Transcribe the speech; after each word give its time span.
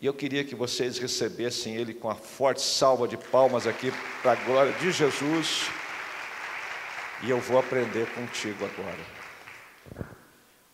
E 0.00 0.06
eu 0.06 0.14
queria 0.14 0.44
que 0.44 0.54
vocês 0.54 0.96
recebessem 0.96 1.74
ele 1.74 1.92
com 1.92 2.08
a 2.08 2.14
forte 2.14 2.62
salva 2.62 3.08
de 3.08 3.16
palmas 3.16 3.66
aqui 3.66 3.90
para 4.22 4.32
a 4.32 4.36
glória 4.36 4.72
de 4.74 4.92
Jesus. 4.92 5.68
E 7.24 7.30
eu 7.30 7.40
vou 7.40 7.58
aprender 7.58 8.06
contigo 8.14 8.64
agora. 8.64 10.08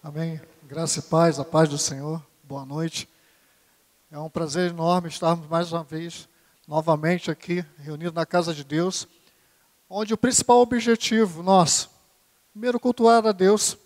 Amém. 0.03 0.39
Graça 0.65 0.99
e 0.99 1.03
paz, 1.03 1.41
a 1.41 1.45
paz 1.45 1.71
do 1.71 1.79
Senhor. 1.79 2.23
Boa 2.43 2.67
noite. 2.67 3.09
É 4.11 4.19
um 4.19 4.29
prazer 4.29 4.71
enorme 4.71 5.09
estarmos 5.09 5.49
mais 5.49 5.73
uma 5.73 5.83
vez, 5.83 6.29
novamente 6.69 7.31
aqui, 7.31 7.65
reunidos 7.79 8.13
na 8.13 8.27
casa 8.27 8.53
de 8.53 8.63
Deus, 8.63 9.09
onde 9.89 10.13
o 10.13 10.19
principal 10.19 10.61
objetivo 10.61 11.43
nosso, 11.43 11.91
primeiro, 12.53 12.79
cultuar 12.79 13.27
a 13.27 13.33
Deus, 13.33 13.79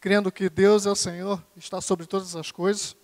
crendo 0.00 0.30
que 0.30 0.48
Deus 0.48 0.86
é 0.86 0.90
o 0.90 0.94
Senhor, 0.94 1.42
está 1.56 1.80
sobre 1.80 2.06
todas 2.06 2.36
as 2.36 2.52
coisas, 2.52 2.96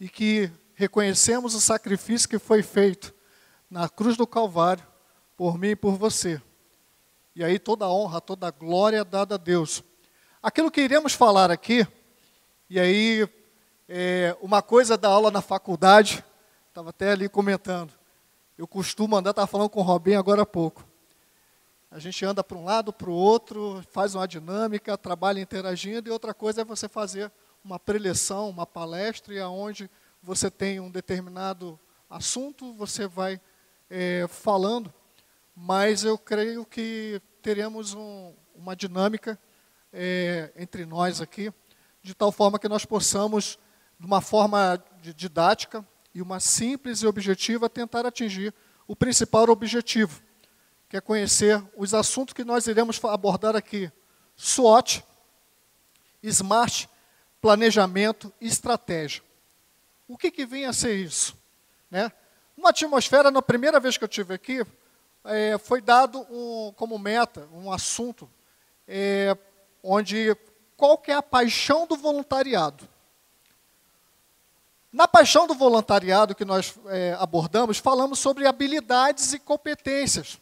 e 0.00 0.08
que 0.08 0.50
reconhecemos 0.76 1.54
o 1.54 1.60
sacrifício 1.60 2.28
que 2.28 2.38
foi 2.38 2.62
feito 2.62 3.12
na 3.68 3.88
cruz 3.88 4.16
do 4.16 4.26
Calvário 4.26 4.86
por 5.34 5.58
mim 5.58 5.68
e 5.68 5.76
por 5.76 5.96
você. 5.96 6.40
E 7.34 7.42
aí 7.42 7.58
toda 7.58 7.86
a 7.86 7.90
honra, 7.90 8.20
toda 8.20 8.46
a 8.46 8.50
glória 8.50 9.04
dada 9.04 9.34
a 9.34 9.38
Deus. 9.38 9.82
Aquilo 10.42 10.70
que 10.70 10.82
iremos 10.82 11.14
falar 11.14 11.50
aqui, 11.50 11.86
e 12.68 12.78
aí 12.78 13.28
é, 13.88 14.36
uma 14.40 14.60
coisa 14.62 14.98
da 14.98 15.08
aula 15.08 15.30
na 15.30 15.40
faculdade, 15.40 16.22
estava 16.68 16.90
até 16.90 17.12
ali 17.12 17.28
comentando. 17.28 17.92
Eu 18.56 18.68
costumo 18.68 19.16
andar, 19.16 19.30
estava 19.30 19.46
falando 19.46 19.70
com 19.70 19.80
o 19.80 19.82
Robinho 19.82 20.18
agora 20.18 20.42
há 20.42 20.46
pouco. 20.46 20.86
A 21.90 21.98
gente 21.98 22.22
anda 22.22 22.44
para 22.44 22.58
um 22.58 22.64
lado, 22.64 22.92
para 22.92 23.08
o 23.08 23.14
outro, 23.14 23.82
faz 23.90 24.14
uma 24.14 24.28
dinâmica, 24.28 24.98
trabalha 24.98 25.40
interagindo, 25.40 26.08
e 26.08 26.12
outra 26.12 26.34
coisa 26.34 26.60
é 26.60 26.64
você 26.64 26.86
fazer 26.86 27.32
uma 27.64 27.78
preleção, 27.78 28.50
uma 28.50 28.66
palestra, 28.66 29.32
e 29.32 29.40
aonde 29.40 29.90
você 30.26 30.50
tem 30.50 30.80
um 30.80 30.90
determinado 30.90 31.78
assunto, 32.10 32.74
você 32.74 33.06
vai 33.06 33.40
é, 33.88 34.26
falando, 34.26 34.92
mas 35.54 36.02
eu 36.02 36.18
creio 36.18 36.66
que 36.66 37.22
teremos 37.40 37.94
um, 37.94 38.34
uma 38.52 38.74
dinâmica 38.74 39.38
é, 39.92 40.52
entre 40.56 40.84
nós 40.84 41.20
aqui, 41.20 41.54
de 42.02 42.12
tal 42.12 42.32
forma 42.32 42.58
que 42.58 42.68
nós 42.68 42.84
possamos, 42.84 43.56
de 44.00 44.04
uma 44.04 44.20
forma 44.20 44.82
didática 45.14 45.86
e 46.12 46.20
uma 46.20 46.40
simples 46.40 47.02
e 47.02 47.06
objetiva, 47.06 47.70
tentar 47.70 48.04
atingir 48.04 48.52
o 48.84 48.96
principal 48.96 49.48
objetivo, 49.48 50.20
que 50.88 50.96
é 50.96 51.00
conhecer 51.00 51.64
os 51.76 51.94
assuntos 51.94 52.34
que 52.34 52.42
nós 52.42 52.66
iremos 52.66 53.00
abordar 53.04 53.54
aqui: 53.54 53.92
SWOT, 54.36 55.04
SMART, 56.20 56.88
planejamento 57.40 58.32
e 58.40 58.48
estratégia. 58.48 59.24
O 60.08 60.16
que, 60.16 60.30
que 60.30 60.46
vem 60.46 60.66
a 60.66 60.72
ser 60.72 60.94
isso? 60.94 61.36
Né? 61.90 62.12
Uma 62.56 62.70
atmosfera, 62.70 63.30
na 63.30 63.42
primeira 63.42 63.80
vez 63.80 63.98
que 63.98 64.04
eu 64.04 64.08
tive 64.08 64.34
aqui, 64.34 64.64
é, 65.24 65.58
foi 65.58 65.80
dado 65.80 66.20
um, 66.30 66.72
como 66.76 66.98
meta, 66.98 67.48
um 67.52 67.72
assunto, 67.72 68.30
é, 68.86 69.36
onde 69.82 70.36
qual 70.76 70.96
que 70.96 71.10
é 71.10 71.14
a 71.14 71.22
paixão 71.22 71.86
do 71.86 71.96
voluntariado. 71.96 72.88
Na 74.92 75.08
paixão 75.08 75.46
do 75.46 75.54
voluntariado 75.54 76.34
que 76.34 76.44
nós 76.44 76.74
é, 76.86 77.16
abordamos, 77.18 77.78
falamos 77.78 78.18
sobre 78.18 78.46
habilidades 78.46 79.32
e 79.32 79.38
competências. 79.38 80.38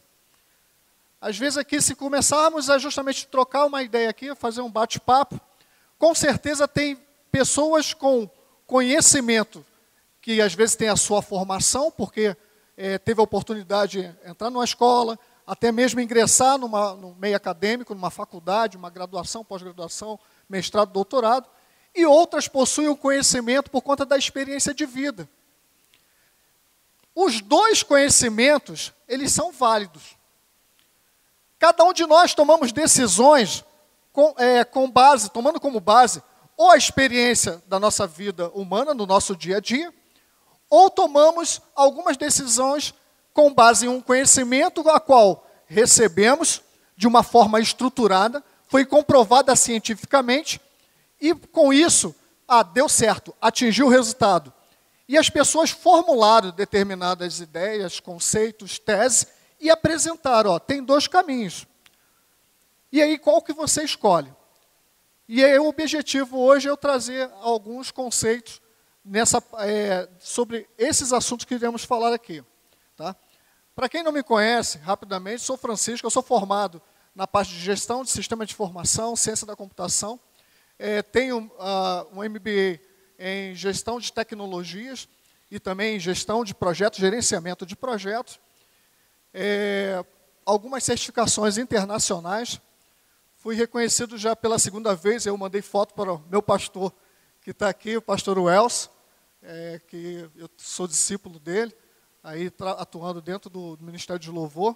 Às 1.19 1.37
vezes 1.37 1.57
aqui, 1.57 1.81
se 1.81 1.95
começarmos 1.95 2.69
a 2.69 2.77
justamente 2.77 3.27
trocar 3.27 3.65
uma 3.65 3.81
ideia 3.81 4.09
aqui, 4.09 4.35
fazer 4.35 4.61
um 4.61 4.71
bate-papo, 4.71 5.41
com 5.97 6.13
certeza 6.13 6.67
tem 6.67 6.95
pessoas 7.31 7.93
com 7.93 8.29
conhecimento, 8.65 9.65
que 10.21 10.41
às 10.41 10.53
vezes 10.53 10.75
tem 10.75 10.89
a 10.89 10.95
sua 10.95 11.21
formação, 11.21 11.91
porque 11.91 12.35
é, 12.75 12.97
teve 12.97 13.19
a 13.19 13.23
oportunidade 13.23 14.01
de 14.01 14.29
entrar 14.29 14.49
numa 14.49 14.63
escola, 14.65 15.17
até 15.45 15.71
mesmo 15.71 15.99
ingressar 15.99 16.57
numa, 16.57 16.93
no 16.95 17.13
meio 17.15 17.35
acadêmico, 17.35 17.93
numa 17.93 18.09
faculdade, 18.09 18.77
uma 18.77 18.89
graduação, 18.89 19.45
pós-graduação, 19.45 20.19
mestrado, 20.49 20.91
doutorado, 20.91 21.47
e 21.93 22.05
outras 22.05 22.47
possuem 22.47 22.89
o 22.89 22.97
conhecimento 22.97 23.69
por 23.69 23.81
conta 23.81 24.05
da 24.05 24.17
experiência 24.17 24.73
de 24.73 24.85
vida. 24.85 25.29
Os 27.13 27.39
dois 27.39 27.81
conhecimentos, 27.81 28.91
eles 29.07 29.31
são 29.31 29.51
válidos. 29.51 30.17
Cada 31.57 31.83
um 31.85 31.93
de 31.93 32.05
nós 32.05 32.33
tomamos 32.33 32.73
decisões 32.73 33.63
com, 34.11 34.35
é, 34.37 34.65
com 34.65 34.89
base, 34.91 35.29
tomando 35.29 35.59
como 35.59 35.79
base 35.79 36.21
ou 36.57 36.71
a 36.71 36.77
experiência 36.77 37.61
da 37.67 37.79
nossa 37.79 38.07
vida 38.07 38.49
humana, 38.49 38.93
no 38.93 39.05
nosso 39.05 39.35
dia 39.35 39.57
a 39.57 39.59
dia, 39.59 39.93
ou 40.69 40.89
tomamos 40.89 41.61
algumas 41.75 42.17
decisões 42.17 42.93
com 43.33 43.53
base 43.53 43.85
em 43.85 43.89
um 43.89 44.01
conhecimento 44.01 44.87
a 44.89 44.99
qual 44.99 45.45
recebemos 45.67 46.61
de 46.95 47.07
uma 47.07 47.23
forma 47.23 47.59
estruturada, 47.59 48.43
foi 48.67 48.85
comprovada 48.85 49.55
cientificamente, 49.55 50.61
e 51.19 51.33
com 51.33 51.73
isso, 51.73 52.15
ah, 52.47 52.63
deu 52.63 52.87
certo, 52.87 53.35
atingiu 53.41 53.87
o 53.87 53.89
resultado. 53.89 54.53
E 55.07 55.17
as 55.17 55.29
pessoas 55.29 55.69
formularam 55.69 56.51
determinadas 56.51 57.39
ideias, 57.39 57.99
conceitos, 57.99 58.79
teses 58.79 59.27
e 59.59 59.69
apresentaram, 59.69 60.51
ó, 60.51 60.59
tem 60.59 60.83
dois 60.83 61.07
caminhos. 61.07 61.67
E 62.91 63.01
aí 63.01 63.17
qual 63.17 63.41
que 63.41 63.53
você 63.53 63.83
escolhe? 63.83 64.33
E 65.27 65.43
aí, 65.43 65.57
o 65.57 65.67
objetivo 65.67 66.37
hoje 66.37 66.67
é 66.67 66.71
eu 66.71 66.77
trazer 66.77 67.31
alguns 67.41 67.89
conceitos 67.89 68.61
nessa, 69.03 69.41
é, 69.61 70.07
sobre 70.19 70.69
esses 70.77 71.11
assuntos 71.11 71.45
que 71.45 71.55
iremos 71.55 71.83
falar 71.83 72.13
aqui. 72.13 72.43
Tá? 72.95 73.15
Para 73.75 73.89
quem 73.89 74.03
não 74.03 74.11
me 74.11 74.21
conhece, 74.21 74.77
rapidamente, 74.77 75.41
sou 75.41 75.57
Francisco, 75.57 76.05
eu 76.05 76.11
sou 76.11 76.21
formado 76.21 76.79
na 77.15 77.25
parte 77.25 77.53
de 77.53 77.59
gestão 77.59 78.03
de 78.03 78.11
sistema 78.11 78.45
de 78.45 78.53
informação, 78.53 79.15
ciência 79.15 79.47
da 79.47 79.55
computação. 79.55 80.19
É, 80.77 81.01
tenho 81.01 81.39
uh, 81.39 82.07
um 82.13 82.23
MBA 82.29 82.79
em 83.17 83.55
gestão 83.55 83.99
de 83.99 84.13
tecnologias 84.13 85.09
e 85.49 85.59
também 85.59 85.95
em 85.95 85.99
gestão 85.99 86.43
de 86.43 86.53
projetos, 86.53 86.99
gerenciamento 86.99 87.65
de 87.65 87.75
projetos. 87.75 88.39
É, 89.33 90.05
algumas 90.45 90.83
certificações 90.83 91.57
internacionais 91.57 92.61
Fui 93.45 93.53
reconhecido 93.53 94.17
já 94.17 94.35
pela 94.35 94.57
segunda 94.57 94.95
vez, 94.95 95.23
eu 95.27 95.37
mandei 95.37 95.61
foto 95.61 95.93
para 95.93 96.11
o 96.11 96.23
meu 96.31 96.41
pastor, 96.41 96.91
que 97.43 97.51
está 97.51 97.69
aqui, 97.69 97.95
o 97.95 98.01
pastor 98.01 98.39
Wells, 98.39 98.89
é, 99.39 99.79
que 99.87 100.27
eu 100.35 100.49
sou 100.57 100.87
discípulo 100.87 101.37
dele, 101.39 101.71
aí 102.23 102.51
atuando 102.75 103.21
dentro 103.21 103.47
do, 103.47 103.77
Ministério 103.79 104.19
de 104.19 104.31
Louvor. 104.31 104.75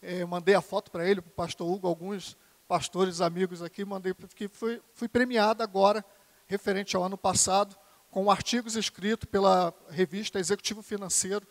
É, 0.00 0.24
mandei 0.24 0.54
a 0.54 0.62
foto 0.62 0.90
para 0.90 1.06
ele, 1.06 1.20
para 1.20 1.28
o 1.28 1.32
pastor 1.32 1.70
Hugo, 1.70 1.86
alguns 1.86 2.38
pastores 2.66 3.20
amigos 3.20 3.60
aqui, 3.60 3.84
mandei, 3.84 4.14
que 4.34 4.48
fui, 4.48 4.80
fui 4.94 5.06
premiado 5.06 5.62
agora, 5.62 6.02
referente 6.46 6.96
ao 6.96 7.04
ano 7.04 7.18
passado, 7.18 7.76
com 8.10 8.30
artigos 8.30 8.76
escritos 8.76 9.28
pela 9.30 9.74
revista 9.90 10.38
Executivo 10.38 10.80
Financeiro 10.82 11.46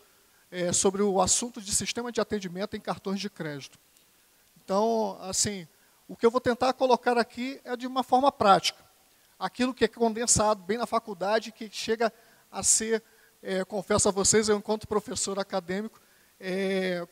é, 0.49 0.73
sobre 0.73 1.03
o 1.03 1.21
assunto 1.21 1.61
de 1.61 1.71
sistema 1.75 2.11
de 2.11 2.19
atendimento 2.19 2.75
em 2.75 2.81
cartões 2.81 3.19
de 3.19 3.29
crédito. 3.29 3.77
Então, 4.57 5.15
assim, 5.21 5.67
o 6.07 6.15
que 6.15 6.25
eu 6.25 6.31
vou 6.31 6.41
tentar 6.41 6.73
colocar 6.73 7.17
aqui 7.17 7.59
é 7.63 7.75
de 7.75 7.87
uma 7.87 8.03
forma 8.03 8.31
prática. 8.31 8.83
Aquilo 9.39 9.73
que 9.73 9.85
é 9.85 9.87
condensado 9.87 10.63
bem 10.63 10.77
na 10.77 10.85
faculdade, 10.85 11.51
que 11.51 11.69
chega 11.71 12.11
a 12.51 12.61
ser, 12.61 13.03
é, 13.41 13.63
confesso 13.65 14.07
a 14.07 14.11
vocês, 14.11 14.49
eu 14.49 14.57
enquanto 14.57 14.87
professor 14.87 15.39
acadêmico, 15.39 15.99
é, 16.39 17.07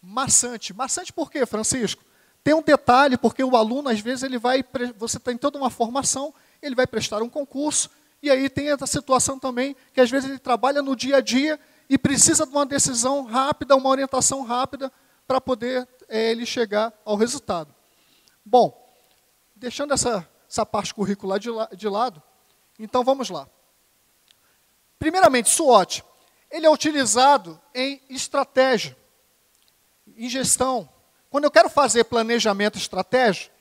maçante. 0.00 0.74
Maçante 0.74 1.12
por 1.12 1.30
quê, 1.30 1.44
Francisco? 1.46 2.02
Tem 2.42 2.54
um 2.54 2.62
detalhe, 2.62 3.16
porque 3.16 3.44
o 3.44 3.56
aluno, 3.56 3.88
às 3.88 4.00
vezes, 4.00 4.22
ele 4.22 4.38
vai, 4.38 4.64
você 4.96 5.18
tem 5.18 5.36
toda 5.36 5.58
uma 5.58 5.70
formação, 5.70 6.32
ele 6.62 6.74
vai 6.74 6.86
prestar 6.86 7.22
um 7.22 7.28
concurso, 7.28 7.90
e 8.22 8.30
aí 8.30 8.48
tem 8.48 8.70
essa 8.70 8.86
situação 8.86 9.38
também, 9.38 9.76
que 9.92 10.00
às 10.00 10.10
vezes 10.10 10.28
ele 10.28 10.38
trabalha 10.38 10.82
no 10.82 10.96
dia 10.96 11.18
a 11.18 11.20
dia 11.20 11.58
e 11.88 11.96
precisa 11.96 12.44
de 12.44 12.52
uma 12.52 12.66
decisão 12.66 13.24
rápida, 13.24 13.76
uma 13.76 13.88
orientação 13.88 14.42
rápida, 14.42 14.90
para 15.26 15.40
poder 15.40 15.86
é, 16.08 16.30
ele 16.30 16.46
chegar 16.46 16.92
ao 17.04 17.16
resultado. 17.16 17.77
Bom, 18.50 18.82
deixando 19.54 19.92
essa, 19.92 20.26
essa 20.48 20.64
parte 20.64 20.94
curricular 20.94 21.38
de, 21.38 21.50
la, 21.50 21.66
de 21.66 21.86
lado, 21.86 22.22
então 22.78 23.04
vamos 23.04 23.28
lá. 23.28 23.46
Primeiramente, 24.98 25.50
SWOT. 25.50 26.02
Ele 26.50 26.64
é 26.64 26.70
utilizado 26.70 27.60
em 27.74 28.00
estratégia, 28.08 28.96
em 30.16 30.30
gestão. 30.30 30.88
Quando 31.28 31.44
eu 31.44 31.50
quero 31.50 31.68
fazer 31.68 32.04
planejamento 32.04 32.78
estratégico, 32.78 33.54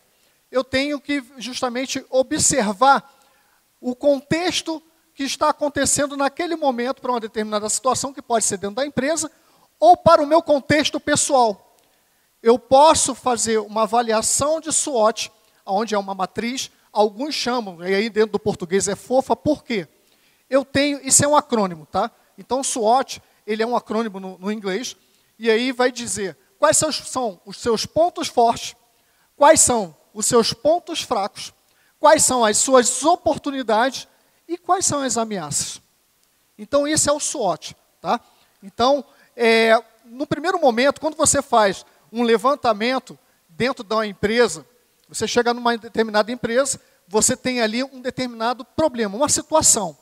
eu 0.50 0.63
tenho 0.63 1.01
que 1.01 1.22
justamente 1.38 2.06
observar 2.10 3.13
o 3.81 3.94
contexto 3.94 4.81
que 5.13 5.24
está 5.24 5.50
acontecendo 5.50 6.16
naquele 6.16 6.56
momento 6.56 7.01
para 7.01 7.12
uma 7.12 7.19
determinada 7.19 7.68
situação, 7.68 8.13
que 8.13 8.22
pode 8.22 8.45
ser 8.45 8.56
dentro 8.56 8.78
da 8.78 8.86
empresa, 8.86 9.30
ou 9.78 9.98
para 9.98 10.22
o 10.22 10.25
meu 10.25 10.42
contexto 10.42 10.98
pessoal 10.98 11.67
eu 12.47 12.57
posso 12.57 13.13
fazer 13.13 13.57
uma 13.59 13.83
avaliação 13.83 14.61
de 14.61 14.71
SWOT, 14.71 15.31
onde 15.65 15.94
é 15.94 15.97
uma 15.97 16.15
matriz, 16.15 16.71
alguns 16.94 17.35
chamam, 17.35 17.83
e 17.83 17.94
aí 17.94 18.09
dentro 18.09 18.31
do 18.33 18.39
português 18.39 18.88
é 18.88 18.95
fofa, 18.95 19.35
por 19.35 19.63
quê? 19.63 19.88
eu 20.49 20.63
tenho, 20.63 20.99
isso 21.05 21.23
é 21.23 21.27
um 21.27 21.35
acrônimo, 21.35 21.85
tá? 21.85 22.09
Então, 22.38 22.63
SWOT, 22.63 23.21
ele 23.45 23.61
é 23.61 23.67
um 23.67 23.75
acrônimo 23.75 24.19
no, 24.19 24.38
no 24.38 24.51
inglês, 24.51 24.95
e 25.38 25.49
aí 25.49 25.71
vai 25.71 25.91
dizer 25.91 26.38
quais 26.57 26.77
são, 26.77 26.91
são 26.91 27.41
os 27.45 27.57
seus 27.57 27.85
pontos 27.85 28.27
fortes, 28.27 28.75
quais 29.35 29.59
são 29.59 29.95
os 30.13 30.25
seus 30.25 30.53
pontos 30.53 31.01
fracos, 31.01 31.53
quais 31.99 32.23
são 32.23 32.45
as 32.45 32.57
suas 32.57 33.03
oportunidades 33.03 34.07
e 34.47 34.57
quais 34.57 34.85
são 34.85 35.01
as 35.01 35.17
ameaças. 35.17 35.81
Então, 36.57 36.88
esse 36.88 37.09
é 37.09 37.11
o 37.11 37.19
SWOT, 37.19 37.75
tá? 37.99 38.19
Então, 38.63 39.03
é, 39.35 39.73
no 40.05 40.25
primeiro 40.25 40.59
momento, 40.59 41.01
quando 41.01 41.15
você 41.15 41.41
faz 41.41 41.85
um 42.18 42.24
levantamento 42.24 43.18
dentro 43.48 43.84
da 43.84 44.06
empresa, 44.06 44.66
você 45.08 45.28
chega 45.28 45.54
numa 45.54 45.78
determinada 45.78 46.31
empresa, 46.31 46.81
você 47.08 47.38
tem 47.38 47.62
ali 47.62 47.84
um 47.84 48.02
determinado 48.02 48.66
problema, 48.66 49.16
uma 49.16 49.30
situação. 49.30 49.98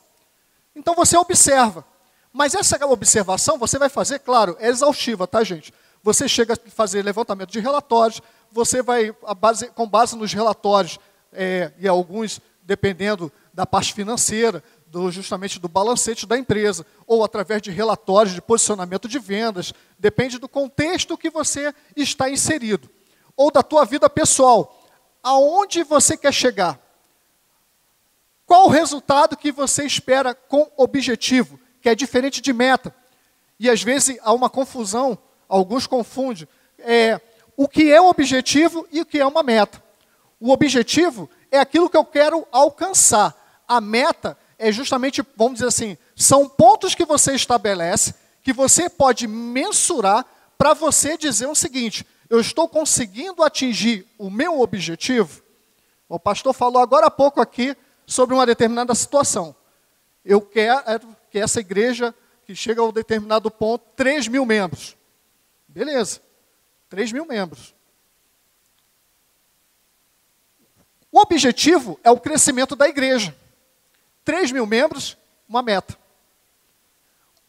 Então 0.74 0.94
você 0.94 1.16
observa. 1.16 1.84
Mas 2.32 2.54
essa 2.54 2.84
observação 2.86 3.58
você 3.58 3.78
vai 3.78 3.88
fazer, 3.88 4.18
claro, 4.18 4.56
é 4.58 4.68
exaustiva, 4.68 5.26
tá, 5.26 5.44
gente? 5.44 5.72
Você 6.02 6.28
chega 6.28 6.54
a 6.54 6.70
fazer 6.70 7.02
levantamento 7.02 7.50
de 7.50 7.60
relatórios, 7.60 8.20
você 8.50 8.82
vai, 8.82 9.14
base, 9.38 9.68
com 9.68 9.86
base 9.86 10.16
nos 10.16 10.32
relatórios, 10.32 10.98
é, 11.32 11.72
e 11.78 11.86
alguns 11.86 12.40
dependendo 12.62 13.32
da 13.54 13.64
parte 13.64 13.94
financeira, 13.94 14.62
do, 14.86 15.10
justamente 15.10 15.58
do 15.58 15.68
balancete 15.68 16.26
da 16.26 16.38
empresa, 16.38 16.86
ou 17.06 17.24
através 17.24 17.60
de 17.60 17.70
relatórios 17.70 18.34
de 18.34 18.40
posicionamento 18.40 19.08
de 19.08 19.18
vendas, 19.18 19.72
depende 19.98 20.38
do 20.38 20.48
contexto 20.48 21.18
que 21.18 21.30
você 21.30 21.74
está 21.94 22.30
inserido, 22.30 22.88
ou 23.36 23.50
da 23.50 23.62
tua 23.62 23.84
vida 23.84 24.08
pessoal. 24.08 24.84
Aonde 25.22 25.82
você 25.82 26.16
quer 26.16 26.32
chegar? 26.32 26.80
Qual 28.46 28.66
o 28.66 28.70
resultado 28.70 29.36
que 29.36 29.50
você 29.50 29.84
espera 29.84 30.34
com 30.34 30.70
objetivo, 30.76 31.58
que 31.82 31.88
é 31.88 31.94
diferente 31.94 32.40
de 32.40 32.52
meta? 32.52 32.94
E 33.58 33.68
às 33.68 33.82
vezes 33.82 34.18
há 34.22 34.32
uma 34.32 34.48
confusão, 34.48 35.18
alguns 35.48 35.86
confundem 35.86 36.46
é, 36.78 37.20
o 37.56 37.66
que 37.66 37.92
é 37.92 38.00
o 38.00 38.08
objetivo 38.08 38.86
e 38.92 39.00
o 39.00 39.06
que 39.06 39.18
é 39.18 39.26
uma 39.26 39.42
meta. 39.42 39.82
O 40.38 40.52
objetivo 40.52 41.28
é 41.50 41.58
aquilo 41.58 41.90
que 41.90 41.96
eu 41.96 42.04
quero 42.04 42.46
alcançar. 42.52 43.34
A 43.66 43.80
meta 43.80 44.38
é 44.58 44.72
justamente, 44.72 45.22
vamos 45.36 45.54
dizer 45.54 45.68
assim, 45.68 45.98
são 46.14 46.48
pontos 46.48 46.94
que 46.94 47.04
você 47.04 47.34
estabelece, 47.34 48.14
que 48.42 48.52
você 48.52 48.88
pode 48.88 49.26
mensurar 49.26 50.24
para 50.56 50.72
você 50.72 51.16
dizer 51.16 51.46
o 51.46 51.54
seguinte: 51.54 52.06
eu 52.28 52.40
estou 52.40 52.68
conseguindo 52.68 53.42
atingir 53.42 54.06
o 54.18 54.30
meu 54.30 54.60
objetivo? 54.60 55.42
O 56.08 56.18
pastor 56.18 56.52
falou 56.54 56.80
agora 56.80 57.06
há 57.06 57.10
pouco 57.10 57.40
aqui 57.40 57.76
sobre 58.06 58.34
uma 58.34 58.46
determinada 58.46 58.94
situação. 58.94 59.54
Eu 60.24 60.40
quero 60.40 61.16
que 61.30 61.38
essa 61.38 61.60
igreja, 61.60 62.14
que 62.44 62.54
chega 62.54 62.80
a 62.80 62.84
um 62.84 62.92
determinado 62.92 63.50
ponto, 63.50 63.84
3 63.96 64.28
mil 64.28 64.46
membros. 64.46 64.96
Beleza, 65.66 66.20
3 66.88 67.12
mil 67.12 67.26
membros. 67.26 67.74
O 71.10 71.20
objetivo 71.20 71.98
é 72.04 72.10
o 72.10 72.20
crescimento 72.20 72.76
da 72.76 72.88
igreja. 72.88 73.36
3 74.26 74.50
mil 74.50 74.66
membros, 74.66 75.16
uma 75.48 75.62
meta. 75.62 75.96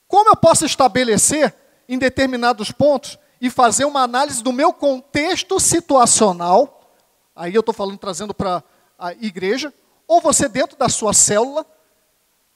Como 0.08 0.30
eu 0.30 0.36
posso 0.36 0.64
estabelecer 0.64 1.54
em 1.90 1.98
determinados 1.98 2.72
pontos 2.72 3.18
e 3.42 3.50
fazer 3.50 3.84
uma 3.86 4.04
análise 4.04 4.44
do 4.44 4.54
meu 4.54 4.72
contexto 4.72 5.60
situacional? 5.60 6.96
Aí 7.36 7.54
eu 7.54 7.62
estou 7.62 7.74
falando, 7.74 7.98
trazendo 7.98 8.32
para 8.32 8.64
a 8.98 9.12
igreja, 9.14 9.74
ou 10.08 10.22
você 10.22 10.48
dentro 10.48 10.78
da 10.78 10.88
sua 10.88 11.14
célula, 11.14 11.66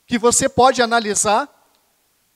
que 0.05 0.19
você 0.19 0.47
pode 0.47 0.83
analisar. 0.83 1.49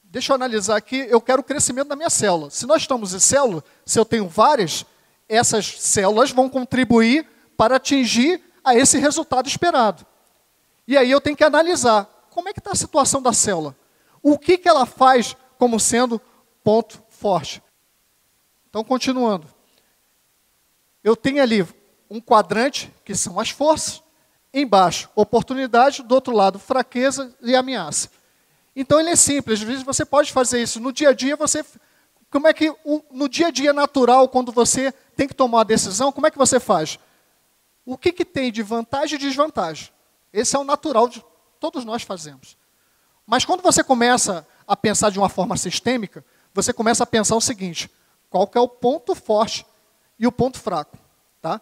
Deixa 0.04 0.32
eu 0.32 0.36
analisar 0.36 0.78
aqui, 0.78 1.06
eu 1.08 1.22
quero 1.22 1.42
o 1.42 1.44
crescimento 1.44 1.90
da 1.90 1.96
minha 1.96 2.10
célula. 2.10 2.50
Se 2.50 2.66
nós 2.66 2.82
estamos 2.82 3.14
em 3.14 3.20
célula, 3.20 3.64
se 3.86 4.00
eu 4.00 4.06
tenho 4.06 4.28
várias, 4.28 4.88
essas 5.30 5.80
células 5.82 6.32
vão 6.32 6.50
contribuir 6.50 7.28
para 7.56 7.76
atingir 7.76 8.42
a 8.64 8.74
esse 8.74 8.98
resultado 8.98 9.48
esperado. 9.48 10.04
E 10.88 10.98
aí 10.98 11.10
eu 11.10 11.22
tenho 11.22 11.36
que 11.36 11.44
analisar 11.44 12.06
como 12.30 12.50
é 12.50 12.54
que 12.54 12.60
está 12.60 12.72
a 12.72 12.76
situação 12.76 13.22
da 13.22 13.34
célula. 13.34 13.76
O 14.22 14.38
que, 14.38 14.58
que 14.58 14.68
ela 14.68 14.86
faz 14.86 15.36
como 15.58 15.80
sendo 15.80 16.22
ponto 16.64 17.02
forte. 17.10 17.62
Então, 18.70 18.84
continuando. 18.84 19.48
Eu 21.04 21.16
tenho 21.16 21.42
ali 21.42 21.66
um 22.10 22.20
quadrante, 22.20 22.92
que 23.04 23.16
são 23.16 23.40
as 23.40 23.52
forças, 23.52 24.04
embaixo, 24.54 25.10
oportunidade, 25.16 26.02
do 26.02 26.16
outro 26.16 26.34
lado, 26.34 26.58
fraqueza 26.58 27.36
e 27.42 27.56
ameaça. 27.56 28.10
Então 28.76 29.00
ele 29.00 29.12
é 29.12 29.16
simples, 29.16 29.60
às 29.62 29.66
vezes 29.66 29.84
você 29.84 30.04
pode 30.04 30.32
fazer 30.32 30.62
isso. 30.62 30.80
No 30.80 30.92
dia 30.92 31.10
a 31.10 31.14
dia, 31.14 31.36
você. 31.36 31.64
Como 32.30 32.48
é 32.48 32.54
que 32.54 32.74
no 33.12 33.30
dia 33.30 33.48
a 33.48 33.52
dia 33.52 33.72
natural, 33.72 34.28
quando 34.28 34.52
você 34.52 34.92
tem 35.16 35.28
que 35.28 35.34
tomar 35.34 35.60
uma 35.60 35.66
decisão, 35.66 36.12
como 36.12 36.28
é 36.28 36.32
que 36.32 36.38
você 36.38 36.60
faz? 36.60 37.00
O 37.86 37.98
que, 37.98 38.12
que 38.12 38.26
tem 38.26 38.52
de 38.52 38.62
vantagem 38.62 39.16
e 39.16 39.22
desvantagem? 39.22 39.90
Esse 40.36 40.58
é 40.58 40.60
o 40.60 40.66
natural 40.66 41.08
de 41.08 41.24
todos 41.62 41.86
nós 41.86 42.04
fazemos. 42.04 42.58
Mas 43.26 43.46
quando 43.46 43.62
você 43.62 43.82
começa 43.82 44.46
a 44.68 44.76
pensar 44.76 45.10
de 45.10 45.18
uma 45.18 45.30
forma 45.30 45.56
sistêmica, 45.56 46.26
você 46.54 46.74
começa 46.74 47.04
a 47.04 47.08
pensar 47.08 47.38
o 47.38 47.42
seguinte: 47.42 47.90
qual 48.30 48.46
que 48.46 48.58
é 48.58 48.62
o 48.62 48.68
ponto 48.68 49.16
forte 49.16 49.66
e 50.20 50.28
o 50.28 50.32
ponto 50.34 50.60
fraco, 50.60 50.98
tá? 51.42 51.62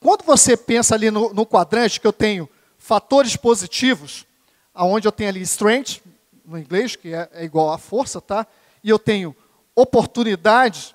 Quando 0.00 0.24
você 0.24 0.56
pensa 0.56 0.94
ali 0.94 1.10
no, 1.10 1.34
no 1.34 1.44
quadrante 1.44 2.00
que 2.00 2.06
eu 2.06 2.12
tenho 2.12 2.48
fatores 2.78 3.36
positivos, 3.36 4.24
aonde 4.72 5.06
eu 5.06 5.12
tenho 5.12 5.28
ali 5.28 5.42
strength, 5.42 6.00
no 6.42 6.58
inglês, 6.58 6.96
que 6.96 7.12
é, 7.12 7.28
é 7.32 7.44
igual 7.44 7.70
a 7.70 7.76
força, 7.76 8.18
tá? 8.18 8.46
E 8.82 8.88
eu 8.88 8.98
tenho 8.98 9.36
oportunidades, 9.74 10.94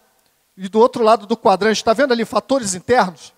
e 0.57 0.67
do 0.67 0.79
outro 0.79 1.03
lado 1.03 1.27
do 1.27 1.37
quadrante, 1.37 1.77
está 1.77 1.93
vendo 1.93 2.13
ali 2.13 2.25
fatores 2.25 2.73
internos? 2.73 3.31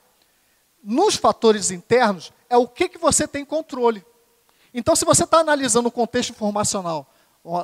Nos 0.82 1.16
fatores 1.16 1.70
internos 1.70 2.32
é 2.50 2.58
o 2.58 2.68
que, 2.68 2.90
que 2.90 2.98
você 2.98 3.28
tem 3.28 3.44
controle. 3.44 4.06
Então, 4.74 4.96
se 4.96 5.06
você 5.06 5.24
está 5.24 5.40
analisando 5.40 5.90
o 5.90 5.92
contexto 5.92 6.32
informacional, 6.32 7.12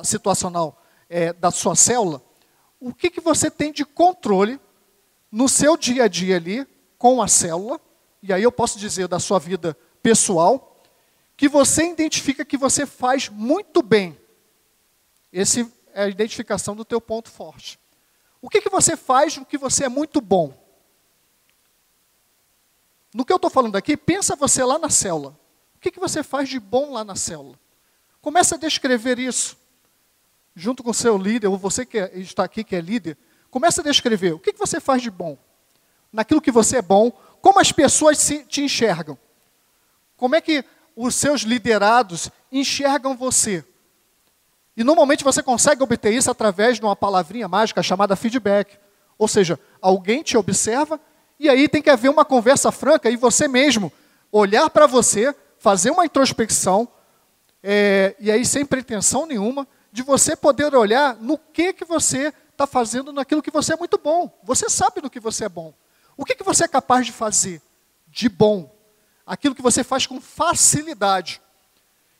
situacional 0.04 0.82
é, 1.08 1.32
da 1.32 1.50
sua 1.50 1.74
célula, 1.74 2.22
o 2.80 2.92
que, 2.92 3.10
que 3.10 3.20
você 3.20 3.50
tem 3.50 3.72
de 3.72 3.84
controle 3.84 4.60
no 5.30 5.48
seu 5.48 5.76
dia 5.76 6.04
a 6.04 6.08
dia 6.08 6.36
ali 6.36 6.66
com 6.98 7.22
a 7.22 7.28
célula 7.28 7.80
e 8.22 8.32
aí 8.32 8.42
eu 8.42 8.52
posso 8.52 8.78
dizer 8.78 9.08
da 9.08 9.18
sua 9.18 9.40
vida 9.40 9.76
pessoal, 10.00 10.80
que 11.36 11.48
você 11.48 11.90
identifica 11.90 12.44
que 12.44 12.56
você 12.56 12.86
faz 12.86 13.28
muito 13.28 13.82
bem. 13.82 14.16
Esse 15.32 15.70
é 15.92 16.04
a 16.04 16.08
identificação 16.08 16.76
do 16.76 16.84
teu 16.84 17.00
ponto 17.00 17.28
forte. 17.28 17.80
O 18.40 18.48
que, 18.48 18.60
que 18.60 18.70
você 18.70 18.96
faz 18.96 19.36
no 19.36 19.44
que 19.44 19.58
você 19.58 19.84
é 19.84 19.88
muito 19.88 20.20
bom? 20.20 20.54
No 23.14 23.24
que 23.24 23.32
eu 23.32 23.36
estou 23.36 23.50
falando 23.50 23.76
aqui, 23.76 23.96
pensa 23.96 24.34
você 24.34 24.64
lá 24.64 24.78
na 24.78 24.88
célula. 24.88 25.36
O 25.74 25.78
que, 25.78 25.90
que 25.90 26.00
você 26.00 26.22
faz 26.22 26.48
de 26.48 26.58
bom 26.58 26.92
lá 26.92 27.04
na 27.04 27.14
célula? 27.14 27.58
Começa 28.20 28.54
a 28.54 28.58
descrever 28.58 29.18
isso. 29.18 29.56
Junto 30.54 30.82
com 30.82 30.90
o 30.90 30.94
seu 30.94 31.18
líder, 31.18 31.48
ou 31.48 31.58
você 31.58 31.84
que 31.84 31.98
está 32.14 32.44
aqui 32.44 32.62
que 32.64 32.76
é 32.76 32.80
líder, 32.80 33.18
começa 33.50 33.80
a 33.80 33.84
descrever 33.84 34.32
o 34.32 34.38
que, 34.38 34.52
que 34.52 34.58
você 34.58 34.80
faz 34.80 35.02
de 35.02 35.10
bom. 35.10 35.36
Naquilo 36.12 36.40
que 36.40 36.50
você 36.50 36.78
é 36.78 36.82
bom, 36.82 37.10
como 37.40 37.58
as 37.58 37.72
pessoas 37.72 38.18
se, 38.18 38.44
te 38.44 38.62
enxergam? 38.62 39.18
Como 40.16 40.36
é 40.36 40.40
que 40.40 40.64
os 40.94 41.14
seus 41.14 41.40
liderados 41.40 42.30
enxergam 42.50 43.16
você? 43.16 43.64
E 44.76 44.84
normalmente 44.84 45.24
você 45.24 45.42
consegue 45.42 45.82
obter 45.82 46.12
isso 46.12 46.30
através 46.30 46.78
de 46.78 46.84
uma 46.84 46.96
palavrinha 46.96 47.48
mágica 47.48 47.82
chamada 47.82 48.16
feedback. 48.16 48.78
Ou 49.18 49.28
seja, 49.28 49.58
alguém 49.80 50.22
te 50.22 50.36
observa 50.36 51.00
e 51.42 51.48
aí 51.48 51.68
tem 51.68 51.82
que 51.82 51.90
haver 51.90 52.08
uma 52.08 52.24
conversa 52.24 52.70
franca 52.70 53.10
e 53.10 53.16
você 53.16 53.48
mesmo 53.48 53.92
olhar 54.30 54.70
para 54.70 54.86
você, 54.86 55.34
fazer 55.58 55.90
uma 55.90 56.06
introspecção, 56.06 56.86
é, 57.60 58.14
e 58.20 58.30
aí 58.30 58.46
sem 58.46 58.64
pretensão 58.64 59.26
nenhuma, 59.26 59.66
de 59.90 60.04
você 60.04 60.36
poder 60.36 60.72
olhar 60.72 61.16
no 61.16 61.36
que, 61.36 61.72
que 61.72 61.84
você 61.84 62.32
está 62.52 62.64
fazendo 62.64 63.12
naquilo 63.12 63.42
que 63.42 63.50
você 63.50 63.72
é 63.72 63.76
muito 63.76 63.98
bom. 63.98 64.32
Você 64.44 64.70
sabe 64.70 65.02
no 65.02 65.10
que 65.10 65.18
você 65.18 65.46
é 65.46 65.48
bom. 65.48 65.74
O 66.16 66.24
que, 66.24 66.36
que 66.36 66.44
você 66.44 66.62
é 66.62 66.68
capaz 66.68 67.06
de 67.06 67.10
fazer 67.10 67.60
de 68.06 68.28
bom? 68.28 68.72
Aquilo 69.26 69.56
que 69.56 69.62
você 69.62 69.82
faz 69.82 70.06
com 70.06 70.20
facilidade. 70.20 71.42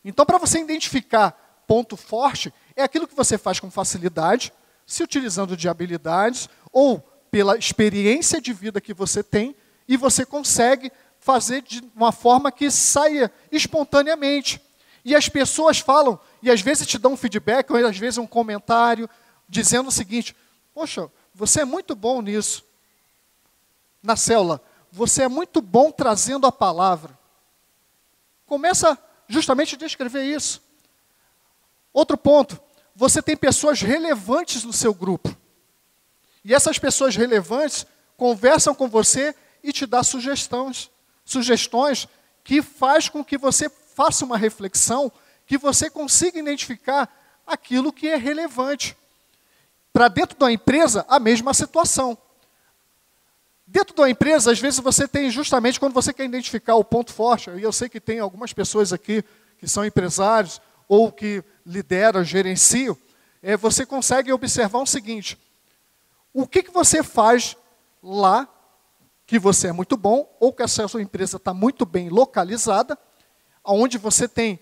Então, 0.04 0.26
para 0.26 0.36
você 0.36 0.58
identificar 0.58 1.62
ponto 1.64 1.96
forte, 1.96 2.52
é 2.74 2.82
aquilo 2.82 3.06
que 3.06 3.14
você 3.14 3.38
faz 3.38 3.60
com 3.60 3.70
facilidade, 3.70 4.52
se 4.84 5.00
utilizando 5.00 5.56
de 5.56 5.68
habilidades 5.68 6.48
ou 6.72 7.11
pela 7.32 7.56
experiência 7.56 8.42
de 8.42 8.52
vida 8.52 8.78
que 8.78 8.92
você 8.92 9.22
tem, 9.22 9.56
e 9.88 9.96
você 9.96 10.26
consegue 10.26 10.92
fazer 11.18 11.62
de 11.62 11.82
uma 11.96 12.12
forma 12.12 12.52
que 12.52 12.70
saia 12.70 13.32
espontaneamente. 13.50 14.60
E 15.02 15.16
as 15.16 15.30
pessoas 15.30 15.78
falam, 15.78 16.20
e 16.42 16.50
às 16.50 16.60
vezes 16.60 16.86
te 16.86 16.98
dão 16.98 17.14
um 17.14 17.16
feedback, 17.16 17.70
ou 17.72 17.86
às 17.86 17.96
vezes 17.96 18.18
um 18.18 18.26
comentário, 18.26 19.08
dizendo 19.48 19.88
o 19.88 19.92
seguinte: 19.92 20.36
Poxa, 20.74 21.10
você 21.34 21.62
é 21.62 21.64
muito 21.64 21.94
bom 21.94 22.20
nisso 22.20 22.64
na 24.02 24.14
célula, 24.14 24.60
você 24.90 25.22
é 25.22 25.28
muito 25.28 25.62
bom 25.62 25.90
trazendo 25.90 26.46
a 26.46 26.52
palavra. 26.52 27.18
Começa 28.44 28.98
justamente 29.26 29.74
descrever 29.74 30.24
isso. 30.24 30.62
Outro 31.94 32.18
ponto, 32.18 32.60
você 32.94 33.22
tem 33.22 33.36
pessoas 33.36 33.80
relevantes 33.80 34.64
no 34.64 34.72
seu 34.72 34.92
grupo. 34.92 35.34
E 36.44 36.54
essas 36.54 36.78
pessoas 36.78 37.16
relevantes 37.16 37.86
conversam 38.16 38.74
com 38.74 38.88
você 38.88 39.34
e 39.62 39.72
te 39.72 39.86
dão 39.86 40.02
sugestões, 40.02 40.90
sugestões 41.24 42.08
que 42.42 42.60
faz 42.60 43.08
com 43.08 43.24
que 43.24 43.38
você 43.38 43.70
faça 43.94 44.24
uma 44.24 44.36
reflexão, 44.36 45.12
que 45.46 45.56
você 45.56 45.88
consiga 45.88 46.38
identificar 46.38 47.08
aquilo 47.46 47.92
que 47.92 48.08
é 48.08 48.16
relevante. 48.16 48.96
Para 49.92 50.08
dentro 50.08 50.38
da 50.38 50.50
empresa, 50.50 51.04
a 51.08 51.20
mesma 51.20 51.52
situação. 51.52 52.16
Dentro 53.66 53.94
da 53.94 54.08
empresa, 54.08 54.50
às 54.50 54.58
vezes 54.58 54.80
você 54.80 55.06
tem 55.06 55.30
justamente 55.30 55.78
quando 55.78 55.92
você 55.92 56.12
quer 56.12 56.24
identificar 56.24 56.74
o 56.74 56.84
ponto 56.84 57.12
forte, 57.12 57.50
e 57.50 57.62
eu 57.62 57.72
sei 57.72 57.88
que 57.88 58.00
tem 58.00 58.18
algumas 58.18 58.52
pessoas 58.52 58.92
aqui 58.92 59.24
que 59.58 59.68
são 59.68 59.84
empresários 59.84 60.60
ou 60.88 61.12
que 61.12 61.42
lideram, 61.64 62.24
gerenciam, 62.24 62.96
é, 63.42 63.56
você 63.56 63.86
consegue 63.86 64.32
observar 64.32 64.80
o 64.80 64.86
seguinte: 64.86 65.38
o 66.32 66.46
que, 66.46 66.62
que 66.62 66.70
você 66.70 67.02
faz 67.02 67.56
lá 68.02 68.48
que 69.26 69.38
você 69.38 69.68
é 69.68 69.72
muito 69.72 69.96
bom, 69.96 70.30
ou 70.38 70.52
que 70.52 70.62
a 70.62 70.68
sua 70.68 71.00
empresa 71.00 71.38
está 71.38 71.54
muito 71.54 71.86
bem 71.86 72.08
localizada, 72.08 72.98
onde 73.64 73.96
você 73.96 74.28
tem 74.28 74.60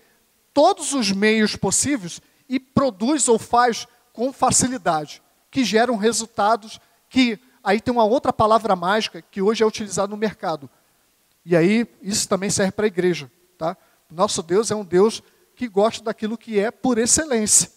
todos 0.53 0.93
os 0.93 1.11
meios 1.11 1.55
possíveis 1.55 2.21
e 2.47 2.59
produz 2.59 3.27
ou 3.27 3.39
faz 3.39 3.87
com 4.13 4.31
facilidade, 4.31 5.21
que 5.49 5.63
geram 5.63 5.95
resultados 5.95 6.79
que 7.09 7.39
aí 7.63 7.81
tem 7.81 7.93
uma 7.93 8.05
outra 8.05 8.31
palavra 8.31 8.75
mágica 8.75 9.21
que 9.21 9.41
hoje 9.41 9.63
é 9.63 9.65
utilizada 9.65 10.07
no 10.07 10.17
mercado. 10.17 10.69
E 11.45 11.55
aí, 11.55 11.87
isso 12.01 12.29
também 12.29 12.49
serve 12.49 12.71
para 12.71 12.85
a 12.85 12.87
igreja. 12.87 13.29
Tá? 13.57 13.75
Nosso 14.09 14.41
Deus 14.41 14.71
é 14.71 14.75
um 14.75 14.85
Deus 14.85 15.21
que 15.55 15.67
gosta 15.67 16.03
daquilo 16.03 16.37
que 16.37 16.59
é 16.59 16.71
por 16.71 16.97
excelência, 16.97 17.69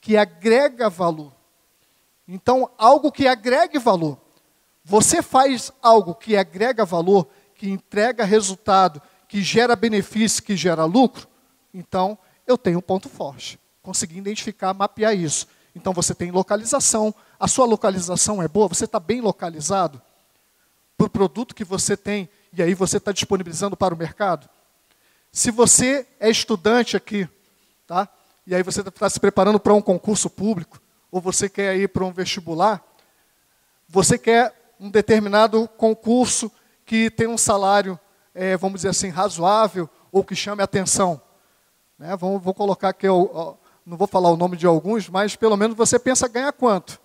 que 0.00 0.16
agrega 0.16 0.88
valor. 0.88 1.32
Então, 2.32 2.70
algo 2.78 3.10
que 3.10 3.26
agregue 3.26 3.76
valor. 3.76 4.16
Você 4.84 5.20
faz 5.20 5.72
algo 5.82 6.14
que 6.14 6.36
agrega 6.36 6.84
valor, 6.84 7.28
que 7.56 7.68
entrega 7.68 8.24
resultado, 8.24 9.02
que 9.28 9.42
gera 9.42 9.74
benefício, 9.74 10.40
que 10.40 10.56
gera 10.56 10.84
lucro, 10.84 11.26
então 11.74 12.16
eu 12.46 12.56
tenho 12.56 12.78
um 12.78 12.82
ponto 12.82 13.08
forte. 13.08 13.58
Consegui 13.82 14.18
identificar, 14.18 14.72
mapear 14.72 15.14
isso. 15.14 15.48
Então 15.74 15.92
você 15.92 16.14
tem 16.14 16.30
localização, 16.30 17.12
a 17.38 17.48
sua 17.48 17.66
localização 17.66 18.40
é 18.40 18.46
boa, 18.46 18.68
você 18.68 18.84
está 18.84 19.00
bem 19.00 19.20
localizado 19.20 20.00
para 20.96 21.08
o 21.08 21.10
produto 21.10 21.52
que 21.52 21.64
você 21.64 21.96
tem 21.96 22.28
e 22.52 22.62
aí 22.62 22.74
você 22.74 22.98
está 22.98 23.10
disponibilizando 23.10 23.76
para 23.76 23.92
o 23.92 23.98
mercado? 23.98 24.48
Se 25.32 25.50
você 25.50 26.06
é 26.20 26.30
estudante 26.30 26.96
aqui, 26.96 27.28
tá? 27.88 28.08
e 28.46 28.54
aí 28.54 28.62
você 28.62 28.82
está 28.82 29.10
se 29.10 29.18
preparando 29.18 29.58
para 29.58 29.74
um 29.74 29.82
concurso 29.82 30.30
público, 30.30 30.80
ou 31.10 31.20
você 31.20 31.48
quer 31.48 31.76
ir 31.76 31.88
para 31.88 32.04
um 32.04 32.12
vestibular, 32.12 32.82
você 33.88 34.16
quer 34.16 34.74
um 34.78 34.90
determinado 34.90 35.68
concurso 35.76 36.50
que 36.86 37.10
tem 37.10 37.26
um 37.26 37.38
salário, 37.38 37.98
é, 38.34 38.56
vamos 38.56 38.78
dizer 38.78 38.88
assim, 38.88 39.08
razoável, 39.08 39.88
ou 40.10 40.24
que 40.24 40.34
chame 40.34 40.62
atenção. 40.62 41.20
Né? 41.98 42.16
Vou, 42.16 42.38
vou 42.38 42.54
colocar 42.54 42.90
aqui, 42.90 43.06
eu, 43.06 43.58
não 43.84 43.96
vou 43.96 44.06
falar 44.06 44.30
o 44.30 44.36
nome 44.36 44.56
de 44.56 44.66
alguns, 44.66 45.08
mas 45.08 45.36
pelo 45.36 45.56
menos 45.56 45.76
você 45.76 45.98
pensa 45.98 46.28
ganhar 46.28 46.52
quanto? 46.52 47.00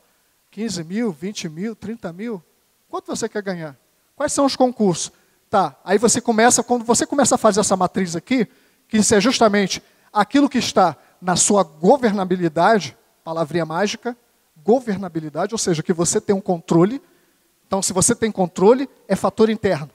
15 0.51 0.83
mil, 0.83 1.11
20 1.11 1.49
mil, 1.49 1.75
30 1.75 2.13
mil? 2.13 2.43
Quanto 2.87 3.07
você 3.07 3.27
quer 3.27 3.41
ganhar? 3.41 3.77
Quais 4.15 4.31
são 4.31 4.45
os 4.45 4.55
concursos? 4.55 5.11
Tá, 5.49 5.75
aí 5.83 5.97
você 5.97 6.21
começa, 6.21 6.63
quando 6.63 6.85
você 6.85 7.05
começa 7.05 7.35
a 7.35 7.37
fazer 7.37 7.59
essa 7.59 7.75
matriz 7.75 8.15
aqui, 8.15 8.47
que 8.87 8.97
isso 8.97 9.13
é 9.13 9.19
justamente 9.19 9.83
aquilo 10.11 10.49
que 10.49 10.57
está 10.57 10.95
na 11.21 11.35
sua 11.35 11.63
governabilidade, 11.63 12.97
palavrinha 13.25 13.65
mágica, 13.65 14.15
governabilidade, 14.63 15.51
ou 15.51 15.57
seja, 15.57 15.81
que 15.81 15.91
você 15.91 16.21
tem 16.21 16.35
um 16.35 16.39
controle. 16.39 17.01
Então, 17.65 17.81
se 17.81 17.91
você 17.91 18.13
tem 18.13 18.31
controle, 18.31 18.87
é 19.07 19.15
fator 19.15 19.49
interno. 19.49 19.89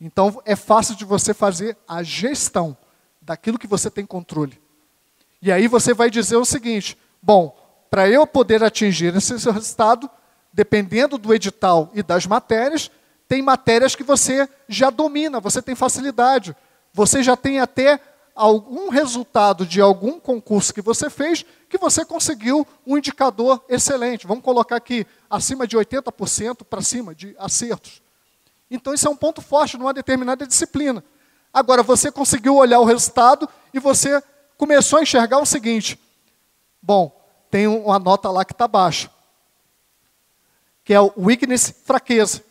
Então, 0.00 0.42
é 0.44 0.56
fácil 0.56 0.96
de 0.96 1.04
você 1.04 1.32
fazer 1.32 1.78
a 1.86 2.02
gestão 2.02 2.76
daquilo 3.22 3.58
que 3.58 3.68
você 3.68 3.88
tem 3.88 4.04
controle. 4.04 4.60
E 5.40 5.52
aí 5.52 5.68
você 5.68 5.94
vai 5.94 6.10
dizer 6.10 6.36
o 6.36 6.44
seguinte: 6.44 6.98
bom, 7.22 7.56
para 7.88 8.08
eu 8.08 8.26
poder 8.26 8.64
atingir 8.64 9.14
esse 9.14 9.32
resultado, 9.50 10.10
dependendo 10.52 11.16
do 11.18 11.32
edital 11.32 11.88
e 11.94 12.02
das 12.02 12.26
matérias, 12.26 12.90
tem 13.28 13.40
matérias 13.42 13.94
que 13.94 14.02
você 14.02 14.48
já 14.68 14.90
domina, 14.90 15.38
você 15.38 15.62
tem 15.62 15.76
facilidade. 15.76 16.56
Você 16.92 17.22
já 17.22 17.36
tem 17.36 17.60
até 17.60 18.00
algum 18.38 18.88
resultado 18.88 19.66
de 19.66 19.80
algum 19.80 20.20
concurso 20.20 20.72
que 20.72 20.80
você 20.80 21.10
fez 21.10 21.44
que 21.68 21.76
você 21.76 22.04
conseguiu 22.04 22.64
um 22.86 22.96
indicador 22.96 23.62
excelente. 23.68 24.28
Vamos 24.28 24.44
colocar 24.44 24.76
aqui 24.76 25.04
acima 25.28 25.66
de 25.66 25.76
80% 25.76 26.62
para 26.64 26.80
cima 26.80 27.12
de 27.16 27.34
acertos. 27.36 28.00
Então, 28.70 28.94
isso 28.94 29.08
é 29.08 29.10
um 29.10 29.16
ponto 29.16 29.42
forte 29.42 29.76
numa 29.76 29.92
determinada 29.92 30.46
disciplina. 30.46 31.02
Agora, 31.52 31.82
você 31.82 32.12
conseguiu 32.12 32.54
olhar 32.54 32.78
o 32.78 32.84
resultado 32.84 33.48
e 33.74 33.80
você 33.80 34.22
começou 34.56 35.00
a 35.00 35.02
enxergar 35.02 35.38
o 35.38 35.46
seguinte: 35.46 36.00
bom, 36.80 37.20
tem 37.50 37.66
uma 37.66 37.98
nota 37.98 38.30
lá 38.30 38.44
que 38.44 38.52
está 38.52 38.68
baixa, 38.68 39.10
que 40.84 40.94
é 40.94 41.00
o 41.00 41.12
weakness, 41.18 41.74
fraqueza. 41.84 42.44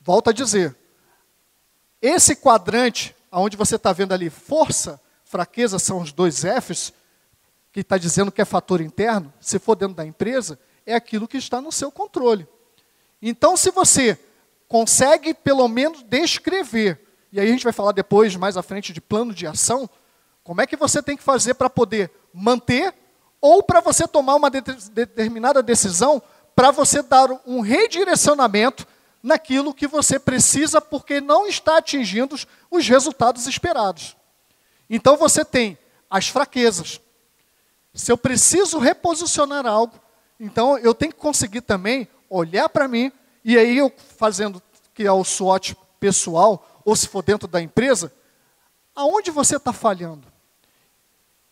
Volto 0.00 0.30
a 0.30 0.32
dizer, 0.32 0.76
esse 2.00 2.34
quadrante, 2.34 3.14
onde 3.40 3.56
você 3.56 3.76
está 3.76 3.92
vendo 3.92 4.12
ali 4.12 4.28
força, 4.28 5.00
fraqueza, 5.24 5.78
são 5.78 6.00
os 6.00 6.12
dois 6.12 6.42
Fs, 6.42 6.92
que 7.72 7.80
está 7.80 7.96
dizendo 7.96 8.30
que 8.30 8.42
é 8.42 8.44
fator 8.44 8.80
interno, 8.80 9.32
se 9.40 9.58
for 9.58 9.74
dentro 9.74 9.94
da 9.94 10.04
empresa, 10.04 10.58
é 10.84 10.94
aquilo 10.94 11.26
que 11.26 11.38
está 11.38 11.60
no 11.60 11.72
seu 11.72 11.90
controle. 11.90 12.46
Então, 13.20 13.56
se 13.56 13.70
você 13.70 14.18
consegue 14.68 15.32
pelo 15.32 15.66
menos 15.68 16.02
descrever, 16.02 17.00
e 17.32 17.40
aí 17.40 17.48
a 17.48 17.50
gente 17.50 17.64
vai 17.64 17.72
falar 17.72 17.92
depois, 17.92 18.36
mais 18.36 18.56
à 18.56 18.62
frente, 18.62 18.92
de 18.92 19.00
plano 19.00 19.32
de 19.32 19.46
ação, 19.46 19.88
como 20.44 20.60
é 20.60 20.66
que 20.66 20.76
você 20.76 21.02
tem 21.02 21.16
que 21.16 21.22
fazer 21.22 21.54
para 21.54 21.70
poder 21.70 22.10
manter 22.32 22.94
ou 23.40 23.62
para 23.62 23.80
você 23.80 24.06
tomar 24.06 24.34
uma 24.34 24.50
de 24.50 24.60
determinada 24.90 25.62
decisão 25.62 26.22
para 26.54 26.70
você 26.70 27.02
dar 27.02 27.30
um 27.46 27.60
redirecionamento 27.60 28.86
naquilo 29.22 29.72
que 29.72 29.86
você 29.86 30.18
precisa 30.18 30.80
porque 30.80 31.20
não 31.20 31.46
está 31.46 31.78
atingindo 31.78 32.36
os 32.70 32.88
resultados 32.88 33.46
esperados. 33.46 34.16
Então 34.90 35.16
você 35.16 35.44
tem 35.44 35.78
as 36.10 36.28
fraquezas. 36.28 37.00
Se 37.94 38.10
eu 38.10 38.18
preciso 38.18 38.78
reposicionar 38.78 39.66
algo, 39.66 39.98
então 40.40 40.76
eu 40.78 40.94
tenho 40.94 41.12
que 41.12 41.18
conseguir 41.18 41.60
também 41.60 42.08
olhar 42.28 42.68
para 42.68 42.88
mim 42.88 43.12
e 43.44 43.56
aí 43.56 43.78
eu 43.78 43.92
fazendo 44.18 44.62
que 44.94 45.04
é 45.04 45.12
o 45.12 45.24
SWOT 45.24 45.76
pessoal 46.00 46.82
ou 46.84 46.96
se 46.96 47.06
for 47.06 47.22
dentro 47.22 47.46
da 47.46 47.60
empresa, 47.60 48.12
aonde 48.94 49.30
você 49.30 49.56
está 49.56 49.72
falhando? 49.72 50.26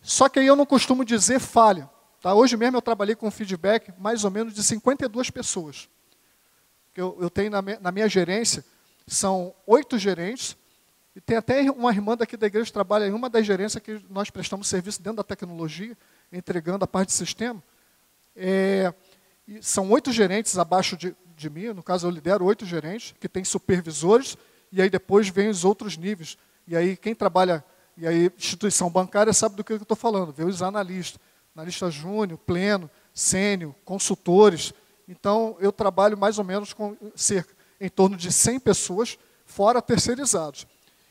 Só 0.03 0.29
que 0.29 0.39
aí 0.39 0.47
eu 0.47 0.57
não 0.57 0.67
costumo 0.67 1.05
dizer 1.05 1.39
falha. 1.39 1.89
Tá? 2.21 2.35
Hoje 2.35 2.57
mesmo 2.57 2.77
eu 2.77 2.83
trabalhei 2.83 3.15
com 3.15 3.31
feedback 3.31 3.93
mais 3.99 4.25
ou 4.25 4.31
menos 4.31 4.55
de 4.55 4.63
52 4.63 5.31
pessoas. 5.31 5.89
Eu, 6.95 7.17
eu 7.21 7.31
tenho 7.31 7.51
na 7.51 7.63
minha, 7.63 7.79
na 7.81 7.93
minha 7.93 8.09
gerência, 8.09 8.65
são 9.07 9.55
oito 9.67 9.99
gerentes, 9.99 10.57
e 11.15 11.21
tem 11.21 11.37
até 11.37 11.71
uma 11.71 11.91
irmã 11.91 12.17
daqui 12.17 12.37
da 12.37 12.47
igreja 12.47 12.67
que 12.67 12.73
trabalha 12.73 13.07
em 13.07 13.13
uma 13.13 13.29
das 13.29 13.45
gerências 13.45 13.83
que 13.83 14.01
nós 14.09 14.31
prestamos 14.31 14.69
serviço 14.69 15.03
dentro 15.03 15.17
da 15.17 15.25
tecnologia, 15.25 15.97
entregando 16.33 16.85
a 16.85 16.89
parte 16.89 17.09
de 17.09 17.15
sistema. 17.15 17.63
É, 18.37 18.93
são 19.61 19.91
oito 19.91 20.13
gerentes 20.13 20.57
abaixo 20.57 20.97
de, 20.97 21.15
de 21.37 21.51
mim, 21.51 21.69
no 21.69 21.83
caso 21.83 22.07
eu 22.07 22.11
lidero 22.11 22.45
oito 22.45 22.65
gerentes, 22.65 23.15
que 23.19 23.29
têm 23.29 23.45
supervisores, 23.45 24.37
e 24.71 24.81
aí 24.81 24.89
depois 24.89 25.29
vem 25.29 25.49
os 25.49 25.65
outros 25.65 25.97
níveis. 25.97 26.39
E 26.67 26.77
aí 26.77 26.97
quem 26.97 27.15
trabalha 27.15 27.65
e 28.01 28.07
aí, 28.07 28.33
instituição 28.39 28.89
bancária 28.89 29.31
sabe 29.31 29.57
do 29.57 29.63
que 29.63 29.75
eu 29.75 29.77
estou 29.77 29.97
falando, 29.97 30.33
vê 30.33 30.43
os 30.43 30.63
analistas, 30.63 31.21
analista 31.55 31.91
júnior, 31.91 32.39
pleno, 32.39 32.89
sênior, 33.13 33.75
consultores. 33.85 34.73
Então, 35.11 35.57
eu 35.59 35.73
trabalho 35.73 36.17
mais 36.17 36.39
ou 36.39 36.45
menos 36.45 36.73
com 36.73 36.97
cerca, 37.17 37.53
em 37.81 37.89
torno 37.89 38.17
de 38.17 38.31
100 38.31 38.61
pessoas, 38.61 39.19
fora 39.45 39.83
terceirizados. 39.83 40.69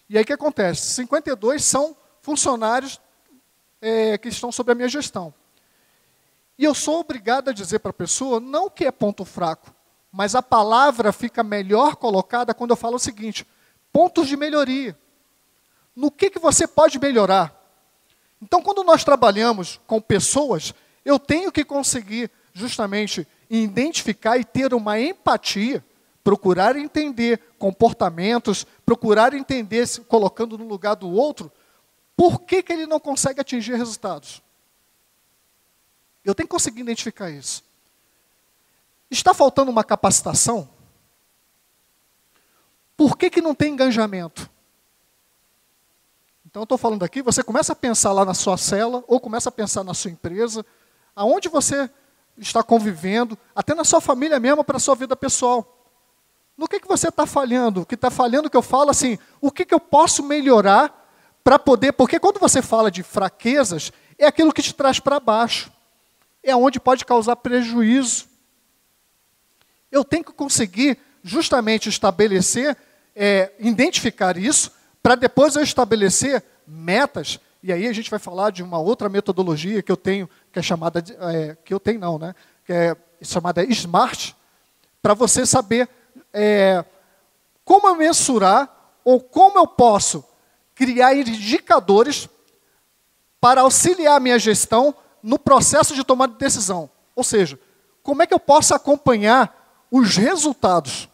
E 0.10 0.18
aí 0.18 0.24
o 0.24 0.25
que 0.25 0.32
acontece? 0.32 0.94
52 0.94 1.62
são 1.62 1.98
funcionários 2.22 3.01
é, 3.82 4.18
que 4.18 4.29
estão 4.29 4.53
sob 4.53 4.72
a 4.72 4.75
minha 4.75 4.88
gestão. 4.88 5.34
E 6.58 6.63
eu 6.63 6.74
sou 6.74 7.01
obrigado 7.01 7.50
a 7.50 7.53
dizer 7.53 7.79
para 7.79 7.89
a 7.89 7.94
pessoa, 7.94 8.39
não 8.39 8.70
que 8.70 8.86
é 8.86 8.91
ponto 8.91 9.25
fraco, 9.25 9.75
mas 10.10 10.34
a 10.34 10.41
palavra 10.41 11.12
fica 11.12 11.44
melhor 11.44 11.98
colocada 11.98 12.53
quando 12.53 12.72
eu 12.72 12.77
falo 12.77 12.96
o 12.96 13.00
seguinte: 13.00 13.46
pontos 13.91 14.29
de 14.29 14.38
melhoria 14.38 14.98
no 15.94 16.10
que, 16.10 16.29
que 16.29 16.39
você 16.39 16.65
pode 16.65 16.98
melhorar. 16.98 17.53
Então, 18.41 18.62
quando 18.62 18.82
nós 18.82 19.03
trabalhamos 19.03 19.82
com 19.86 20.00
pessoas, 20.00 20.74
eu 21.03 21.20
tenho 21.20 21.51
que 21.51 21.65
conseguir 21.65 22.32
justamente 22.53 23.27
identificar 23.50 24.38
e 24.38 24.44
ter 24.44 24.74
uma 24.74 25.00
empatia, 25.00 25.84
procurar 26.24 26.75
entender 26.75 27.39
comportamentos, 27.58 28.65
procurar 28.86 29.34
entender, 29.34 29.88
se 29.88 30.01
colocando 30.01 30.58
no 30.58 30.68
lugar 30.68 30.96
do 30.96 31.10
outro, 31.10 31.51
Por 32.20 32.41
que, 32.41 32.62
que 32.62 32.74
ele 32.74 32.86
não 32.86 33.00
consegue 33.00 33.39
atingir 33.39 33.75
resultados? 33.75 34.41
Eu 36.25 36.36
tenho 36.36 36.50
que 36.50 36.51
conseguir 36.51 36.82
identificar 36.82 37.29
isso. 37.32 37.63
Está 39.10 39.34
faltando 39.34 39.72
uma 39.72 39.86
capacitação? 39.86 40.68
Por 42.98 43.18
que, 43.18 43.29
que 43.29 43.41
não 43.41 43.56
tem 43.56 43.72
engajamento? 43.72 44.50
Então, 46.46 46.63
eu 46.63 46.65
estou 46.65 46.77
falando 46.77 47.03
aqui, 47.03 47.22
você 47.22 47.41
começa 47.41 47.72
a 47.72 47.75
pensar 47.75 48.12
lá 48.12 48.25
na 48.25 48.34
sua 48.34 48.58
cela, 48.58 49.01
ou 49.08 49.18
começa 49.18 49.48
a 49.48 49.51
pensar 49.53 49.86
na 49.86 49.94
sua 49.94 50.12
empresa, 50.12 50.65
aonde 51.15 51.48
você 51.48 51.89
está 52.39 52.63
convivendo, 52.63 53.38
até 53.55 53.75
na 53.75 53.84
sua 53.84 54.01
família 54.01 54.39
mesmo, 54.39 54.63
para 54.63 54.77
a 54.77 54.79
sua 54.79 54.96
vida 54.96 55.15
pessoal. 55.15 55.75
No 56.58 56.67
que, 56.67 56.79
que 56.79 56.88
você 56.88 57.10
está 57.10 57.25
falhando? 57.25 57.81
O 57.81 57.86
que 57.86 57.96
está 57.96 58.10
falhando 58.10 58.50
que 58.50 58.58
eu 58.58 58.62
falo 58.62 58.89
assim, 58.89 59.17
o 59.39 59.51
que, 59.51 59.65
que 59.65 59.74
eu 59.74 59.79
posso 59.79 60.24
melhorar 60.24 61.00
para 61.43 61.58
poder. 61.58 61.93
Porque 61.93 62.19
quando 62.19 62.39
você 62.39 62.62
fala 62.62 62.91
de 62.91 63.03
fraquezas, 63.03 63.91
é 64.17 64.25
aquilo 64.25 64.53
que 64.53 64.62
te 64.62 64.74
traz 64.74 65.00
para 65.00 65.19
baixo. 65.19 65.72
É 66.43 66.55
onde 66.55 66.79
pode 66.79 67.05
causar 67.05 67.36
prejuízo. 67.38 68.27
Eu 69.91 70.03
tenho 70.03 70.24
que 70.24 70.31
conseguir 70.31 70.98
justamente 71.24 71.89
estabelecer, 71.89 72.77
é, 73.15 73.51
identificar 73.60 74.38
isso, 74.38 74.72
para 75.01 75.15
depois 75.15 75.55
eu 75.55 75.63
estabelecer 75.63 76.43
metas. 76.67 77.39
E 77.63 77.74
aí 77.74 77.88
a 77.88 77.93
gente 77.93 78.10
vai 78.10 78.19
falar 78.19 78.51
de 78.51 78.63
uma 78.63 78.79
outra 78.79 79.10
metodologia 79.10 79.81
que 79.81 79.91
eu 79.91 79.98
tenho, 79.98 80.29
que 80.51 80.60
é 80.60 80.62
chamada 80.62 81.01
de, 81.01 81.13
é, 81.13 81.58
que 81.63 81.74
eu 81.74 81.79
tenho 81.79 82.00
não, 82.00 82.18
né? 82.18 82.34
Que 82.65 82.74
é 82.74 82.96
chamada 83.22 83.63
SMART, 83.63 84.34
para 85.01 85.13
você 85.13 85.46
saber 85.46 85.89
é, 86.34 86.84
como 87.63 87.88
eu 87.88 87.96
mensurar 87.96 88.70
ou 89.03 89.20
como 89.20 89.60
eu 89.60 89.68
posso 89.68 90.24
criar 90.75 91.13
indicadores 91.15 92.29
para 93.39 93.62
auxiliar 93.62 94.18
a 94.18 94.20
minha 94.20 94.39
gestão 94.39 94.96
no 95.22 95.38
processo 95.38 95.94
de 95.94 96.03
tomada 96.03 96.34
de 96.34 96.39
decisão. 96.39 96.89
Ou 97.15 97.24
seja, 97.24 97.60
como 98.01 98.22
é 98.22 98.27
que 98.27 98.34
eu 98.34 98.39
posso 98.39 98.74
acompanhar 98.74 99.86
os 99.91 100.15
resultados? 100.15 101.10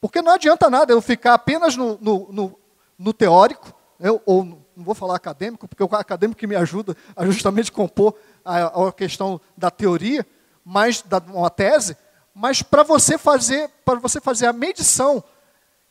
Porque 0.00 0.22
não 0.22 0.32
adianta 0.32 0.70
nada 0.70 0.92
eu 0.92 1.00
ficar 1.00 1.34
apenas 1.34 1.76
no, 1.76 1.98
no, 2.00 2.28
no, 2.30 2.58
no 2.98 3.12
teórico, 3.12 3.72
eu, 3.98 4.20
ou 4.26 4.44
não 4.44 4.84
vou 4.84 4.94
falar 4.94 5.16
acadêmico, 5.16 5.66
porque 5.66 5.82
o 5.82 5.88
acadêmico 5.96 6.38
que 6.38 6.46
me 6.46 6.54
ajuda 6.54 6.94
a 7.16 7.24
justamente 7.24 7.72
compor 7.72 8.14
a, 8.46 8.88
a 8.88 8.92
questão 8.92 9.40
da 9.56 9.70
teoria, 9.70 10.26
mas 10.64 11.02
da 11.02 11.18
uma 11.18 11.50
tese, 11.50 11.96
mas 12.34 12.62
para 12.62 12.82
você 12.82 13.18
fazer 13.18 13.68
para 13.84 13.98
você 13.98 14.20
fazer 14.20 14.46
a 14.46 14.52
medição 14.52 15.22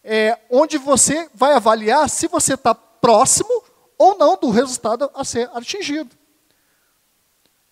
é, 0.04 0.40
onde 0.50 0.78
você 0.78 1.30
vai 1.34 1.54
avaliar 1.54 2.10
se 2.10 2.28
você 2.28 2.54
está 2.54 2.76
próximo 2.76 3.64
ou 3.98 4.18
não 4.18 4.38
do 4.38 4.50
resultado 4.50 5.10
a 5.14 5.24
ser 5.24 5.50
atingido. 5.54 6.16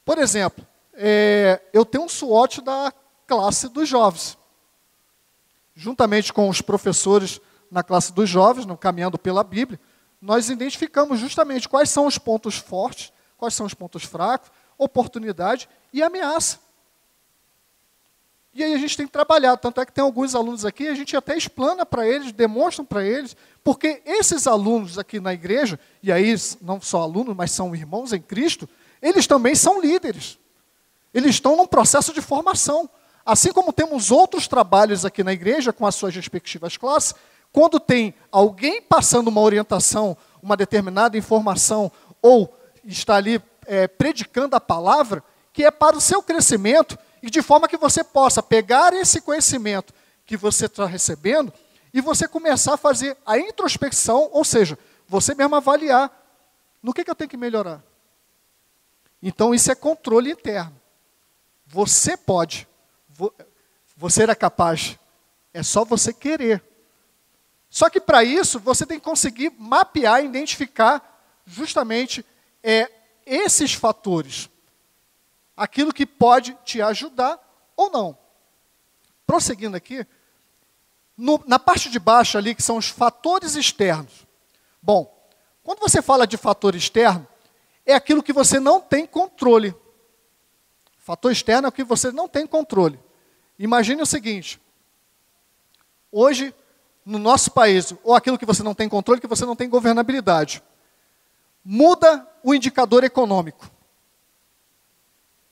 Por 0.04 0.18
exemplo, 0.18 0.66
é, 0.94 1.62
eu 1.72 1.86
tenho 1.86 2.06
um 2.06 2.10
SWOT 2.10 2.62
da 2.62 2.92
classe 3.28 3.70
dos 3.70 3.88
jovens. 3.88 4.38
Juntamente 5.76 6.34
com 6.34 6.50
os 6.50 6.62
professores 6.62 7.40
na 7.70 7.84
classe 7.84 8.14
dos 8.14 8.30
jovens, 8.30 8.66
no 8.66 8.78
Caminhando 8.78 9.18
pela 9.18 9.44
Bíblia, 9.44 9.80
nós 10.22 10.50
identificamos 10.50 11.20
justamente 11.20 11.68
quais 11.68 11.90
são 11.90 12.06
os 12.06 12.18
pontos 12.18 12.58
fortes, 12.58 13.12
quais 13.38 13.54
são 13.54 13.66
os 13.66 13.74
pontos 13.74 14.04
fracos, 14.04 14.52
oportunidade 14.78 15.70
e 15.92 16.02
ameaça. 16.02 16.60
E 18.54 18.64
aí 18.64 18.74
a 18.74 18.78
gente 18.78 18.96
tem 18.96 19.08
que 19.08 19.12
trabalhar. 19.12 19.58
Tanto 19.58 19.82
é 19.82 19.86
que 19.86 19.92
tem 19.92 20.04
alguns 20.04 20.36
alunos 20.36 20.64
aqui, 20.64 20.88
a 20.88 20.94
gente 20.94 21.18
até 21.18 21.36
explana 21.36 21.86
para 21.86 22.08
eles, 22.08 22.32
demonstra 22.32 22.84
para 22.84 23.04
eles, 23.04 23.36
porque 23.64 24.02
esses 24.06 24.46
alunos 24.46 25.00
aqui 25.00 25.20
na 25.20 25.34
igreja, 25.34 25.80
e 26.04 26.12
aí 26.12 26.36
não 26.62 26.80
só 26.80 27.02
alunos, 27.02 27.36
mas 27.36 27.52
são 27.52 27.76
irmãos 27.76 28.14
em 28.14 28.22
Cristo, 28.22 28.70
eles 29.02 29.26
também 29.26 29.56
são 29.56 29.82
líderes. 29.82 30.38
Eles 31.14 31.32
estão 31.32 31.58
num 31.58 31.68
processo 31.68 32.14
de 32.14 32.22
formação. 32.22 32.90
Assim 33.26 33.52
como 33.52 33.74
temos 33.74 34.12
outros 34.12 34.48
trabalhos 34.48 35.04
aqui 35.04 35.24
na 35.24 35.34
igreja, 35.34 35.74
com 35.74 35.86
as 35.86 35.96
suas 35.96 36.16
respectivas 36.16 36.78
classes, 36.78 37.16
quando 37.52 37.80
tem 37.80 38.14
alguém 38.32 38.82
passando 38.82 39.28
uma 39.28 39.42
orientação, 39.42 40.18
uma 40.42 40.58
determinada 40.58 41.18
informação, 41.18 41.92
ou 42.22 42.54
está 42.84 43.16
ali 43.16 43.42
é, 43.66 43.88
predicando 43.88 44.56
a 44.56 44.62
palavra, 44.62 45.24
que 45.52 45.64
é 45.64 45.72
para 45.72 45.98
o 45.98 46.02
seu 46.02 46.22
crescimento, 46.22 46.98
e 47.22 47.30
de 47.30 47.42
forma 47.42 47.68
que 47.68 47.78
você 47.78 48.04
possa 48.04 48.44
pegar 48.44 48.94
esse 48.94 49.22
conhecimento 49.22 49.94
que 50.26 50.36
você 50.36 50.66
está 50.66 50.86
recebendo 50.86 51.54
e 51.94 52.02
você 52.02 52.28
começar 52.28 52.74
a 52.74 52.78
fazer 52.78 53.16
a 53.26 53.38
introspecção, 53.38 54.30
ou 54.32 54.44
seja, 54.44 54.78
você 55.08 55.36
mesmo 55.36 55.56
avaliar 55.56 56.12
no 56.82 56.94
que, 56.94 57.04
que 57.04 57.12
eu 57.12 57.16
tenho 57.16 57.30
que 57.30 57.38
melhorar. 57.38 57.84
Então, 59.22 59.54
isso 59.54 59.72
é 59.72 59.76
controle 59.76 60.32
interno. 60.32 60.76
Você 61.66 62.18
pode, 62.18 62.68
você 63.96 64.24
era 64.24 64.36
capaz, 64.36 65.00
é 65.54 65.64
só 65.64 65.86
você 65.86 66.12
querer. 66.12 66.62
Só 67.70 67.90
que 67.90 68.02
para 68.02 68.24
isso, 68.24 68.60
você 68.60 68.86
tem 68.86 69.00
que 69.00 69.06
conseguir 69.06 69.52
mapear, 69.58 70.26
identificar 70.26 71.02
justamente 71.46 72.26
é, 72.62 72.92
esses 73.26 73.74
fatores 73.74 74.50
aquilo 75.56 75.94
que 75.94 76.06
pode 76.06 76.58
te 76.66 76.82
ajudar 76.82 77.40
ou 77.76 77.90
não. 77.90 78.18
Prosseguindo 79.26 79.78
aqui, 79.78 80.06
no, 81.18 81.42
na 81.46 81.60
parte 81.60 81.90
de 81.90 82.00
baixo 82.00 82.38
ali, 82.38 82.56
que 82.56 82.64
são 82.64 82.78
os 82.78 82.90
fatores 82.90 83.56
externos. 83.56 84.28
Bom, 84.82 85.12
quando 85.64 85.80
você 85.80 86.02
fala 86.02 86.28
de 86.28 86.38
fator 86.38 86.76
externo, 86.76 87.28
é 87.86 87.94
aquilo 87.94 88.24
que 88.24 88.34
você 88.34 88.60
não 88.60 88.82
tem 88.82 89.06
controle. 89.06 89.76
Fator 90.98 91.32
externo 91.32 91.68
é 91.68 91.70
o 91.70 91.72
que 91.72 91.84
você 91.84 92.12
não 92.12 92.28
tem 92.28 92.48
controle. 92.48 93.00
Imagine 93.58 94.02
o 94.02 94.06
seguinte: 94.06 94.60
hoje, 96.12 96.54
no 97.06 97.20
nosso 97.20 97.52
país, 97.52 97.94
ou 98.04 98.16
aquilo 98.16 98.38
que 98.38 98.46
você 98.46 98.64
não 98.64 98.74
tem 98.74 98.90
controle, 98.90 99.22
que 99.22 99.28
você 99.28 99.46
não 99.46 99.56
tem 99.56 99.70
governabilidade, 99.70 100.64
muda 101.64 102.28
o 102.44 102.54
indicador 102.54 103.04
econômico. 103.04 103.70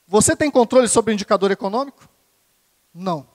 Você 0.08 0.36
tem 0.36 0.52
controle 0.52 0.88
sobre 0.88 1.12
o 1.12 1.16
indicador 1.16 1.52
econômico? 1.52 2.08
Não. 2.94 3.26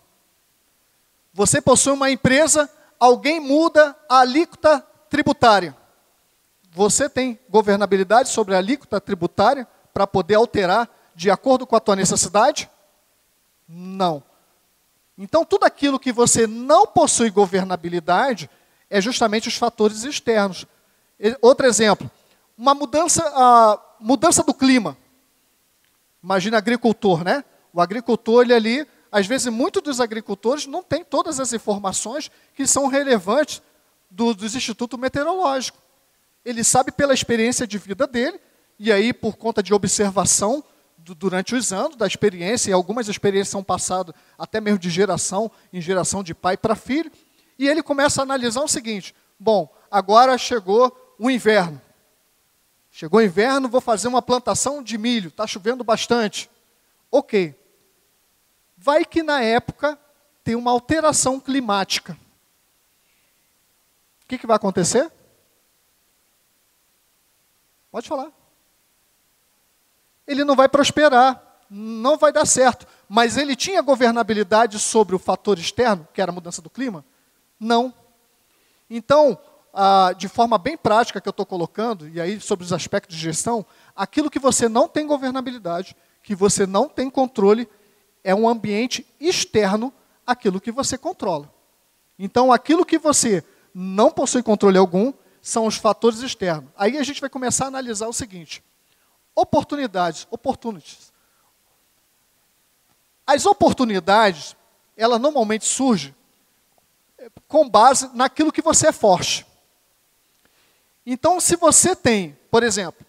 Você 1.32 1.60
possui 1.60 1.92
uma 1.92 2.10
empresa, 2.10 2.70
alguém 3.00 3.40
muda 3.40 3.96
a 4.08 4.20
alíquota 4.20 4.80
tributária. 5.08 5.74
Você 6.70 7.08
tem 7.08 7.38
governabilidade 7.48 8.28
sobre 8.28 8.54
a 8.54 8.58
alíquota 8.58 9.00
tributária 9.00 9.66
para 9.94 10.06
poder 10.06 10.34
alterar 10.34 10.88
de 11.14 11.30
acordo 11.30 11.66
com 11.66 11.74
a 11.74 11.80
tua 11.80 11.96
necessidade? 11.96 12.70
Não. 13.66 14.22
Então, 15.16 15.46
tudo 15.46 15.64
aquilo 15.64 15.98
que 15.98 16.12
você 16.12 16.46
não 16.46 16.86
possui 16.86 17.30
governabilidade 17.30 18.50
é 18.90 19.00
justamente 19.00 19.48
os 19.48 19.56
fatores 19.56 20.04
externos. 20.04 20.66
Outro 21.40 21.66
exemplo, 21.66 22.10
uma 22.56 22.74
mudança, 22.74 23.22
a 23.34 23.78
mudança 24.00 24.42
do 24.42 24.54
clima. 24.54 24.96
Imagina 26.22 26.58
agricultor, 26.58 27.22
né? 27.22 27.44
O 27.72 27.80
agricultor, 27.80 28.42
ele 28.42 28.54
ali, 28.54 28.86
às 29.12 29.26
vezes, 29.26 29.46
muitos 29.48 29.82
dos 29.82 30.00
agricultores 30.00 30.66
não 30.66 30.82
têm 30.82 31.04
todas 31.04 31.38
as 31.38 31.52
informações 31.52 32.30
que 32.54 32.66
são 32.66 32.86
relevantes 32.86 33.62
do, 34.10 34.34
dos 34.34 34.54
institutos 34.54 34.98
meteorológicos. 34.98 35.80
Ele 36.44 36.64
sabe 36.64 36.90
pela 36.90 37.12
experiência 37.12 37.66
de 37.66 37.76
vida 37.76 38.06
dele, 38.06 38.40
e 38.78 38.90
aí, 38.90 39.12
por 39.12 39.36
conta 39.36 39.62
de 39.62 39.74
observação 39.74 40.64
do, 40.96 41.14
durante 41.14 41.54
os 41.54 41.72
anos, 41.72 41.96
da 41.96 42.06
experiência, 42.06 42.70
e 42.70 42.72
algumas 42.72 43.08
experiências 43.08 43.50
são 43.50 43.62
passadas 43.62 44.14
até 44.38 44.60
mesmo 44.60 44.78
de 44.78 44.90
geração 44.90 45.50
em 45.72 45.80
geração, 45.80 46.22
de 46.22 46.34
pai 46.34 46.56
para 46.56 46.74
filho, 46.74 47.10
e 47.58 47.68
ele 47.68 47.82
começa 47.82 48.22
a 48.22 48.24
analisar 48.24 48.62
o 48.62 48.68
seguinte: 48.68 49.14
bom, 49.38 49.72
agora 49.90 50.36
chegou 50.38 51.14
o 51.18 51.30
inverno. 51.30 51.80
Chegou 52.96 53.20
o 53.20 53.22
inverno, 53.22 53.68
vou 53.68 53.82
fazer 53.82 54.08
uma 54.08 54.22
plantação 54.22 54.82
de 54.82 54.96
milho, 54.96 55.28
está 55.28 55.46
chovendo 55.46 55.84
bastante. 55.84 56.48
Ok. 57.12 57.54
Vai 58.74 59.04
que 59.04 59.22
na 59.22 59.42
época 59.42 59.98
tem 60.42 60.54
uma 60.54 60.70
alteração 60.70 61.38
climática. 61.38 62.18
O 64.24 64.26
que, 64.26 64.38
que 64.38 64.46
vai 64.46 64.56
acontecer? 64.56 65.12
Pode 67.90 68.08
falar. 68.08 68.32
Ele 70.26 70.42
não 70.42 70.56
vai 70.56 70.66
prosperar, 70.66 71.66
não 71.68 72.16
vai 72.16 72.32
dar 72.32 72.46
certo. 72.46 72.86
Mas 73.06 73.36
ele 73.36 73.54
tinha 73.54 73.82
governabilidade 73.82 74.78
sobre 74.78 75.14
o 75.14 75.18
fator 75.18 75.58
externo, 75.58 76.08
que 76.14 76.22
era 76.22 76.32
a 76.32 76.34
mudança 76.34 76.62
do 76.62 76.70
clima? 76.70 77.04
Não. 77.60 77.92
Então, 78.88 79.38
ah, 79.78 80.14
de 80.16 80.26
forma 80.26 80.56
bem 80.56 80.74
prática 80.74 81.20
que 81.20 81.28
eu 81.28 81.30
estou 81.30 81.44
colocando, 81.44 82.08
e 82.08 82.18
aí 82.18 82.40
sobre 82.40 82.64
os 82.64 82.72
aspectos 82.72 83.14
de 83.14 83.20
gestão, 83.20 83.64
aquilo 83.94 84.30
que 84.30 84.38
você 84.38 84.70
não 84.70 84.88
tem 84.88 85.06
governabilidade, 85.06 85.94
que 86.22 86.34
você 86.34 86.66
não 86.66 86.88
tem 86.88 87.10
controle, 87.10 87.68
é 88.24 88.34
um 88.34 88.48
ambiente 88.48 89.06
externo 89.20 89.92
àquilo 90.26 90.62
que 90.62 90.72
você 90.72 90.96
controla. 90.96 91.52
Então, 92.18 92.50
aquilo 92.50 92.86
que 92.86 92.96
você 92.96 93.44
não 93.74 94.10
possui 94.10 94.42
controle 94.42 94.78
algum, 94.78 95.12
são 95.42 95.66
os 95.66 95.76
fatores 95.76 96.20
externos. 96.20 96.70
Aí 96.74 96.96
a 96.96 97.02
gente 97.02 97.20
vai 97.20 97.28
começar 97.28 97.66
a 97.66 97.68
analisar 97.68 98.08
o 98.08 98.14
seguinte: 98.14 98.64
oportunidades, 99.34 100.26
opportunities. 100.30 101.12
As 103.26 103.44
oportunidades, 103.44 104.56
ela 104.96 105.18
normalmente 105.18 105.66
surge 105.66 106.14
com 107.46 107.68
base 107.68 108.10
naquilo 108.14 108.50
que 108.50 108.62
você 108.62 108.86
é 108.86 108.92
forte. 108.92 109.46
Então, 111.06 111.40
se 111.40 111.54
você 111.54 111.94
tem, 111.94 112.36
por 112.50 112.64
exemplo, 112.64 113.06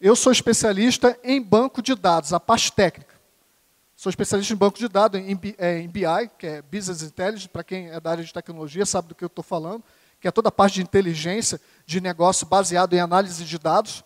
eu 0.00 0.16
sou 0.16 0.32
especialista 0.32 1.16
em 1.22 1.40
banco 1.40 1.80
de 1.80 1.94
dados, 1.94 2.32
a 2.32 2.40
parte 2.40 2.72
técnica. 2.72 3.14
Sou 3.94 4.10
especialista 4.10 4.52
em 4.52 4.56
banco 4.56 4.78
de 4.78 4.88
dados, 4.88 5.20
em, 5.20 5.38
é, 5.58 5.86
BI, 5.86 6.02
que 6.36 6.46
é 6.46 6.62
Business 6.62 7.02
Intelligence, 7.02 7.48
para 7.48 7.62
quem 7.62 7.88
é 7.88 8.00
da 8.00 8.10
área 8.10 8.24
de 8.24 8.32
tecnologia 8.32 8.84
sabe 8.84 9.08
do 9.08 9.14
que 9.14 9.22
eu 9.22 9.28
estou 9.28 9.44
falando, 9.44 9.82
que 10.20 10.26
é 10.26 10.30
toda 10.32 10.48
a 10.48 10.52
parte 10.52 10.74
de 10.74 10.82
inteligência 10.82 11.60
de 11.86 12.00
negócio 12.00 12.46
baseado 12.46 12.94
em 12.94 13.00
análise 13.00 13.44
de 13.44 13.58
dados, 13.58 14.02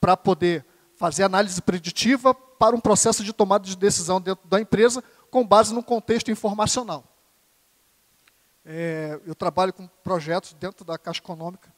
para 0.00 0.16
poder 0.16 0.64
fazer 0.96 1.24
análise 1.24 1.60
preditiva 1.60 2.34
para 2.34 2.74
um 2.74 2.80
processo 2.80 3.22
de 3.22 3.32
tomada 3.34 3.66
de 3.66 3.76
decisão 3.76 4.20
dentro 4.20 4.48
da 4.48 4.60
empresa, 4.60 5.04
com 5.30 5.46
base 5.46 5.74
num 5.74 5.82
contexto 5.82 6.30
informacional. 6.30 7.04
É, 8.64 9.18
eu 9.26 9.34
trabalho 9.34 9.72
com 9.72 9.86
projetos 10.02 10.54
dentro 10.54 10.84
da 10.84 10.98
Caixa 10.98 11.20
Econômica, 11.20 11.72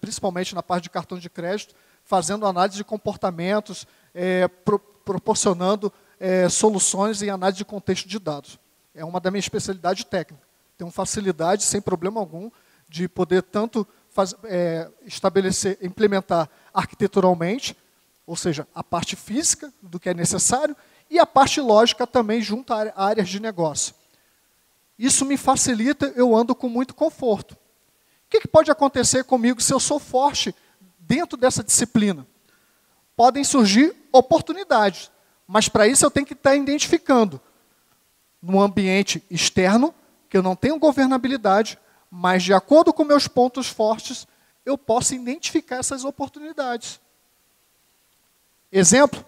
principalmente 0.00 0.54
na 0.54 0.62
parte 0.62 0.84
de 0.84 0.90
cartão 0.90 1.18
de 1.18 1.28
crédito, 1.28 1.74
fazendo 2.04 2.46
análise 2.46 2.76
de 2.76 2.84
comportamentos, 2.84 3.86
é, 4.14 4.48
pro, 4.48 4.78
proporcionando 4.78 5.92
é, 6.18 6.48
soluções 6.48 7.22
em 7.22 7.30
análise 7.30 7.58
de 7.58 7.64
contexto 7.64 8.08
de 8.08 8.18
dados. 8.18 8.58
É 8.94 9.04
uma 9.04 9.20
da 9.20 9.30
minha 9.30 9.40
especialidade 9.40 10.04
técnica. 10.04 10.42
Tenho 10.76 10.90
facilidade, 10.90 11.62
sem 11.62 11.80
problema 11.80 12.20
algum, 12.20 12.50
de 12.88 13.08
poder 13.08 13.42
tanto 13.42 13.86
faz, 14.08 14.34
é, 14.44 14.90
estabelecer, 15.04 15.78
implementar 15.80 16.48
arquiteturalmente, 16.74 17.76
ou 18.26 18.36
seja, 18.36 18.66
a 18.74 18.82
parte 18.82 19.16
física 19.16 19.72
do 19.80 19.98
que 19.98 20.08
é 20.08 20.14
necessário, 20.14 20.76
e 21.08 21.18
a 21.18 21.26
parte 21.26 21.60
lógica 21.60 22.06
também 22.06 22.40
junto 22.40 22.72
a 22.72 22.92
áreas 22.94 23.28
de 23.28 23.40
negócio. 23.40 23.94
Isso 24.98 25.24
me 25.24 25.36
facilita, 25.36 26.12
eu 26.14 26.36
ando 26.36 26.54
com 26.54 26.68
muito 26.68 26.94
conforto. 26.94 27.56
O 28.30 28.38
que, 28.38 28.42
que 28.42 28.48
pode 28.48 28.70
acontecer 28.70 29.24
comigo 29.24 29.60
se 29.60 29.74
eu 29.74 29.80
sou 29.80 29.98
forte 29.98 30.54
dentro 31.00 31.36
dessa 31.36 31.64
disciplina? 31.64 32.24
Podem 33.16 33.42
surgir 33.42 33.92
oportunidades. 34.12 35.10
Mas 35.48 35.68
para 35.68 35.88
isso 35.88 36.06
eu 36.06 36.12
tenho 36.12 36.24
que 36.24 36.34
estar 36.34 36.54
identificando 36.54 37.40
no 38.40 38.60
ambiente 38.60 39.20
externo, 39.28 39.92
que 40.28 40.36
eu 40.36 40.44
não 40.44 40.54
tenho 40.54 40.78
governabilidade, 40.78 41.76
mas 42.08 42.44
de 42.44 42.54
acordo 42.54 42.92
com 42.92 43.02
meus 43.02 43.26
pontos 43.26 43.66
fortes, 43.66 44.28
eu 44.64 44.78
posso 44.78 45.12
identificar 45.12 45.78
essas 45.78 46.04
oportunidades. 46.04 47.00
Exemplo: 48.70 49.24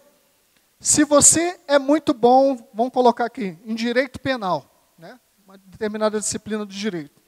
se 0.79 1.03
você 1.03 1.59
é 1.67 1.77
muito 1.77 2.15
bom, 2.15 2.57
vamos 2.73 2.93
colocar 2.93 3.25
aqui, 3.25 3.59
em 3.65 3.75
direito 3.75 4.21
penal, 4.21 4.93
né? 4.97 5.19
uma 5.45 5.59
determinada 5.59 6.21
disciplina 6.21 6.65
do 6.65 6.73
direito, 6.73 7.21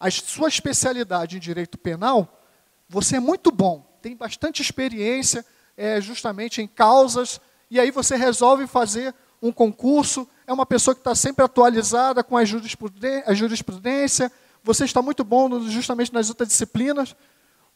a 0.00 0.10
sua 0.10 0.48
especialidade 0.48 1.36
em 1.36 1.40
direito 1.40 1.76
penal, 1.76 2.42
você 2.88 3.16
é 3.16 3.20
muito 3.20 3.52
bom, 3.52 3.86
tem 4.00 4.16
bastante 4.16 4.62
experiência 4.62 5.44
é, 5.76 6.00
justamente 6.00 6.62
em 6.62 6.66
causas 6.66 7.38
e 7.70 7.78
aí 7.78 7.90
você 7.90 8.16
resolve 8.16 8.66
fazer 8.66 9.14
um 9.42 9.52
concurso, 9.52 10.26
é 10.46 10.52
uma 10.52 10.66
pessoa 10.66 10.94
que 10.94 11.00
está 11.00 11.14
sempre 11.14 11.44
atualizada 11.44 12.24
com 12.24 12.36
a 12.36 12.44
jurisprudência, 12.44 13.24
a 13.26 13.34
jurisprudência, 13.34 14.32
você 14.64 14.84
está 14.84 15.02
muito 15.02 15.22
bom 15.22 15.60
justamente 15.68 16.12
nas 16.12 16.30
outras 16.30 16.48
disciplinas, 16.48 17.14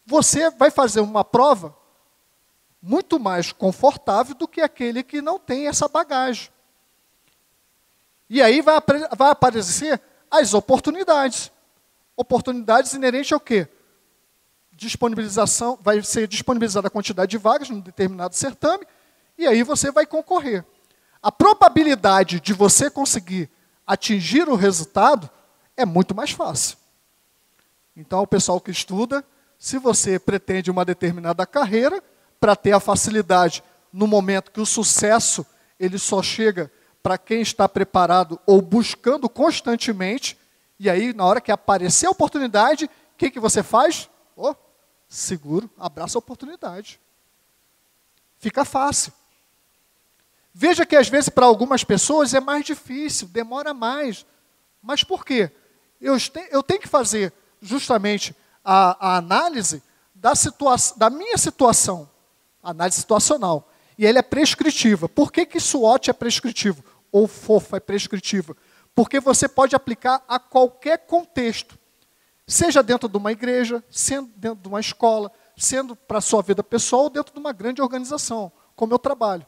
você 0.06 0.50
vai 0.50 0.70
fazer 0.70 1.00
uma 1.00 1.24
prova 1.24 1.76
muito 2.82 3.18
mais 3.18 3.52
confortável 3.52 4.34
do 4.34 4.48
que 4.48 4.60
aquele 4.60 5.02
que 5.02 5.22
não 5.22 5.38
tem 5.38 5.68
essa 5.68 5.88
bagagem. 5.88 6.50
E 8.28 8.42
aí 8.42 8.60
vai, 8.60 8.78
vai 9.16 9.30
aparecer 9.30 10.00
as 10.30 10.52
oportunidades. 10.52 11.50
Oportunidades 12.16 12.92
inerentes 12.92 13.32
ao 13.32 13.40
quê? 13.40 13.68
Disponibilização, 14.72 15.78
vai 15.80 16.02
ser 16.02 16.26
disponibilizada 16.28 16.88
a 16.88 16.90
quantidade 16.90 17.30
de 17.30 17.38
vagas 17.38 17.70
num 17.70 17.80
determinado 17.80 18.34
certame, 18.34 18.86
e 19.36 19.46
aí 19.46 19.62
você 19.62 19.90
vai 19.90 20.06
concorrer. 20.06 20.64
A 21.22 21.32
probabilidade 21.32 22.40
de 22.40 22.52
você 22.52 22.90
conseguir 22.90 23.50
atingir 23.86 24.48
o 24.48 24.54
resultado 24.54 25.28
é 25.76 25.84
muito 25.84 26.14
mais 26.14 26.30
fácil. 26.30 26.76
Então, 27.96 28.20
o 28.22 28.26
pessoal 28.26 28.60
que 28.60 28.70
estuda, 28.70 29.24
se 29.58 29.78
você 29.78 30.18
pretende 30.18 30.70
uma 30.70 30.84
determinada 30.84 31.46
carreira, 31.46 32.02
para 32.40 32.54
ter 32.54 32.72
a 32.72 32.80
facilidade 32.80 33.62
no 33.92 34.06
momento 34.06 34.50
que 34.50 34.60
o 34.60 34.66
sucesso 34.66 35.46
ele 35.80 35.98
só 35.98 36.22
chega 36.22 36.70
para 37.02 37.16
quem 37.16 37.40
está 37.40 37.68
preparado 37.68 38.38
ou 38.46 38.60
buscando 38.60 39.28
constantemente, 39.28 40.36
e 40.78 40.90
aí, 40.90 41.12
na 41.12 41.24
hora 41.24 41.40
que 41.40 41.52
aparecer 41.52 42.06
a 42.06 42.10
oportunidade, 42.10 42.86
o 42.86 43.16
que, 43.16 43.30
que 43.30 43.40
você 43.40 43.62
faz? 43.62 44.10
Oh, 44.36 44.54
seguro, 45.08 45.70
abraça 45.78 46.18
a 46.18 46.20
oportunidade. 46.20 47.00
Fica 48.38 48.64
fácil. 48.64 49.12
Veja 50.52 50.84
que 50.86 50.94
às 50.94 51.08
vezes 51.08 51.28
para 51.28 51.46
algumas 51.46 51.82
pessoas 51.82 52.34
é 52.34 52.40
mais 52.40 52.64
difícil, 52.64 53.28
demora 53.28 53.72
mais. 53.72 54.26
Mas 54.82 55.02
por 55.02 55.24
quê? 55.24 55.50
Eu, 56.00 56.16
eu 56.50 56.62
tenho 56.62 56.80
que 56.80 56.88
fazer 56.88 57.32
justamente 57.60 58.36
a, 58.64 59.14
a 59.14 59.16
análise 59.16 59.82
da, 60.14 60.34
situa 60.34 60.76
da 60.96 61.10
minha 61.10 61.38
situação, 61.38 62.08
análise 62.62 63.00
situacional. 63.00 63.68
E 63.96 64.04
ele 64.04 64.18
é 64.18 64.22
prescritiva. 64.22 65.08
Por 65.08 65.32
que, 65.32 65.46
que 65.46 65.60
SWOT 65.60 66.10
é 66.10 66.12
prescritivo? 66.12 66.84
Ou 67.10 67.26
FOFA 67.28 67.76
é 67.76 67.80
prescritiva? 67.80 68.56
Porque 68.94 69.18
você 69.18 69.48
pode 69.48 69.74
aplicar 69.74 70.22
a 70.28 70.38
qualquer 70.38 70.98
contexto. 70.98 71.78
Seja 72.46 72.82
dentro 72.82 73.08
de 73.08 73.16
uma 73.16 73.32
igreja, 73.32 73.82
sendo 73.90 74.30
dentro 74.36 74.62
de 74.62 74.68
uma 74.68 74.80
escola, 74.80 75.32
sendo 75.56 75.96
para 75.96 76.18
a 76.18 76.20
sua 76.20 76.42
vida 76.42 76.62
pessoal 76.62 77.04
ou 77.04 77.10
dentro 77.10 77.32
de 77.32 77.40
uma 77.40 77.52
grande 77.52 77.80
organização, 77.80 78.52
como 78.76 78.92
eu 78.92 78.98
trabalho. 78.98 79.46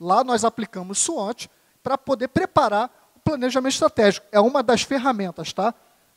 Lá 0.00 0.22
nós 0.24 0.44
aplicamos 0.44 0.98
SWOT 0.98 1.50
para 1.82 1.98
poder 1.98 2.28
preparar 2.28 3.12
o 3.14 3.20
planejamento 3.20 3.72
estratégico. 3.72 4.26
É 4.32 4.40
uma 4.40 4.62
das 4.62 4.82
ferramentas, 4.82 5.52
tá? 5.52 5.74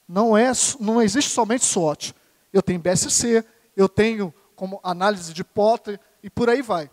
Não, 0.08 0.38
é, 0.38 0.52
não 0.80 1.02
existe 1.02 1.32
somente 1.32 1.66
SWOT. 1.66 2.16
Eu 2.54 2.62
tenho 2.62 2.80
BSC, 2.80 3.44
eu 3.76 3.90
tenho 3.90 4.34
como 4.56 4.80
análise 4.84 5.34
de 5.34 5.44
Potter 5.44 6.00
e 6.24 6.30
por 6.30 6.50
aí 6.50 6.62
vai. 6.62 6.90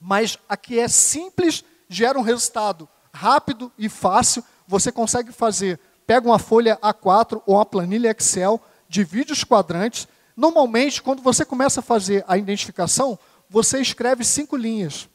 Mas 0.00 0.38
aqui 0.48 0.78
é 0.78 0.86
simples, 0.86 1.64
gera 1.88 2.18
um 2.18 2.22
resultado 2.22 2.88
rápido 3.12 3.72
e 3.76 3.88
fácil. 3.88 4.44
Você 4.68 4.92
consegue 4.92 5.32
fazer, 5.32 5.80
pega 6.06 6.28
uma 6.28 6.38
folha 6.38 6.78
A4 6.82 7.42
ou 7.46 7.56
uma 7.56 7.64
planilha 7.64 8.14
Excel, 8.16 8.60
divide 8.86 9.32
os 9.32 9.42
quadrantes. 9.42 10.06
Normalmente, 10.36 11.02
quando 11.02 11.22
você 11.22 11.42
começa 11.42 11.80
a 11.80 11.82
fazer 11.82 12.22
a 12.28 12.36
identificação, 12.36 13.18
você 13.48 13.80
escreve 13.80 14.22
cinco 14.24 14.56
linhas. 14.56 15.08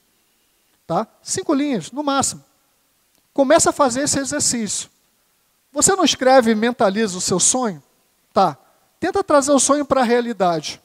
Tá? 0.88 1.08
Cinco 1.22 1.54
linhas, 1.54 1.92
no 1.92 2.04
máximo. 2.04 2.44
Começa 3.32 3.70
a 3.70 3.74
fazer 3.74 4.02
esse 4.02 4.18
exercício. 4.18 4.90
Você 5.72 5.96
não 5.96 6.04
escreve 6.04 6.52
e 6.52 6.56
mentaliza 6.56 7.16
o 7.16 7.22
seu 7.22 7.40
sonho? 7.40 7.82
Tá. 8.34 8.58
Tenta 9.00 9.24
trazer 9.24 9.52
o 9.52 9.60
sonho 9.60 9.86
para 9.86 10.02
a 10.02 10.04
realidade. 10.04 10.82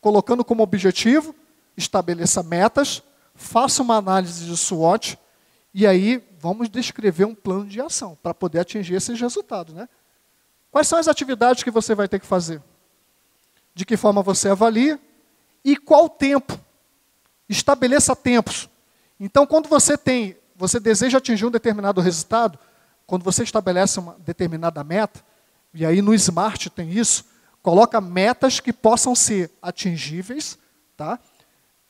Colocando 0.00 0.44
como 0.44 0.64
objetivo, 0.64 1.32
estabeleça 1.76 2.42
metas, 2.42 3.02
faça 3.36 3.82
uma 3.82 3.96
análise 3.96 4.44
de 4.44 4.56
SWOT 4.56 5.16
e 5.72 5.86
aí 5.86 6.22
vamos 6.44 6.68
descrever 6.68 7.24
um 7.24 7.34
plano 7.34 7.64
de 7.64 7.80
ação 7.80 8.18
para 8.22 8.34
poder 8.34 8.60
atingir 8.60 8.96
esses 8.96 9.18
resultados. 9.18 9.72
Né? 9.72 9.88
Quais 10.70 10.86
são 10.86 10.98
as 10.98 11.08
atividades 11.08 11.62
que 11.62 11.70
você 11.70 11.94
vai 11.94 12.06
ter 12.06 12.20
que 12.20 12.26
fazer? 12.26 12.62
De 13.74 13.86
que 13.86 13.96
forma 13.96 14.22
você 14.22 14.50
avalia? 14.50 15.00
E 15.64 15.74
qual 15.74 16.06
tempo? 16.06 16.60
Estabeleça 17.48 18.14
tempos. 18.14 18.68
Então, 19.18 19.46
quando 19.46 19.70
você 19.70 19.96
tem, 19.96 20.36
você 20.54 20.78
deseja 20.78 21.16
atingir 21.16 21.46
um 21.46 21.50
determinado 21.50 22.02
resultado, 22.02 22.58
quando 23.06 23.22
você 23.22 23.42
estabelece 23.42 23.98
uma 23.98 24.14
determinada 24.18 24.84
meta, 24.84 25.24
e 25.72 25.86
aí 25.86 26.02
no 26.02 26.12
Smart 26.12 26.68
tem 26.68 26.90
isso, 26.90 27.24
coloca 27.62 28.02
metas 28.02 28.60
que 28.60 28.70
possam 28.70 29.14
ser 29.14 29.50
atingíveis, 29.62 30.58
tá? 30.94 31.18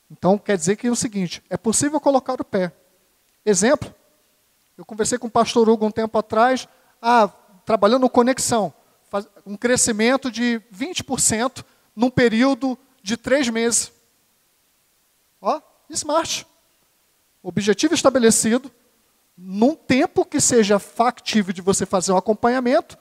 Então, 0.08 0.38
quer 0.38 0.56
dizer 0.56 0.76
que 0.76 0.86
é 0.86 0.90
o 0.92 0.94
seguinte, 0.94 1.42
é 1.50 1.56
possível 1.56 2.00
colocar 2.00 2.40
o 2.40 2.44
pé. 2.44 2.72
Exemplo, 3.44 3.92
eu 4.76 4.84
conversei 4.84 5.18
com 5.18 5.28
o 5.28 5.30
pastor 5.30 5.68
Hugo 5.68 5.86
um 5.86 5.90
tempo 5.90 6.18
atrás, 6.18 6.68
ah, 7.00 7.28
trabalhando 7.64 8.08
Conexão, 8.10 8.72
um 9.46 9.56
crescimento 9.56 10.30
de 10.30 10.60
20% 10.72 11.64
num 11.94 12.10
período 12.10 12.76
de 13.02 13.16
três 13.16 13.48
meses. 13.48 13.92
Ó, 15.40 15.60
smart. 15.90 16.46
Objetivo 17.42 17.94
estabelecido, 17.94 18.72
num 19.36 19.74
tempo 19.74 20.24
que 20.24 20.40
seja 20.40 20.78
factível 20.78 21.52
de 21.52 21.60
você 21.60 21.84
fazer 21.84 22.12
um 22.12 22.16
acompanhamento, 22.16 22.96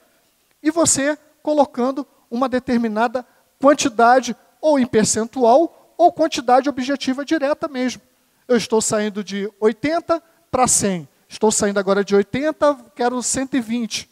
e 0.62 0.70
você 0.70 1.18
colocando 1.42 2.06
uma 2.30 2.48
determinada 2.48 3.26
quantidade, 3.60 4.36
ou 4.60 4.78
em 4.78 4.86
percentual, 4.86 5.94
ou 5.96 6.12
quantidade 6.12 6.68
objetiva 6.68 7.24
direta 7.24 7.68
mesmo. 7.68 8.02
Eu 8.46 8.56
estou 8.56 8.80
saindo 8.80 9.24
de 9.24 9.50
80 9.58 10.22
para 10.50 10.66
100. 10.66 11.08
Estou 11.28 11.50
saindo 11.50 11.78
agora 11.78 12.04
de 12.04 12.14
80, 12.14 12.92
quero 12.94 13.22
120. 13.22 14.10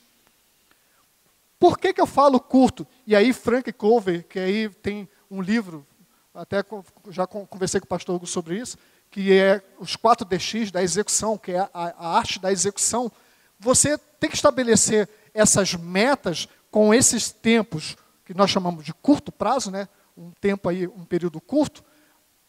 Por 1.58 1.78
que, 1.78 1.92
que 1.92 2.00
eu 2.00 2.06
falo 2.06 2.40
curto? 2.40 2.86
E 3.06 3.14
aí 3.14 3.32
Frank 3.32 3.72
Clover, 3.72 4.26
que 4.26 4.38
aí 4.38 4.68
tem 4.68 5.08
um 5.30 5.40
livro, 5.40 5.86
até 6.34 6.64
já 7.08 7.26
conversei 7.26 7.80
com 7.80 7.84
o 7.84 7.88
pastor 7.88 8.16
Hugo 8.16 8.26
sobre 8.26 8.58
isso, 8.58 8.76
que 9.10 9.32
é 9.32 9.62
os 9.78 9.94
4 9.94 10.26
DX 10.26 10.70
da 10.70 10.82
execução, 10.82 11.38
que 11.38 11.52
é 11.52 11.60
a, 11.60 11.70
a 11.72 12.16
arte 12.16 12.40
da 12.40 12.50
execução. 12.50 13.12
Você 13.60 13.96
tem 14.18 14.28
que 14.28 14.36
estabelecer 14.36 15.08
essas 15.32 15.74
metas 15.74 16.48
com 16.70 16.92
esses 16.92 17.30
tempos 17.30 17.96
que 18.24 18.34
nós 18.34 18.50
chamamos 18.50 18.84
de 18.84 18.94
curto 18.94 19.30
prazo, 19.30 19.70
né? 19.70 19.88
um 20.16 20.30
tempo 20.40 20.68
aí, 20.68 20.86
um 20.86 21.04
período 21.04 21.40
curto, 21.40 21.84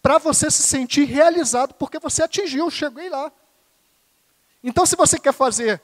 para 0.01 0.17
você 0.17 0.51
se 0.51 0.63
sentir 0.63 1.05
realizado, 1.05 1.73
porque 1.75 1.99
você 1.99 2.23
atingiu, 2.23 2.69
cheguei 2.69 3.09
lá. 3.09 3.31
Então, 4.63 4.85
se 4.85 4.95
você 4.95 5.19
quer 5.19 5.33
fazer, 5.33 5.81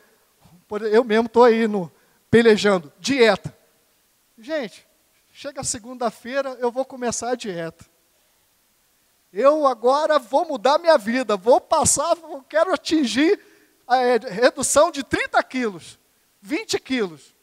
eu 0.92 1.04
mesmo 1.04 1.26
estou 1.26 1.44
aí 1.44 1.68
no 1.68 1.92
pelejando, 2.32 2.94
dieta. 2.98 3.56
Gente, 4.38 4.88
chega 5.34 5.64
segunda-feira, 5.64 6.58
eu 6.60 6.72
vou 6.72 6.86
começar 6.86 7.32
a 7.32 7.36
dieta. 7.36 7.86
Eu 9.34 9.68
agora 9.68 10.18
vou 10.18 10.46
mudar 10.46 10.80
minha 10.80 10.98
vida, 10.98 11.36
vou 11.36 11.60
passar, 11.60 12.16
quero 12.48 12.74
atingir 12.74 13.40
a 13.88 13.98
é, 13.98 14.18
redução 14.18 14.92
de 14.92 15.04
30 15.04 15.44
quilos, 15.44 16.00
20 16.42 16.80
quilos. 16.80 17.36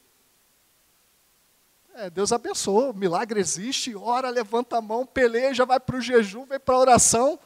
É, 1.94 2.10
Deus 2.10 2.32
abençoa, 2.32 2.92
milagre 2.92 3.40
existe, 3.40 3.94
ora, 3.94 4.30
levanta 4.30 4.78
a 4.78 4.82
mão, 4.82 5.06
peleja, 5.06 5.64
vai 5.64 5.78
para 5.78 5.96
o 5.96 6.00
jejum, 6.00 6.44
vem 6.44 6.58
para 6.58 6.74
a 6.74 6.78
oração. 6.78 7.38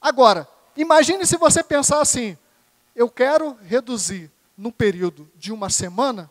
Agora, 0.00 0.48
imagine 0.76 1.26
se 1.26 1.36
você 1.36 1.62
pensar 1.62 2.00
assim, 2.00 2.36
eu 2.94 3.10
quero 3.10 3.54
reduzir 3.62 4.30
no 4.56 4.72
período 4.72 5.30
de 5.34 5.52
uma 5.52 5.68
semana, 5.68 6.30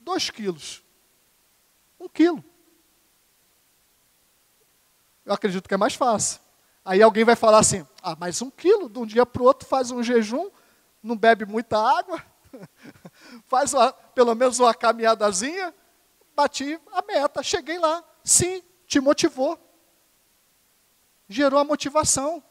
dois 0.00 0.30
quilos. 0.30 0.82
Um 2.00 2.08
quilo. 2.08 2.42
Eu 5.24 5.34
acredito 5.34 5.68
que 5.68 5.74
é 5.74 5.76
mais 5.76 5.94
fácil. 5.94 6.40
Aí 6.84 7.02
alguém 7.02 7.24
vai 7.24 7.36
falar 7.36 7.58
assim, 7.58 7.86
ah, 8.02 8.16
mas 8.18 8.40
um 8.40 8.50
quilo, 8.50 8.88
de 8.88 8.98
um 8.98 9.04
dia 9.04 9.26
para 9.26 9.42
o 9.42 9.44
outro 9.44 9.68
faz 9.68 9.90
um 9.90 10.02
jejum, 10.02 10.50
não 11.02 11.16
bebe 11.16 11.44
muita 11.44 11.76
água, 11.76 12.24
faz 13.46 13.74
uma, 13.74 13.92
pelo 13.92 14.34
menos 14.34 14.58
uma 14.58 14.72
caminhadazinha, 14.72 15.74
bati 16.34 16.80
a 16.92 17.02
meta, 17.02 17.42
cheguei 17.42 17.78
lá. 17.78 18.02
Sim, 18.24 18.62
te 18.86 19.00
motivou. 19.00 19.58
Gerou 21.28 21.60
a 21.60 21.64
motivação. 21.64 22.42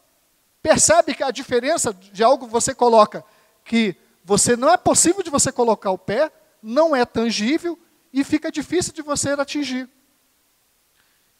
Percebe 0.67 1.15
que 1.15 1.23
a 1.23 1.31
diferença 1.31 1.93
de 1.93 2.21
algo 2.21 2.45
que 2.45 2.51
você 2.51 2.75
coloca 2.75 3.23
que 3.63 3.95
você 4.21 4.57
não 4.57 4.69
é 4.69 4.75
possível 4.75 5.23
de 5.23 5.29
você 5.29 5.49
colocar 5.49 5.91
o 5.91 5.97
pé, 5.97 6.29
não 6.61 6.93
é 6.93 7.05
tangível 7.05 7.79
e 8.11 8.21
fica 8.21 8.51
difícil 8.51 8.91
de 8.91 9.01
você 9.01 9.29
atingir. 9.29 9.89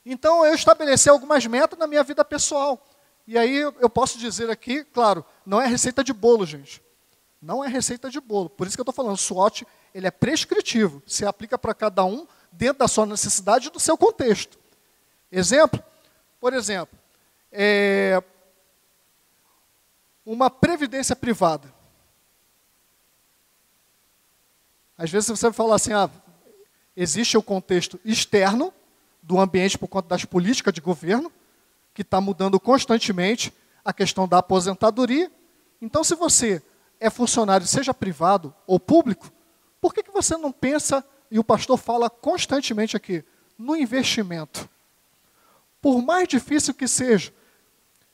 Então 0.06 0.46
eu 0.46 0.56
estabeleci 0.56 1.10
algumas 1.10 1.46
metas 1.46 1.78
na 1.78 1.88
minha 1.88 2.04
vida 2.04 2.24
pessoal. 2.24 2.82
E 3.28 3.38
aí 3.38 3.58
eu 3.58 3.90
posso 3.90 4.18
dizer 4.18 4.50
aqui, 4.50 4.86
claro, 4.86 5.26
não 5.46 5.62
é 5.62 5.68
receita 5.68 6.06
de 6.06 6.14
bolo, 6.14 6.46
gente. 6.46 6.82
Não 7.42 7.62
é 7.62 7.68
receita 7.68 8.10
de 8.10 8.22
bolo. 8.22 8.50
Por 8.50 8.66
isso 8.66 8.78
que 8.78 8.80
eu 8.80 8.90
estou 8.90 8.96
falando, 8.96 9.18
SWOT 9.18 9.68
ele 9.94 10.08
é 10.08 10.12
prescritivo. 10.12 11.04
Se 11.06 11.26
aplica 11.26 11.58
para 11.58 11.74
cada 11.74 12.06
um 12.06 12.26
dentro 12.50 12.80
da 12.80 12.88
sua 12.88 13.06
necessidade 13.06 13.68
e 13.68 13.72
do 13.72 13.80
seu 13.80 13.98
contexto. 13.98 14.58
Exemplo? 15.30 15.84
Por 16.40 16.54
exemplo, 16.54 16.98
é, 17.52 18.24
uma 20.34 20.50
previdência 20.50 21.16
privada. 21.16 21.74
Às 24.98 25.10
vezes 25.10 25.30
você 25.30 25.46
vai 25.46 25.54
falar 25.54 25.76
assim, 25.76 25.94
ah, 25.94 26.10
existe 26.96 27.38
o 27.38 27.42
contexto 27.42 27.98
externo 28.04 28.74
do 29.24 29.40
ambiente 29.40 29.78
por 29.78 29.88
conta 29.88 30.10
das 30.10 30.26
políticas 30.26 30.74
de 30.74 30.82
governo, 30.82 31.32
que 31.94 32.02
está 32.02 32.20
mudando 32.20 32.60
constantemente 32.60 33.54
a 33.86 33.94
questão 33.94 34.28
da 34.28 34.40
aposentadoria. 34.40 35.32
Então, 35.82 36.04
se 36.04 36.14
você 36.14 36.62
é 37.00 37.10
funcionário, 37.10 37.66
seja 37.66 37.94
privado 37.94 38.54
ou 38.66 38.80
público, 38.80 39.32
por 39.80 39.94
que, 39.94 40.04
que 40.04 40.12
você 40.12 40.36
não 40.36 40.52
pensa 40.52 41.06
e 41.32 41.40
o 41.40 41.44
pastor 41.44 41.78
fala 41.78 42.10
constantemente 42.10 42.98
aqui, 42.98 43.24
no 43.58 43.76
investimento. 43.76 44.70
Por 45.82 46.02
mais 46.02 46.28
difícil 46.28 46.74
que 46.74 46.88
seja, 46.88 47.34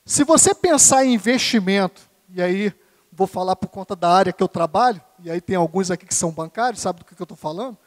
se 0.05 0.23
você 0.23 0.53
pensar 0.53 1.05
em 1.05 1.13
investimento, 1.13 2.01
e 2.29 2.41
aí 2.41 2.73
vou 3.11 3.27
falar 3.27 3.55
por 3.55 3.67
conta 3.67 3.95
da 3.95 4.09
área 4.09 4.33
que 4.33 4.43
eu 4.43 4.47
trabalho, 4.47 5.01
e 5.19 5.31
aí 5.31 5.39
tem 5.39 5.55
alguns 5.55 5.89
aqui 5.91 6.05
que 6.05 6.15
são 6.15 6.31
bancários, 6.31 6.81
sabe 6.81 6.99
do 6.99 7.05
que 7.05 7.13
eu 7.13 7.23
estou 7.23 7.37
falando? 7.37 7.77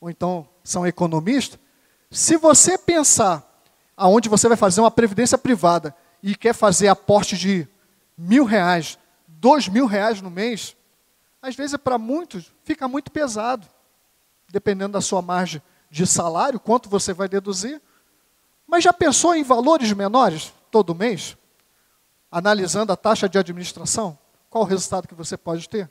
Ou 0.00 0.08
então 0.08 0.48
são 0.64 0.86
economistas. 0.86 1.58
Se 2.10 2.36
você 2.36 2.78
pensar 2.78 3.46
aonde 3.96 4.28
você 4.28 4.48
vai 4.48 4.56
fazer 4.56 4.80
uma 4.80 4.90
previdência 4.90 5.36
privada 5.36 5.94
e 6.22 6.34
quer 6.34 6.54
fazer 6.54 6.88
aporte 6.88 7.36
de 7.36 7.68
mil 8.16 8.44
reais, 8.44 8.98
dois 9.26 9.68
mil 9.68 9.86
reais 9.86 10.22
no 10.22 10.30
mês, 10.30 10.74
às 11.42 11.54
vezes 11.54 11.76
para 11.76 11.98
muitos 11.98 12.52
fica 12.64 12.88
muito 12.88 13.10
pesado 13.10 13.66
dependendo 14.50 14.92
da 14.92 15.00
sua 15.00 15.22
margem 15.22 15.62
de 15.90 16.06
salário, 16.06 16.60
quanto 16.60 16.88
você 16.88 17.12
vai 17.12 17.28
deduzir. 17.28 17.80
Mas 18.66 18.84
já 18.84 18.92
pensou 18.92 19.34
em 19.34 19.42
valores 19.42 19.92
menores 19.92 20.52
todo 20.70 20.94
mês? 20.94 21.36
Analisando 22.30 22.92
a 22.92 22.96
taxa 22.96 23.28
de 23.28 23.38
administração, 23.38 24.18
qual 24.48 24.64
o 24.64 24.66
resultado 24.66 25.08
que 25.08 25.14
você 25.14 25.36
pode 25.36 25.68
ter? 25.68 25.90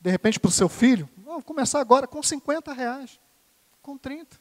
De 0.00 0.10
repente, 0.10 0.38
para 0.38 0.48
o 0.48 0.52
seu 0.52 0.68
filho, 0.68 1.08
vamos 1.16 1.44
começar 1.44 1.80
agora 1.80 2.06
com 2.06 2.22
50 2.22 2.72
reais, 2.72 3.18
com 3.82 3.98
30. 3.98 4.36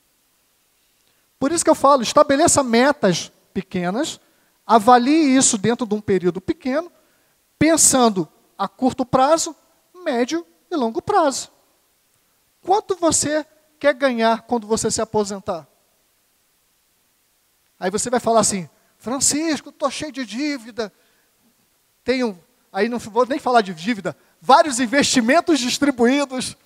Por 1.39 1.52
isso 1.52 1.63
que 1.63 1.70
eu 1.70 1.76
falo, 1.76 2.02
estabeleça 2.02 2.63
metas 2.63 3.32
pequenas, 3.54 4.20
avalie 4.65 5.36
isso 5.36 5.58
dentro 5.58 5.86
de 5.86 5.94
um 5.96 6.02
período 6.02 6.39
pequeno, 6.39 6.91
pensando 7.58 8.28
a 8.58 8.68
curto 8.68 9.06
prazo, 9.06 9.56
médio 10.04 10.46
e 10.70 10.76
longo 10.76 11.02
prazo. 11.02 11.52
Quanto 12.62 12.96
você 12.96 13.46
quer 13.80 13.94
ganhar 13.94 14.44
quando 14.44 14.65
você 14.65 14.89
se 14.89 15.02
aposentar? 15.02 15.68
Aí 17.80 17.91
você 17.91 18.10
vai 18.10 18.20
falar 18.20 18.39
assim, 18.39 18.70
Francisco, 19.06 19.70
estou 19.70 19.91
cheio 19.91 20.12
de 20.12 20.26
dívida. 20.26 20.91
Tenho, 22.04 22.44
aí 22.74 22.89
não 22.89 22.98
vou 22.98 23.24
nem 23.24 23.38
falar 23.38 23.62
de 23.62 23.72
dívida, 23.72 24.18
vários 24.41 24.80
investimentos 24.80 25.60
distribuídos. 25.60 26.58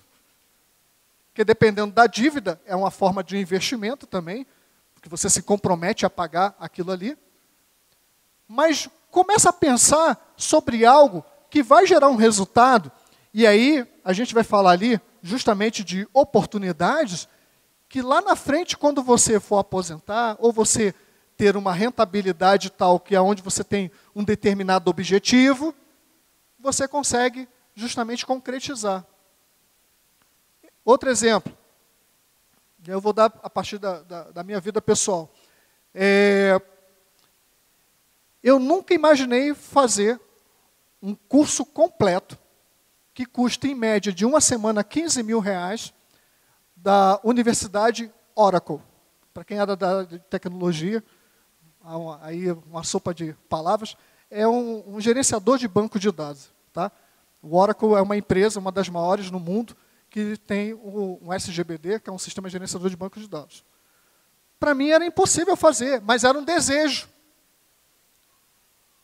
Porque 1.28 1.44
dependendo 1.44 1.92
da 1.92 2.06
dívida, 2.06 2.58
é 2.64 2.74
uma 2.74 2.90
forma 2.90 3.22
de 3.22 3.36
investimento 3.36 4.06
também, 4.06 4.46
porque 4.94 5.06
você 5.06 5.28
se 5.28 5.42
compromete 5.42 6.06
a 6.06 6.10
pagar 6.10 6.56
aquilo 6.58 6.92
ali. 6.92 7.14
Mas 8.48 8.88
começa 9.10 9.50
a 9.50 9.52
pensar 9.52 10.32
sobre 10.34 10.86
algo 10.86 11.22
que 11.50 11.62
vai 11.62 11.86
gerar 11.86 12.08
um 12.08 12.16
resultado, 12.16 12.90
e 13.34 13.46
aí 13.46 13.86
a 14.02 14.14
gente 14.14 14.32
vai 14.32 14.44
falar 14.44 14.70
ali 14.70 14.98
justamente 15.22 15.84
de 15.84 16.08
oportunidades 16.14 17.28
que 17.86 18.00
lá 18.00 18.22
na 18.22 18.34
frente, 18.34 18.78
quando 18.78 19.02
você 19.02 19.38
for 19.38 19.58
aposentar, 19.58 20.36
ou 20.38 20.50
você 20.50 20.94
ter 21.40 21.56
uma 21.56 21.72
rentabilidade 21.72 22.68
tal 22.68 23.00
que 23.00 23.16
aonde 23.16 23.40
você 23.40 23.64
tem 23.64 23.90
um 24.14 24.22
determinado 24.22 24.90
objetivo, 24.90 25.74
você 26.58 26.86
consegue 26.86 27.48
justamente 27.74 28.26
concretizar. 28.26 29.06
Outro 30.84 31.08
exemplo, 31.08 31.50
eu 32.86 33.00
vou 33.00 33.14
dar 33.14 33.32
a 33.42 33.48
partir 33.48 33.78
da, 33.78 34.02
da, 34.02 34.24
da 34.24 34.44
minha 34.44 34.60
vida 34.60 34.82
pessoal. 34.82 35.32
É, 35.94 36.60
eu 38.42 38.58
nunca 38.58 38.92
imaginei 38.92 39.54
fazer 39.54 40.20
um 41.00 41.14
curso 41.14 41.64
completo 41.64 42.38
que 43.14 43.24
custa 43.24 43.66
em 43.66 43.74
média 43.74 44.12
de 44.12 44.26
uma 44.26 44.42
semana 44.42 44.84
15 44.84 45.22
mil 45.22 45.40
reais, 45.40 45.90
da 46.76 47.18
Universidade 47.24 48.12
Oracle. 48.36 48.82
Para 49.32 49.42
quem 49.42 49.56
era 49.58 49.74
da 49.74 50.04
tecnologia, 50.28 51.02
aí 52.22 52.50
uma 52.50 52.82
sopa 52.82 53.14
de 53.14 53.34
palavras, 53.48 53.96
é 54.30 54.46
um, 54.46 54.96
um 54.96 55.00
gerenciador 55.00 55.58
de 55.58 55.66
banco 55.66 55.98
de 55.98 56.10
dados. 56.10 56.50
Tá? 56.72 56.90
O 57.42 57.56
Oracle 57.56 57.94
é 57.94 58.02
uma 58.02 58.16
empresa, 58.16 58.60
uma 58.60 58.70
das 58.70 58.88
maiores 58.88 59.30
no 59.30 59.40
mundo, 59.40 59.76
que 60.08 60.36
tem 60.36 60.74
o, 60.74 61.18
um 61.22 61.32
SGBD, 61.32 62.00
que 62.00 62.10
é 62.10 62.12
um 62.12 62.18
sistema 62.18 62.48
gerenciador 62.48 62.90
de 62.90 62.96
banco 62.96 63.18
de 63.18 63.28
dados. 63.28 63.64
Para 64.58 64.74
mim 64.74 64.90
era 64.90 65.04
impossível 65.04 65.56
fazer, 65.56 66.00
mas 66.00 66.24
era 66.24 66.38
um 66.38 66.44
desejo. 66.44 67.08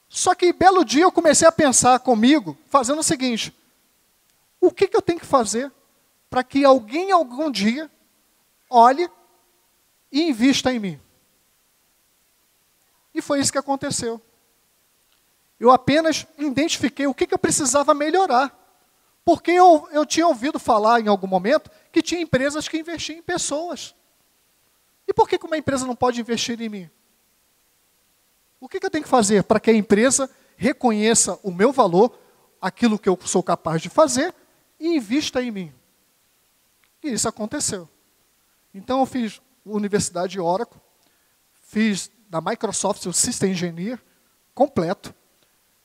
Só 0.08 0.34
que, 0.34 0.52
belo 0.52 0.84
dia, 0.84 1.02
eu 1.02 1.12
comecei 1.12 1.48
a 1.48 1.52
pensar 1.52 1.98
comigo, 2.00 2.56
fazendo 2.68 3.00
o 3.00 3.04
seguinte: 3.04 3.54
o 4.60 4.70
que, 4.70 4.86
que 4.86 4.96
eu 4.96 5.02
tenho 5.02 5.18
que 5.18 5.26
fazer 5.26 5.72
para 6.28 6.44
que 6.44 6.64
alguém 6.64 7.10
algum 7.10 7.50
dia 7.50 7.90
olhe 8.68 9.08
e 10.10 10.28
invista 10.28 10.72
em 10.72 10.78
mim. 10.78 11.00
E 13.16 13.22
foi 13.22 13.40
isso 13.40 13.50
que 13.50 13.56
aconteceu. 13.56 14.20
Eu 15.58 15.70
apenas 15.70 16.26
identifiquei 16.36 17.06
o 17.06 17.14
que, 17.14 17.26
que 17.26 17.32
eu 17.32 17.38
precisava 17.38 17.94
melhorar. 17.94 18.54
Porque 19.24 19.52
eu, 19.52 19.88
eu 19.90 20.04
tinha 20.04 20.26
ouvido 20.26 20.58
falar 20.58 21.00
em 21.00 21.08
algum 21.08 21.26
momento 21.26 21.70
que 21.90 22.02
tinha 22.02 22.20
empresas 22.20 22.68
que 22.68 22.76
investiam 22.76 23.18
em 23.18 23.22
pessoas. 23.22 23.94
E 25.08 25.14
por 25.14 25.26
que, 25.26 25.38
que 25.38 25.46
uma 25.46 25.56
empresa 25.56 25.86
não 25.86 25.96
pode 25.96 26.20
investir 26.20 26.60
em 26.60 26.68
mim? 26.68 26.90
O 28.60 28.68
que, 28.68 28.78
que 28.78 28.84
eu 28.84 28.90
tenho 28.90 29.04
que 29.04 29.10
fazer 29.10 29.44
para 29.44 29.58
que 29.58 29.70
a 29.70 29.74
empresa 29.74 30.28
reconheça 30.54 31.40
o 31.42 31.50
meu 31.50 31.72
valor, 31.72 32.18
aquilo 32.60 32.98
que 32.98 33.08
eu 33.08 33.18
sou 33.24 33.42
capaz 33.42 33.80
de 33.80 33.88
fazer, 33.88 34.34
e 34.78 34.94
invista 34.94 35.42
em 35.42 35.50
mim? 35.50 35.74
E 37.02 37.14
isso 37.14 37.26
aconteceu. 37.26 37.88
Então 38.74 39.00
eu 39.00 39.06
fiz 39.06 39.40
Universidade 39.64 40.38
Oracle, 40.38 40.78
fiz 41.62 42.10
da 42.28 42.40
Microsoft 42.40 43.06
o 43.06 43.12
System 43.12 43.52
Engineer 43.52 44.00
completo, 44.54 45.14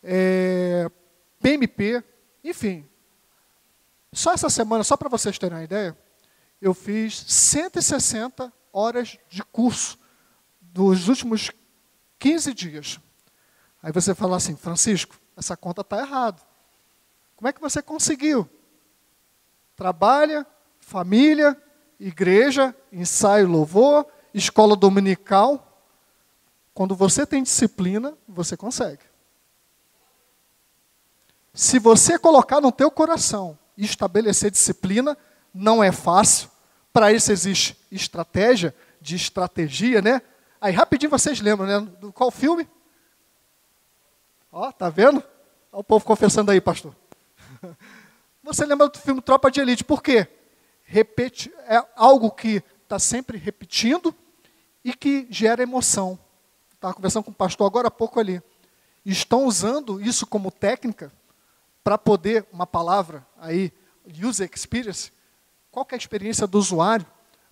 é, 0.03 0.89
PMP, 1.41 2.03
enfim. 2.43 2.87
Só 4.13 4.33
essa 4.33 4.49
semana, 4.49 4.83
só 4.83 4.95
para 4.95 5.09
vocês 5.09 5.37
terem 5.37 5.57
uma 5.57 5.63
ideia, 5.63 5.97
eu 6.61 6.73
fiz 6.73 7.23
160 7.27 8.51
horas 8.71 9.17
de 9.29 9.43
curso 9.43 9.97
dos 10.61 11.07
últimos 11.07 11.51
15 12.19 12.53
dias. 12.53 12.99
Aí 13.81 13.91
você 13.91 14.13
fala 14.13 14.37
assim, 14.37 14.55
Francisco, 14.55 15.19
essa 15.35 15.57
conta 15.57 15.81
está 15.81 15.99
errada. 15.99 16.41
Como 17.35 17.47
é 17.47 17.53
que 17.53 17.59
você 17.59 17.81
conseguiu? 17.81 18.47
Trabalha, 19.75 20.45
família, 20.79 21.59
igreja, 21.99 22.75
ensaio, 22.91 23.47
louvor, 23.47 24.05
escola 24.33 24.75
dominical. 24.75 25.70
Quando 26.73 26.95
você 26.95 27.25
tem 27.25 27.43
disciplina, 27.43 28.17
você 28.27 28.55
consegue. 28.55 29.03
Se 31.53 31.79
você 31.79 32.17
colocar 32.17 32.61
no 32.61 32.71
teu 32.71 32.89
coração 32.89 33.57
e 33.75 33.83
estabelecer 33.83 34.51
disciplina, 34.51 35.17
não 35.53 35.83
é 35.83 35.91
fácil. 35.91 36.49
Para 36.93 37.11
isso 37.11 37.31
existe 37.31 37.77
estratégia, 37.91 38.73
de 39.01 39.15
estratégia, 39.15 40.01
né? 40.01 40.21
Aí 40.59 40.73
rapidinho 40.73 41.09
vocês 41.09 41.41
lembram, 41.41 41.67
né? 41.67 41.79
Do 41.99 42.13
qual 42.13 42.31
filme? 42.31 42.69
Ó, 44.51 44.71
tá 44.71 44.89
vendo? 44.89 45.23
Olha 45.71 45.79
o 45.79 45.83
povo 45.83 46.05
confessando 46.05 46.51
aí, 46.51 46.61
pastor. 46.61 46.95
Você 48.43 48.65
lembra 48.65 48.89
do 48.89 48.97
filme 48.97 49.21
Tropa 49.21 49.49
de 49.49 49.61
Elite? 49.61 49.83
Por 49.83 50.01
quê? 50.01 50.27
Repete, 50.83 51.53
é 51.67 51.81
algo 51.95 52.31
que 52.31 52.61
está 52.83 52.99
sempre 52.99 53.37
repetindo 53.37 54.13
e 54.83 54.93
que 54.93 55.27
gera 55.29 55.63
emoção. 55.63 56.19
Estava 56.81 56.95
conversando 56.95 57.25
com 57.25 57.29
o 57.29 57.35
pastor 57.35 57.67
agora 57.67 57.89
há 57.89 57.91
pouco 57.91 58.19
ali. 58.19 58.41
Estão 59.05 59.45
usando 59.45 60.01
isso 60.01 60.25
como 60.25 60.49
técnica 60.49 61.11
para 61.83 61.95
poder, 61.95 62.43
uma 62.51 62.65
palavra 62.65 63.23
aí, 63.37 63.71
user 64.19 64.49
experience, 64.51 65.11
qual 65.69 65.85
é 65.91 65.93
a 65.93 65.97
experiência 65.97 66.47
do 66.47 66.57
usuário, 66.57 67.05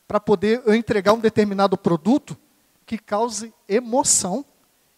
para 0.07 0.19
poder 0.19 0.63
eu 0.65 0.73
entregar 0.73 1.13
um 1.13 1.19
determinado 1.19 1.77
produto 1.77 2.35
que 2.87 2.97
cause 2.97 3.53
emoção 3.67 4.43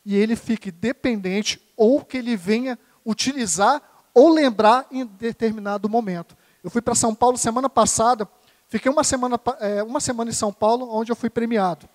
e 0.05 0.15
ele 0.15 0.37
fique 0.37 0.71
dependente 0.71 1.61
ou 1.75 2.01
que 2.01 2.15
ele 2.15 2.37
venha 2.37 2.79
utilizar 3.05 3.81
ou 4.13 4.29
lembrar 4.29 4.87
em 4.91 5.05
determinado 5.05 5.89
momento. 5.89 6.37
Eu 6.63 6.69
fui 6.69 6.81
para 6.81 6.95
São 6.95 7.13
Paulo 7.13 7.37
semana 7.37 7.69
passada, 7.69 8.25
fiquei 8.69 8.89
uma 8.89 9.03
semana, 9.03 9.37
é, 9.59 9.83
uma 9.83 9.99
semana 9.99 10.31
em 10.31 10.33
São 10.33 10.53
Paulo, 10.53 10.89
onde 10.89 11.11
eu 11.11 11.17
fui 11.17 11.29
premiado. 11.29 11.89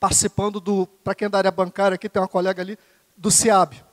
Participando 0.00 0.58
do, 0.58 0.86
para 0.86 1.14
quem 1.14 1.26
é 1.26 1.28
da 1.28 1.38
área 1.38 1.50
bancária 1.50 1.94
aqui, 1.94 2.08
tem 2.08 2.20
uma 2.20 2.26
colega 2.26 2.62
ali, 2.62 2.78
do 3.16 3.30
CIAB. 3.30 3.84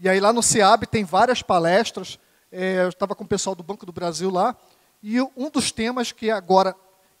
E 0.00 0.08
aí 0.08 0.18
lá 0.18 0.32
no 0.32 0.42
CIAB 0.42 0.86
tem 0.86 1.04
várias 1.04 1.42
palestras, 1.42 2.18
é, 2.50 2.82
eu 2.82 2.88
estava 2.88 3.14
com 3.14 3.22
o 3.22 3.28
pessoal 3.28 3.54
do 3.54 3.62
Banco 3.62 3.84
do 3.84 3.92
Brasil 3.92 4.30
lá, 4.30 4.56
e 5.02 5.20
um 5.20 5.50
dos 5.52 5.70
temas 5.70 6.10
que 6.10 6.30
é 6.30 6.32
agora 6.32 6.74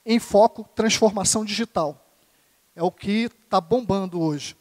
em 0.04 0.18
foco, 0.18 0.66
transformação 0.74 1.44
digital. 1.44 2.06
É 2.74 2.82
o 2.82 2.90
que 2.90 3.30
está 3.44 3.60
bombando 3.60 4.20
hoje. 4.20 4.56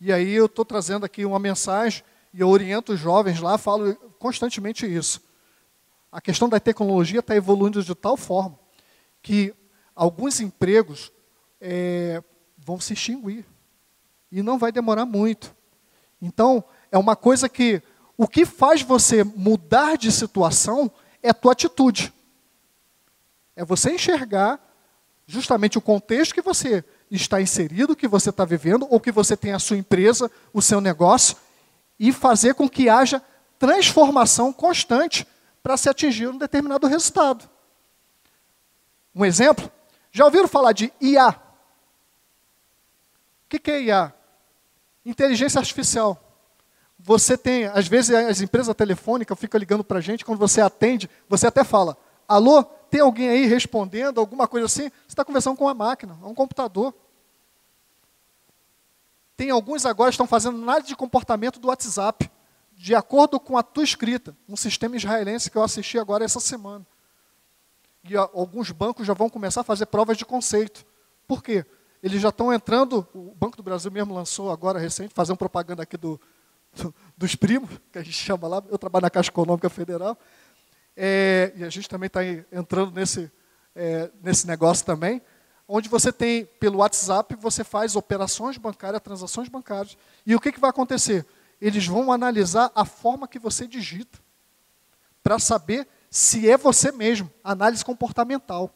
E 0.00 0.12
aí 0.12 0.32
eu 0.32 0.46
estou 0.46 0.64
trazendo 0.64 1.04
aqui 1.04 1.24
uma 1.24 1.38
mensagem 1.38 2.02
e 2.32 2.40
eu 2.40 2.48
oriento 2.48 2.92
os 2.92 3.00
jovens 3.00 3.40
lá, 3.40 3.58
falo 3.58 3.94
constantemente 4.18 4.86
isso. 4.86 5.20
A 6.10 6.20
questão 6.20 6.48
da 6.48 6.58
tecnologia 6.58 7.20
está 7.20 7.36
evoluindo 7.36 7.82
de 7.82 7.94
tal 7.94 8.16
forma 8.16 8.58
que 9.22 9.54
alguns 9.94 10.40
empregos 10.40 11.12
é, 11.60 12.22
vão 12.68 12.78
se 12.78 12.92
extinguir. 12.92 13.46
E 14.30 14.42
não 14.42 14.58
vai 14.58 14.70
demorar 14.70 15.06
muito. 15.06 15.56
Então, 16.20 16.62
é 16.92 16.98
uma 16.98 17.16
coisa 17.16 17.48
que 17.48 17.82
o 18.14 18.28
que 18.28 18.44
faz 18.44 18.82
você 18.82 19.24
mudar 19.24 19.96
de 19.96 20.12
situação 20.12 20.90
é 21.22 21.30
a 21.30 21.34
tua 21.34 21.52
atitude. 21.52 22.12
É 23.56 23.64
você 23.64 23.90
enxergar 23.90 24.60
justamente 25.26 25.78
o 25.78 25.80
contexto 25.80 26.34
que 26.34 26.42
você 26.42 26.84
está 27.10 27.40
inserido, 27.40 27.96
que 27.96 28.06
você 28.06 28.28
está 28.28 28.44
vivendo, 28.44 28.86
ou 28.90 29.00
que 29.00 29.10
você 29.10 29.34
tem 29.34 29.52
a 29.54 29.58
sua 29.58 29.78
empresa, 29.78 30.30
o 30.52 30.60
seu 30.60 30.78
negócio, 30.78 31.36
e 31.98 32.12
fazer 32.12 32.54
com 32.54 32.68
que 32.68 32.90
haja 32.90 33.22
transformação 33.58 34.52
constante 34.52 35.26
para 35.62 35.76
se 35.78 35.88
atingir 35.88 36.28
um 36.28 36.36
determinado 36.36 36.86
resultado. 36.86 37.48
Um 39.14 39.24
exemplo, 39.24 39.70
já 40.12 40.26
ouviram 40.26 40.46
falar 40.46 40.72
de 40.72 40.92
IA? 41.00 41.47
O 43.48 43.58
que, 43.58 43.70
é 43.70 43.80
IA? 43.80 44.14
Inteligência 45.06 45.58
artificial. 45.58 46.22
Você 46.98 47.38
tem, 47.38 47.64
às 47.64 47.88
vezes 47.88 48.14
as 48.14 48.42
empresas 48.42 48.74
telefônicas 48.74 49.38
ficam 49.38 49.58
ligando 49.58 49.82
para 49.82 49.98
a 49.98 50.02
gente, 50.02 50.22
quando 50.22 50.38
você 50.38 50.60
atende, 50.60 51.08
você 51.26 51.46
até 51.46 51.64
fala, 51.64 51.96
alô, 52.26 52.62
tem 52.62 53.00
alguém 53.00 53.30
aí 53.30 53.46
respondendo, 53.46 54.20
alguma 54.20 54.46
coisa 54.46 54.66
assim? 54.66 54.90
Você 54.90 55.08
está 55.08 55.24
conversando 55.24 55.56
com 55.56 55.64
uma 55.64 55.72
máquina, 55.72 56.18
um 56.22 56.34
computador. 56.34 56.94
Tem 59.34 59.50
alguns 59.50 59.86
agora 59.86 60.10
que 60.10 60.14
estão 60.14 60.26
fazendo 60.26 60.60
análise 60.60 60.88
de 60.88 60.96
comportamento 60.96 61.58
do 61.58 61.68
WhatsApp, 61.68 62.30
de 62.74 62.94
acordo 62.94 63.40
com 63.40 63.56
a 63.56 63.62
tua 63.62 63.84
escrita, 63.84 64.36
um 64.46 64.56
sistema 64.56 64.94
israelense 64.96 65.50
que 65.50 65.56
eu 65.56 65.62
assisti 65.62 65.98
agora 65.98 66.22
essa 66.22 66.40
semana. 66.40 66.86
E 68.04 68.14
alguns 68.14 68.70
bancos 68.72 69.06
já 69.06 69.14
vão 69.14 69.30
começar 69.30 69.62
a 69.62 69.64
fazer 69.64 69.86
provas 69.86 70.18
de 70.18 70.26
conceito. 70.26 70.84
Por 71.26 71.42
quê? 71.42 71.64
Eles 72.02 72.20
já 72.20 72.28
estão 72.28 72.52
entrando, 72.52 73.06
o 73.14 73.34
Banco 73.34 73.56
do 73.56 73.62
Brasil 73.62 73.90
mesmo 73.90 74.14
lançou 74.14 74.50
agora 74.50 74.78
recente, 74.78 75.12
fazendo 75.14 75.36
propaganda 75.36 75.82
aqui 75.82 75.96
do, 75.96 76.20
do, 76.74 76.94
dos 77.16 77.34
primos, 77.34 77.70
que 77.92 77.98
a 77.98 78.02
gente 78.02 78.16
chama 78.16 78.46
lá, 78.46 78.62
eu 78.68 78.78
trabalho 78.78 79.02
na 79.02 79.10
Caixa 79.10 79.30
Econômica 79.30 79.68
Federal, 79.68 80.16
é, 80.96 81.52
e 81.56 81.64
a 81.64 81.70
gente 81.70 81.88
também 81.88 82.06
está 82.08 82.24
entrando 82.24 82.92
nesse, 82.92 83.30
é, 83.74 84.10
nesse 84.22 84.46
negócio 84.46 84.84
também 84.84 85.22
onde 85.68 85.88
você 85.88 86.10
tem, 86.10 86.46
pelo 86.46 86.78
WhatsApp, 86.78 87.36
você 87.36 87.62
faz 87.62 87.94
operações 87.94 88.56
bancárias, 88.56 89.02
transações 89.02 89.48
bancárias. 89.50 89.98
E 90.24 90.34
o 90.34 90.40
que, 90.40 90.50
que 90.50 90.58
vai 90.58 90.70
acontecer? 90.70 91.26
Eles 91.60 91.86
vão 91.86 92.10
analisar 92.10 92.72
a 92.74 92.86
forma 92.86 93.28
que 93.28 93.38
você 93.38 93.66
digita, 93.66 94.18
para 95.22 95.38
saber 95.38 95.86
se 96.10 96.48
é 96.48 96.56
você 96.56 96.90
mesmo, 96.90 97.30
análise 97.44 97.84
comportamental. 97.84 98.72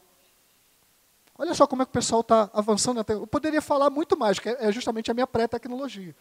Olha 1.43 1.55
só 1.55 1.67
como 1.67 1.83
é 1.83 1.85
que 1.85 1.91
o 1.91 1.93
pessoal 1.93 2.21
está 2.21 2.49
avançando. 2.55 3.05
Eu 3.09 3.27
poderia 3.27 3.61
falar 3.61 3.91
muito 3.91 4.17
mais, 4.17 4.39
que 4.39 4.49
é 4.49 4.71
justamente 4.71 5.11
a 5.11 5.15
minha 5.15 5.27
pré-tecnologia. 5.27 6.15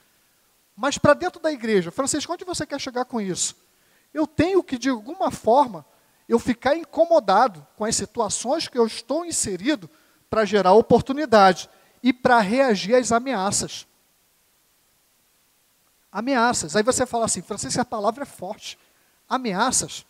Mas 0.76 0.97
para 0.97 1.13
dentro 1.13 1.39
da 1.39 1.51
igreja, 1.51 1.91
Francisco, 1.91 2.34
onde 2.34 2.43
você 2.43 2.65
quer 2.65 2.82
chegar 2.82 3.05
com 3.05 3.22
isso? 3.22 3.55
Eu 4.11 4.26
tenho 4.26 4.63
que, 4.63 4.80
de 4.80 4.89
alguma 4.89 5.30
forma, 5.30 5.86
eu 6.28 6.39
ficar 6.39 6.76
incomodado 6.76 7.67
com 7.78 7.86
as 7.86 7.95
situações 7.95 8.67
que 8.67 8.80
eu 8.80 8.88
estou 8.88 9.24
inserido, 9.24 9.88
para 10.28 10.43
gerar 10.43 10.74
oportunidade 10.74 11.69
e 12.01 12.11
para 12.11 12.39
reagir 12.39 12.95
às 12.95 13.11
ameaças. 13.11 13.86
Ameaças. 16.11 16.76
Aí 16.76 16.82
você 16.82 17.05
fala 17.05 17.26
assim, 17.26 17.43
Francisco, 17.43 17.80
a 17.80 17.86
palavra 17.86 18.24
é 18.24 18.26
forte. 18.26 18.76
Ameaças. 19.30 20.03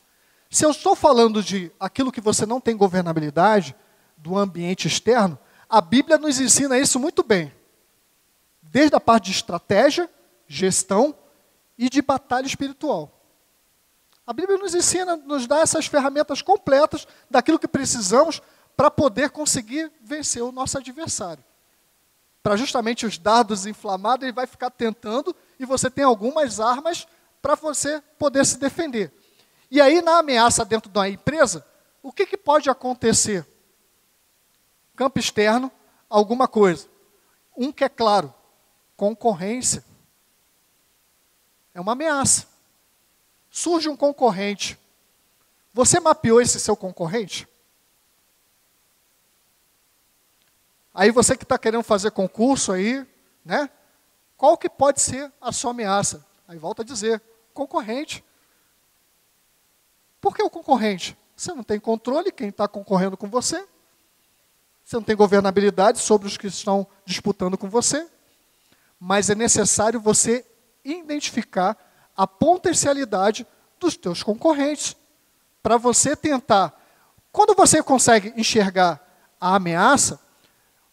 Se 0.49 0.66
eu 0.66 0.72
estou 0.72 0.95
falando 0.95 1.43
de 1.43 1.70
aquilo 1.78 2.14
que 2.14 2.22
você 2.22 2.45
não 2.45 2.62
tem 2.62 2.78
governabilidade, 2.78 3.76
do 4.22 4.38
ambiente 4.38 4.88
externo, 4.88 5.38
a 5.67 5.82
Bíblia 5.82 6.17
nos 6.17 6.39
ensina 6.39 6.78
isso 6.78 6.99
muito 6.99 7.24
bem. 7.24 7.53
Desde 8.61 8.95
a 8.95 8.99
parte 8.99 9.26
de 9.26 9.32
estratégia, 9.32 10.09
gestão 10.47 11.15
e 11.78 11.89
de 11.89 12.01
batalha 12.01 12.45
espiritual. 12.45 13.11
A 14.26 14.34
Bíblia 14.34 14.57
nos 14.57 14.76
ensina, 14.76 15.15
nos 15.15 15.47
dá 15.47 15.59
essas 15.59 15.88
ferramentas 15.88 16.41
completas 16.41 17.07
daquilo 17.30 17.59
que 17.59 17.67
precisamos 17.67 18.41
para 18.78 18.91
poder 18.91 19.32
conseguir 19.32 19.91
vencer 20.01 20.43
o 20.43 20.51
nosso 20.51 20.78
adversário. 20.78 21.43
Para 22.43 22.55
justamente 22.55 23.05
os 23.05 23.17
dados 23.17 23.65
inflamados, 23.65 24.24
ele 24.24 24.32
vai 24.32 24.47
ficar 24.47 24.69
tentando 24.69 25.36
e 25.59 25.65
você 25.65 25.89
tem 25.89 26.03
algumas 26.03 26.59
armas 26.59 27.07
para 27.41 27.55
você 27.55 28.01
poder 28.17 28.45
se 28.45 28.57
defender. 28.57 29.11
E 29.69 29.82
aí, 29.82 30.01
na 30.01 30.19
ameaça 30.19 30.63
dentro 30.63 30.89
da 30.89 31.09
empresa, 31.09 31.65
o 32.03 32.11
que, 32.11 32.26
que 32.26 32.38
pode 32.38 32.69
acontecer? 32.69 33.45
Campo 35.02 35.18
externo 35.18 35.72
alguma 36.08 36.47
coisa. 36.47 36.88
Um 37.58 37.72
que 37.72 37.84
é 37.84 37.89
claro, 37.89 38.32
concorrência. 38.95 39.84
É 41.74 41.82
uma 41.82 41.93
ameaça. 41.93 42.45
Surge 43.49 43.89
um 43.89 43.97
concorrente. 43.97 44.78
Você 45.74 45.99
mapeou 45.99 46.39
esse 46.39 46.60
seu 46.60 46.76
concorrente? 46.76 47.47
Aí 50.93 51.10
você 51.10 51.36
que 51.36 51.45
está 51.45 51.58
querendo 51.58 51.82
fazer 51.82 52.12
concurso 52.12 52.72
aí, 52.72 53.04
né? 53.43 53.72
Qual 54.38 54.56
que 54.56 54.70
pode 54.70 55.02
ser 55.02 55.34
a 55.41 55.52
sua 55.52 55.72
ameaça? 55.72 56.24
Aí 56.47 56.60
volta 56.60 56.84
a 56.84 56.86
dizer, 56.86 57.20
concorrente. 57.56 58.24
Por 60.20 60.36
que 60.36 60.43
o 60.43 60.49
concorrente? 60.49 61.18
Você 61.36 61.52
não 61.56 61.64
tem 61.64 61.80
controle 61.80 62.32
quem 62.32 62.49
está 62.49 62.68
concorrendo 62.68 63.18
com 63.18 63.28
você. 63.28 63.68
Você 64.91 64.97
não 64.97 65.03
tem 65.03 65.15
governabilidade 65.15 65.99
sobre 65.99 66.27
os 66.27 66.35
que 66.35 66.47
estão 66.47 66.85
disputando 67.05 67.57
com 67.57 67.69
você. 67.69 68.05
Mas 68.99 69.29
é 69.29 69.35
necessário 69.35 70.01
você 70.01 70.45
identificar 70.83 71.77
a 72.13 72.27
potencialidade 72.27 73.47
dos 73.79 73.95
teus 73.95 74.21
concorrentes 74.21 74.97
para 75.63 75.77
você 75.77 76.13
tentar. 76.13 76.77
Quando 77.31 77.55
você 77.55 77.81
consegue 77.81 78.33
enxergar 78.35 79.01
a 79.39 79.55
ameaça, 79.55 80.19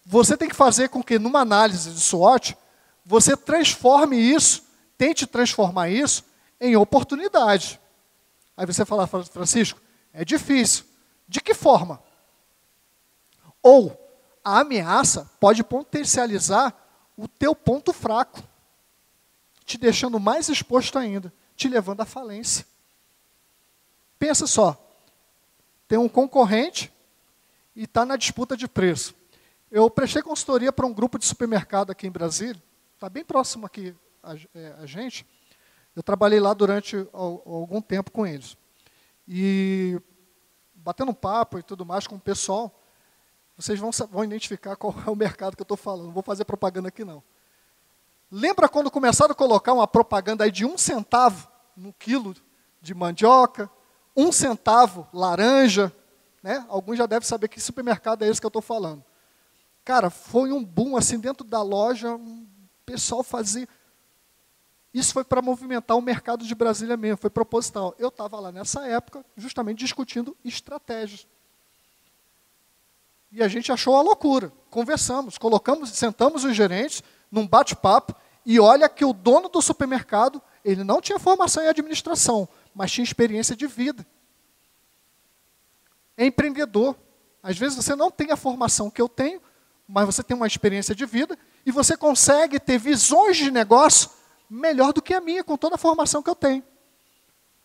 você 0.07 0.36
tem 0.36 0.49
que 0.49 0.55
fazer 0.55 0.90
com 0.90 1.03
que 1.03 1.18
numa 1.18 1.40
análise 1.40 1.90
de 1.90 1.99
SWOT 1.99 2.57
você 3.05 3.36
transforme 3.36 4.16
isso, 4.16 4.62
tente 4.96 5.26
transformar 5.26 5.88
isso 5.88 6.22
em 6.61 6.76
oportunidade. 6.76 7.80
Aí 8.57 8.64
você 8.64 8.84
fala, 8.84 9.09
Francisco, 9.09 9.80
é 10.12 10.24
difícil. 10.24 10.84
De 11.26 11.40
que 11.40 11.53
forma? 11.53 12.01
Ou 13.63 13.97
a 14.45 14.61
ameaça 14.61 15.31
pode 15.39 15.63
potencializar 15.63 16.75
o 17.17 17.27
teu 17.27 17.55
ponto 17.55 17.93
fraco, 17.93 18.43
te 19.65 19.77
deixando 19.77 20.19
mais 20.21 20.49
exposto 20.49 20.99
ainda, 20.99 21.33
te 21.57 21.69
levando 21.69 22.01
à 22.01 22.07
falência. 22.07 22.65
Pensa 24.19 24.47
só, 24.47 24.77
tem 25.87 25.99
um 25.99 26.09
concorrente 26.09 26.93
e 27.75 27.85
está 27.85 28.05
na 28.05 28.17
disputa 28.17 28.57
de 28.57 28.67
preço. 28.67 29.15
Eu 29.71 29.91
prestei 29.91 30.23
consultoria 30.23 30.73
para 30.73 30.87
um 30.87 30.95
grupo 30.95 31.19
de 31.19 31.27
supermercado 31.27 31.91
aqui 31.91 32.07
em 32.07 32.11
Brasília, 32.11 32.63
está 32.95 33.09
bem 33.09 33.25
próximo 33.25 33.67
aqui 33.67 33.95
a, 34.23 34.35
é, 34.55 34.75
a, 34.79 34.87
gente. 34.87 35.27
Eu 35.95 36.03
trabalhei 36.03 36.41
lá 36.41 36.55
durante 36.55 36.97
algum 37.13 37.81
tempo 37.83 38.11
com 38.11 38.27
eles. 38.27 38.57
E 39.27 40.01
batendo 40.75 41.11
um 41.11 41.15
papo 41.15 41.59
e 41.59 41.63
tudo 41.63 41.85
mais 41.85 42.07
com 42.07 42.17
o 42.17 42.21
pessoal, 42.21 42.78
vocês 43.59 43.79
vão, 43.81 43.91
vão 44.09 44.23
identificar 44.23 44.77
qual 44.77 44.95
é 45.05 45.11
o 45.11 45.17
mercado 45.17 45.57
que 45.57 45.61
eu 45.61 45.65
estou 45.65 45.77
falando. 45.77 46.07
Não 46.07 46.13
vou 46.13 46.23
fazer 46.23 46.45
propaganda 46.45 46.89
aqui, 46.89 47.05
não. 47.05 47.23
Lembra 48.31 48.69
quando 48.69 48.89
começaram 48.89 49.33
a 49.33 49.35
colocar 49.35 49.73
uma 49.73 49.89
propaganda 49.89 50.45
aí 50.45 50.53
de 50.53 50.65
um 50.65 50.79
centavo 50.79 51.49
no 51.77 51.93
quilo 51.93 52.37
de 52.81 52.95
mandioca, 52.95 53.69
um 54.17 54.31
centavo 54.31 55.09
laranja, 55.13 55.93
né? 56.41 56.65
Alguns 56.69 56.99
já 56.99 57.07
devem 57.07 57.27
saber 57.27 57.49
que 57.49 57.61
supermercado 57.61 58.23
é 58.23 58.29
esse 58.29 58.41
que 58.41 58.47
eu 58.47 58.49
estou 58.49 58.63
falando. 58.63 59.05
Cara, 59.85 60.09
foi 60.09 60.53
um 60.53 60.65
boom 60.65 60.97
assim 60.97 61.19
dentro 61.19 61.45
da 61.45 61.61
loja, 61.61 62.15
um 62.15 62.47
pessoal 62.87 63.25
fazia. 63.25 63.69
Isso 64.95 65.13
foi 65.13 65.25
para 65.25 65.43
movimentar 65.43 65.97
o 65.97 66.03
mercado 66.03 66.45
de 66.45 66.55
Brasília 66.55 66.97
mesmo, 66.97 67.17
foi 67.17 67.31
proposital. 67.31 67.93
Eu 67.99 68.09
estava 68.09 68.39
lá 68.39 68.53
nessa 68.53 68.87
época, 68.87 69.25
justamente 69.37 69.79
discutindo 69.79 70.37
estratégias. 70.45 71.27
E 73.31 73.43
a 73.43 73.49
gente 73.49 73.70
achou 73.70 73.97
a 73.97 74.03
loucura. 74.03 74.53
Conversamos, 74.70 75.37
colocamos, 75.37 75.91
sentamos 75.91 76.45
os 76.45 76.55
gerentes 76.55 77.03
num 77.31 77.47
bate-papo 77.47 78.14
e 78.45 78.59
olha 78.59 78.89
que 78.89 79.05
o 79.05 79.12
dono 79.12 79.49
do 79.49 79.61
supermercado, 79.61 80.41
ele 80.64 80.83
não 80.83 81.01
tinha 81.01 81.18
formação 81.18 81.62
em 81.62 81.68
administração, 81.68 82.49
mas 82.74 82.91
tinha 82.91 83.05
experiência 83.05 83.55
de 83.55 83.66
vida. 83.66 84.07
É 86.16 86.26
empreendedor. 86.26 86.97
Às 87.43 87.59
vezes 87.59 87.76
você 87.76 87.95
não 87.95 88.11
tem 88.11 88.33
a 88.33 88.37
formação 88.37 88.91
que 88.91 89.01
eu 89.01 89.09
tenho, 89.09 89.41
mas 89.87 90.07
você 90.07 90.22
tem 90.22 90.37
uma 90.37 90.47
experiência 90.47 90.95
de 90.95 91.05
vida 91.05 91.39
e 91.64 91.70
você 91.70 91.97
consegue 91.97 92.59
ter 92.59 92.79
visões 92.79 93.37
de 93.37 93.51
negócio 93.51 94.11
melhor 94.49 94.93
do 94.93 95.03
que 95.03 95.12
a 95.12 95.20
minha, 95.20 95.45
com 95.45 95.57
toda 95.57 95.74
a 95.74 95.79
formação 95.79 96.22
que 96.22 96.31
eu 96.31 96.35
tenho. 96.35 96.62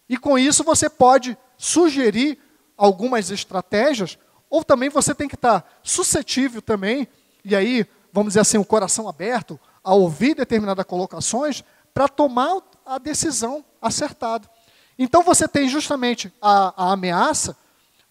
E 0.08 0.18
com 0.18 0.38
isso 0.38 0.64
você 0.64 0.90
pode 0.90 1.38
sugerir 1.58 2.38
algumas 2.76 3.32
estratégias, 3.32 4.18
ou 4.54 4.64
também 4.64 4.88
você 4.88 5.16
tem 5.16 5.28
que 5.28 5.34
estar 5.34 5.68
suscetível 5.82 6.62
também, 6.62 7.08
e 7.44 7.56
aí, 7.56 7.88
vamos 8.12 8.34
dizer 8.34 8.42
assim, 8.42 8.60
o 8.60 8.64
coração 8.64 9.10
aberto, 9.10 9.60
a 9.84 9.96
ouvir 9.96 10.36
determinadas 10.36 10.86
colocações, 10.86 11.64
para 11.92 12.08
tomar 12.08 12.62
a 12.86 13.00
decisão 13.00 13.66
acertada. 13.82 14.48
Então 14.96 15.24
você 15.24 15.48
tem 15.48 15.68
justamente 15.68 16.32
a, 16.40 16.86
a 16.86 16.92
ameaça, 16.92 17.58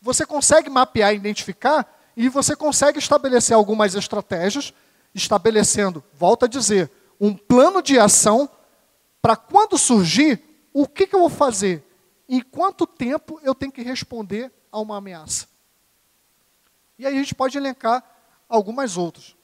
você 0.01 0.26
consegue 0.26 0.68
mapear, 0.68 1.14
identificar, 1.14 1.86
e 2.16 2.28
você 2.28 2.57
consegue 2.57 2.99
estabelecer 2.99 3.57
algumas 3.57 3.95
estratégias, 3.95 4.74
estabelecendo, 5.14 6.03
volta 6.12 6.47
a 6.47 6.49
dizer, 6.49 6.90
um 7.20 7.36
plano 7.36 7.80
de 7.80 8.01
ação 8.01 8.51
para 9.22 9.36
quando 9.36 9.78
surgir, 9.78 10.43
o 10.72 10.88
que, 10.88 11.07
que 11.07 11.14
eu 11.14 11.20
vou 11.20 11.30
fazer? 11.30 11.84
Em 12.28 12.40
quanto 12.40 12.84
tempo 12.84 13.38
eu 13.45 13.55
tenho 13.55 13.70
que 13.70 13.82
responder 13.82 14.53
a 14.72 14.80
uma 14.80 14.97
ameaça? 14.97 15.51
E 17.03 17.07
aí 17.07 17.14
a 17.14 17.18
gente 17.18 17.34
pode 17.34 17.59
elencar 17.59 18.00
algumas 18.48 18.96
outras. 18.96 19.34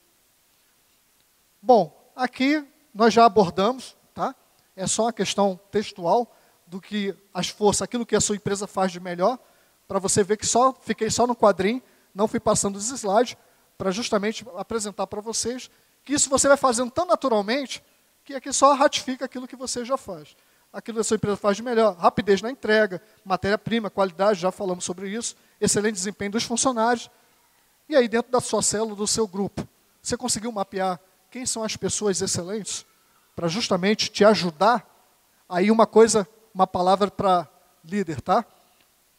Bom, 1.61 2.13
aqui 2.15 2.65
nós 2.95 3.13
já 3.13 3.25
abordamos, 3.25 3.97
tá? 4.15 4.33
É 4.77 4.87
só 4.87 5.07
uma 5.07 5.13
questão 5.13 5.59
textual, 5.69 6.33
do 6.69 6.81
que 6.81 7.13
as 7.35 7.49
forças, 7.49 7.83
aquilo 7.83 8.07
que 8.07 8.15
a 8.15 8.21
sua 8.21 8.37
empresa 8.37 8.69
faz 8.69 8.93
de 8.93 9.01
melhor, 9.01 9.41
para 9.89 9.99
você 9.99 10.23
ver 10.23 10.37
que 10.37 10.47
só 10.47 10.73
fiquei 10.73 11.11
só 11.11 11.27
no 11.27 11.35
quadrinho, 11.35 11.83
não 12.15 12.29
fui 12.29 12.39
passando 12.39 12.77
os 12.77 12.93
slides, 12.93 13.37
para 13.77 13.91
justamente 13.91 14.47
apresentar 14.57 15.09
para 15.09 15.21
vocês 15.21 15.69
que 16.05 16.13
isso 16.13 16.31
você 16.31 16.47
vai 16.47 16.57
fazendo 16.57 16.93
tão 16.93 17.07
naturalmente 17.07 17.83
que 18.25 18.35
aqui 18.35 18.53
só 18.53 18.73
ratifica 18.73 19.25
aquilo 19.25 19.49
que 19.49 19.57
você 19.57 19.85
já 19.85 19.97
faz. 19.97 20.37
Aquilo 20.73 20.99
que 20.99 21.01
a 21.01 21.05
sua 21.05 21.17
empresa 21.17 21.37
faz 21.37 21.57
de 21.57 21.65
melhor, 21.65 21.97
rapidez 21.97 22.41
na 22.41 22.53
entrega, 22.53 23.03
matéria-prima, 23.25 23.91
qualidade, 23.91 24.39
já 24.39 24.53
falamos 24.53 24.85
sobre 24.85 25.11
isso, 25.11 25.35
excelente 25.61 25.95
desempenho 25.95 26.31
dos 26.31 26.45
funcionários. 26.45 27.11
E 27.89 27.97
aí, 27.97 28.07
dentro 28.09 28.31
da 28.31 28.41
sua 28.41 28.63
célula, 28.63 28.95
do 28.95 29.07
seu 29.07 29.27
grupo, 29.27 29.67
você 30.03 30.17
conseguiu 30.17 30.53
mapear 30.53 31.01
quem 31.31 31.47
são 31.47 31.63
as 31.63 31.77
pessoas 31.77 32.21
excelentes 32.21 32.85
para 33.35 33.49
justamente 33.49 34.11
te 34.11 34.25
ajudar? 34.25 34.87
Aí, 35.49 35.71
uma 35.71 35.87
coisa 35.87 36.29
uma 36.53 36.67
palavra 36.67 37.09
para 37.09 37.49
líder, 37.85 38.21
tá? 38.21 38.45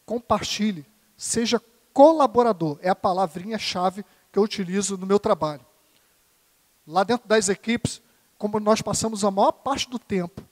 Compartilhe, 0.04 0.84
seja 1.16 1.60
colaborador, 1.92 2.78
é 2.82 2.90
a 2.90 2.94
palavrinha-chave 2.94 4.04
que 4.30 4.38
eu 4.38 4.42
utilizo 4.42 4.98
no 4.98 5.06
meu 5.06 5.18
trabalho. 5.18 5.64
Lá 6.86 7.02
dentro 7.02 7.26
das 7.26 7.48
equipes, 7.48 8.02
como 8.36 8.60
nós 8.60 8.82
passamos 8.82 9.24
a 9.24 9.30
maior 9.30 9.52
parte 9.52 9.88
do 9.88 9.98
tempo 9.98 10.42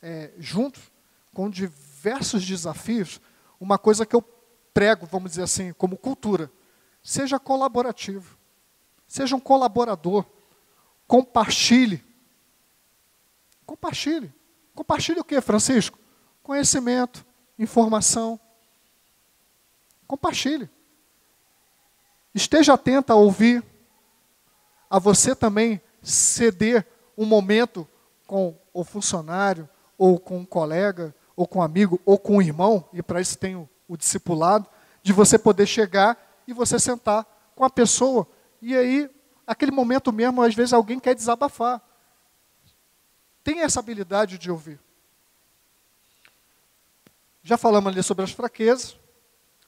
é, 0.00 0.30
juntos, 0.38 0.82
com 1.34 1.50
diversos 1.50 2.46
desafios, 2.46 3.20
uma 3.58 3.76
coisa 3.76 4.06
que 4.06 4.14
eu 4.14 4.22
prego, 4.72 5.06
vamos 5.06 5.32
dizer 5.32 5.42
assim, 5.42 5.72
como 5.72 5.96
cultura, 5.96 6.50
seja 7.06 7.38
colaborativo, 7.38 8.36
seja 9.06 9.36
um 9.36 9.40
colaborador, 9.40 10.26
compartilhe. 11.06 12.04
Compartilhe. 13.64 14.34
Compartilhe 14.74 15.20
o 15.20 15.24
que, 15.24 15.40
Francisco? 15.40 15.96
Conhecimento, 16.42 17.24
informação. 17.56 18.40
Compartilhe. 20.04 20.68
Esteja 22.34 22.74
atento 22.74 23.12
a 23.12 23.16
ouvir, 23.16 23.64
a 24.90 24.98
você 24.98 25.34
também 25.34 25.80
ceder 26.02 26.84
um 27.16 27.24
momento 27.24 27.88
com 28.26 28.58
o 28.74 28.82
funcionário, 28.82 29.68
ou 29.96 30.18
com 30.18 30.38
um 30.38 30.44
colega, 30.44 31.14
ou 31.36 31.46
com 31.46 31.60
um 31.60 31.62
amigo, 31.62 32.00
ou 32.04 32.18
com 32.18 32.38
um 32.38 32.42
irmão, 32.42 32.88
e 32.92 33.00
para 33.00 33.20
isso 33.20 33.38
tem 33.38 33.54
o, 33.54 33.68
o 33.86 33.96
discipulado, 33.96 34.68
de 35.04 35.12
você 35.12 35.38
poder 35.38 35.66
chegar 35.66 36.25
e 36.46 36.52
você 36.52 36.78
sentar 36.78 37.26
com 37.54 37.64
a 37.64 37.70
pessoa, 37.70 38.26
e 38.60 38.76
aí, 38.76 39.10
aquele 39.46 39.70
momento 39.70 40.12
mesmo, 40.12 40.42
às 40.42 40.54
vezes 40.54 40.72
alguém 40.72 40.98
quer 40.98 41.14
desabafar. 41.14 41.80
Tem 43.44 43.60
essa 43.60 43.80
habilidade 43.80 44.38
de 44.38 44.50
ouvir. 44.50 44.80
Já 47.42 47.56
falamos 47.56 47.92
ali 47.92 48.02
sobre 48.02 48.24
as 48.24 48.32
fraquezas, 48.32 48.98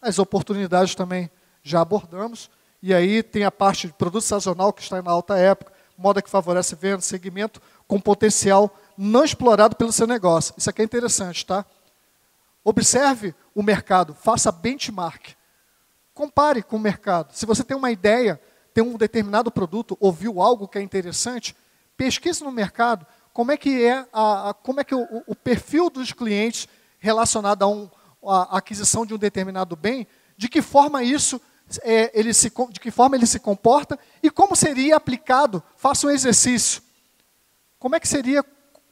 as 0.02 0.18
oportunidades 0.18 0.94
também 0.94 1.30
já 1.62 1.80
abordamos. 1.80 2.50
E 2.82 2.94
aí 2.94 3.22
tem 3.22 3.44
a 3.44 3.50
parte 3.50 3.86
de 3.86 3.92
produto 3.92 4.22
sazonal 4.22 4.72
que 4.72 4.82
está 4.82 5.00
na 5.00 5.10
alta 5.10 5.38
época, 5.38 5.72
moda 5.96 6.22
que 6.22 6.30
favorece 6.30 6.74
venda, 6.74 7.00
segmento 7.00 7.60
com 7.86 8.00
potencial 8.00 8.76
não 8.96 9.24
explorado 9.24 9.76
pelo 9.76 9.92
seu 9.92 10.06
negócio. 10.06 10.54
Isso 10.56 10.68
aqui 10.68 10.82
é 10.82 10.84
interessante, 10.84 11.46
tá? 11.46 11.64
Observe 12.64 13.34
o 13.54 13.62
mercado, 13.62 14.12
faça 14.12 14.50
benchmark. 14.50 15.37
Compare 16.18 16.64
com 16.64 16.74
o 16.74 16.80
mercado. 16.80 17.32
Se 17.32 17.46
você 17.46 17.62
tem 17.62 17.76
uma 17.76 17.92
ideia 17.92 18.40
tem 18.74 18.82
um 18.82 18.96
determinado 18.96 19.52
produto, 19.52 19.96
ouviu 20.00 20.42
algo 20.42 20.66
que 20.66 20.76
é 20.76 20.82
interessante, 20.82 21.54
pesquise 21.96 22.42
no 22.42 22.50
mercado 22.50 23.06
como 23.32 23.52
é 23.52 23.56
que 23.56 23.84
é 23.84 24.04
a, 24.12 24.50
a 24.50 24.54
como 24.54 24.80
é 24.80 24.84
que 24.84 24.96
o, 24.96 25.22
o, 25.28 25.36
perfil 25.36 25.88
dos 25.88 26.12
clientes 26.12 26.66
relacionado 26.98 27.62
a, 27.62 27.68
um, 27.68 27.88
a 28.26 28.58
aquisição 28.58 29.06
de 29.06 29.14
um 29.14 29.16
determinado 29.16 29.76
bem, 29.76 30.08
de 30.36 30.48
que 30.48 30.60
forma 30.60 31.04
isso 31.04 31.40
é, 31.82 32.10
ele 32.12 32.34
se, 32.34 32.52
de 32.70 32.80
que 32.80 32.90
forma 32.90 33.14
ele 33.14 33.26
se 33.26 33.38
comporta 33.38 33.96
e 34.20 34.28
como 34.28 34.56
seria 34.56 34.96
aplicado. 34.96 35.62
Faça 35.76 36.08
um 36.08 36.10
exercício. 36.10 36.82
Como 37.78 37.94
é 37.94 38.00
que 38.00 38.08
seria 38.08 38.44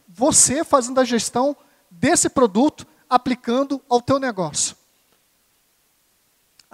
você 0.08 0.62
fazendo 0.62 1.00
a 1.00 1.04
gestão 1.04 1.56
desse 1.90 2.28
produto 2.28 2.86
aplicando 3.10 3.82
ao 3.88 4.00
teu 4.00 4.20
negócio? 4.20 4.76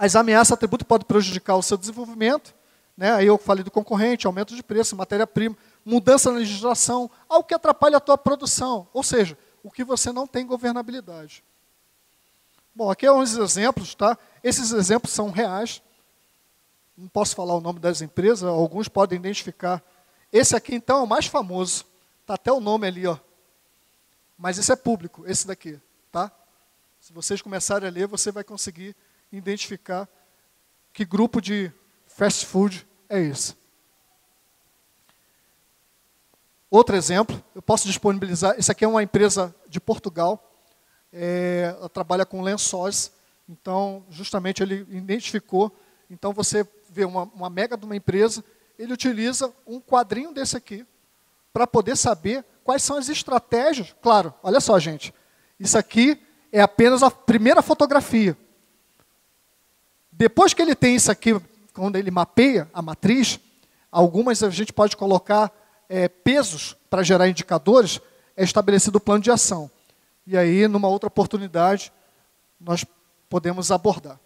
As 0.03 0.17
ameaças 0.17 0.51
atributo 0.51 0.83
podem 0.83 1.07
prejudicar 1.07 1.55
o 1.55 1.63
seu 1.63 1.77
desenvolvimento. 1.77 2.53
Né? 2.97 3.13
Aí 3.13 3.25
eu 3.25 3.37
falei 3.37 3.63
do 3.63 3.71
concorrente, 3.71 4.27
aumento 4.27 4.53
de 4.53 4.61
preço, 4.61 4.97
matéria-prima, 4.97 5.55
mudança 5.85 6.29
na 6.29 6.39
legislação, 6.39 7.09
algo 7.29 7.47
que 7.47 7.53
atrapalha 7.53 7.95
a 7.95 8.01
tua 8.01 8.17
produção. 8.17 8.85
Ou 8.91 9.01
seja, 9.01 9.37
o 9.63 9.71
que 9.71 9.81
você 9.81 10.11
não 10.11 10.27
tem 10.27 10.45
governabilidade. 10.45 11.41
Bom, 12.75 12.91
aqui 12.91 13.05
é 13.05 13.13
uns 13.13 13.37
exemplos, 13.37 13.95
tá? 13.95 14.17
Esses 14.43 14.73
exemplos 14.73 15.13
são 15.13 15.31
reais. 15.31 15.81
Não 16.97 17.07
posso 17.07 17.33
falar 17.33 17.55
o 17.55 17.61
nome 17.61 17.79
das 17.79 18.01
empresas, 18.01 18.43
alguns 18.43 18.89
podem 18.89 19.17
identificar. 19.17 19.81
Esse 20.33 20.53
aqui, 20.53 20.75
então, 20.75 20.99
é 20.99 21.03
o 21.03 21.07
mais 21.07 21.27
famoso. 21.27 21.85
Está 22.19 22.33
até 22.33 22.51
o 22.51 22.59
nome 22.59 22.85
ali, 22.85 23.07
ó. 23.07 23.17
Mas 24.37 24.57
esse 24.57 24.69
é 24.69 24.75
público, 24.75 25.23
esse 25.25 25.47
daqui, 25.47 25.79
tá? 26.11 26.29
Se 26.99 27.13
vocês 27.13 27.41
começarem 27.41 27.87
a 27.87 27.91
ler, 27.91 28.05
você 28.05 28.33
vai 28.33 28.43
conseguir 28.43 28.93
identificar 29.37 30.07
que 30.93 31.03
grupo 31.03 31.41
de 31.41 31.71
fast 32.07 32.45
food 32.45 32.87
é 33.09 33.19
esse. 33.19 33.55
Outro 36.69 36.95
exemplo, 36.95 37.43
eu 37.53 37.61
posso 37.61 37.87
disponibilizar. 37.87 38.55
Esse 38.57 38.71
aqui 38.71 38.83
é 38.83 38.87
uma 38.87 39.03
empresa 39.03 39.53
de 39.67 39.79
Portugal. 39.79 40.51
É, 41.11 41.75
ela 41.77 41.89
trabalha 41.89 42.25
com 42.25 42.41
lençóis. 42.41 43.11
Então, 43.47 44.03
justamente 44.09 44.63
ele 44.63 44.85
identificou. 44.89 45.71
Então, 46.09 46.33
você 46.33 46.67
vê 46.89 47.05
uma, 47.05 47.23
uma 47.23 47.49
mega 47.49 47.77
de 47.77 47.85
uma 47.85 47.95
empresa, 47.95 48.43
ele 48.77 48.93
utiliza 48.93 49.53
um 49.67 49.79
quadrinho 49.79 50.33
desse 50.33 50.55
aqui 50.55 50.85
para 51.51 51.67
poder 51.67 51.95
saber 51.95 52.43
quais 52.63 52.81
são 52.81 52.97
as 52.97 53.09
estratégias. 53.09 53.95
Claro, 54.01 54.33
olha 54.41 54.59
só, 54.59 54.79
gente. 54.79 55.13
Isso 55.59 55.77
aqui 55.77 56.19
é 56.51 56.61
apenas 56.61 57.03
a 57.03 57.11
primeira 57.11 57.61
fotografia. 57.61 58.37
Depois 60.23 60.53
que 60.53 60.61
ele 60.61 60.73
tem 60.73 60.95
isso 60.95 61.11
aqui, 61.11 61.37
quando 61.73 61.97
ele 61.97 62.09
mapeia 62.09 62.69
a 62.73 62.81
matriz, 62.81 63.41
algumas 63.91 64.41
a 64.41 64.49
gente 64.49 64.71
pode 64.71 64.95
colocar 64.95 65.51
é, 65.89 66.07
pesos 66.07 66.77
para 66.89 67.03
gerar 67.03 67.27
indicadores, 67.27 67.99
é 68.37 68.41
estabelecido 68.41 68.95
o 68.99 69.01
plano 69.01 69.21
de 69.21 69.29
ação. 69.29 69.69
E 70.25 70.37
aí, 70.37 70.65
numa 70.65 70.87
outra 70.87 71.07
oportunidade, 71.07 71.91
nós 72.57 72.85
podemos 73.27 73.69
abordar. 73.69 74.17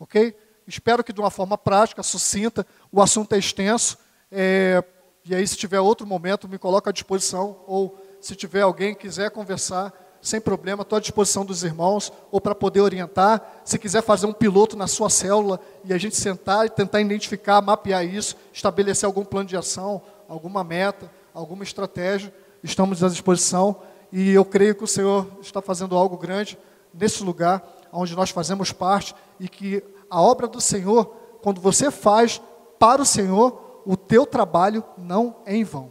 Ok? 0.00 0.34
Espero 0.66 1.04
que 1.04 1.12
de 1.12 1.20
uma 1.20 1.30
forma 1.30 1.58
prática, 1.58 2.02
sucinta, 2.02 2.66
o 2.90 3.02
assunto 3.02 3.34
é 3.34 3.38
extenso. 3.38 3.98
É, 4.30 4.82
e 5.22 5.34
aí, 5.34 5.46
se 5.46 5.58
tiver 5.58 5.80
outro 5.80 6.06
momento, 6.06 6.48
me 6.48 6.56
coloca 6.56 6.88
à 6.88 6.92
disposição. 6.94 7.62
Ou 7.66 8.02
se 8.22 8.34
tiver 8.34 8.62
alguém 8.62 8.94
que 8.94 9.02
quiser 9.02 9.30
conversar, 9.30 9.92
sem 10.22 10.40
problema, 10.40 10.82
estou 10.82 10.96
à 10.96 11.00
disposição 11.00 11.44
dos 11.44 11.64
irmãos, 11.64 12.12
ou 12.30 12.40
para 12.40 12.54
poder 12.54 12.80
orientar. 12.80 13.60
Se 13.64 13.76
quiser 13.76 14.02
fazer 14.02 14.26
um 14.26 14.32
piloto 14.32 14.76
na 14.76 14.86
sua 14.86 15.10
célula 15.10 15.58
e 15.84 15.92
a 15.92 15.98
gente 15.98 16.16
sentar 16.16 16.64
e 16.64 16.70
tentar 16.70 17.00
identificar, 17.00 17.60
mapear 17.60 18.06
isso, 18.06 18.36
estabelecer 18.52 19.04
algum 19.04 19.24
plano 19.24 19.48
de 19.48 19.56
ação, 19.56 20.00
alguma 20.28 20.62
meta, 20.62 21.10
alguma 21.34 21.64
estratégia, 21.64 22.32
estamos 22.62 23.02
à 23.02 23.08
disposição. 23.08 23.82
E 24.12 24.30
eu 24.30 24.44
creio 24.44 24.76
que 24.76 24.84
o 24.84 24.88
Senhor 24.88 25.26
está 25.40 25.60
fazendo 25.60 25.96
algo 25.96 26.16
grande 26.16 26.56
nesse 26.94 27.24
lugar, 27.24 27.60
onde 27.92 28.14
nós 28.14 28.30
fazemos 28.30 28.70
parte, 28.70 29.16
e 29.40 29.48
que 29.48 29.82
a 30.08 30.22
obra 30.22 30.46
do 30.46 30.60
Senhor, 30.60 31.06
quando 31.42 31.60
você 31.60 31.90
faz 31.90 32.40
para 32.78 33.02
o 33.02 33.06
Senhor, 33.06 33.82
o 33.84 33.96
teu 33.96 34.24
trabalho 34.24 34.84
não 34.96 35.36
é 35.44 35.56
em 35.56 35.64
vão. 35.64 35.90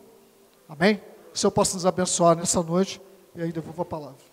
Amém? 0.70 1.02
O 1.34 1.38
Senhor 1.38 1.52
possa 1.52 1.76
nos 1.76 1.86
abençoar 1.86 2.38
nessa 2.38 2.64
noite. 2.64 3.02
E 3.36 3.42
aí 3.42 3.52
devolvo 3.52 3.82
a 3.82 3.86
palavra. 3.86 4.31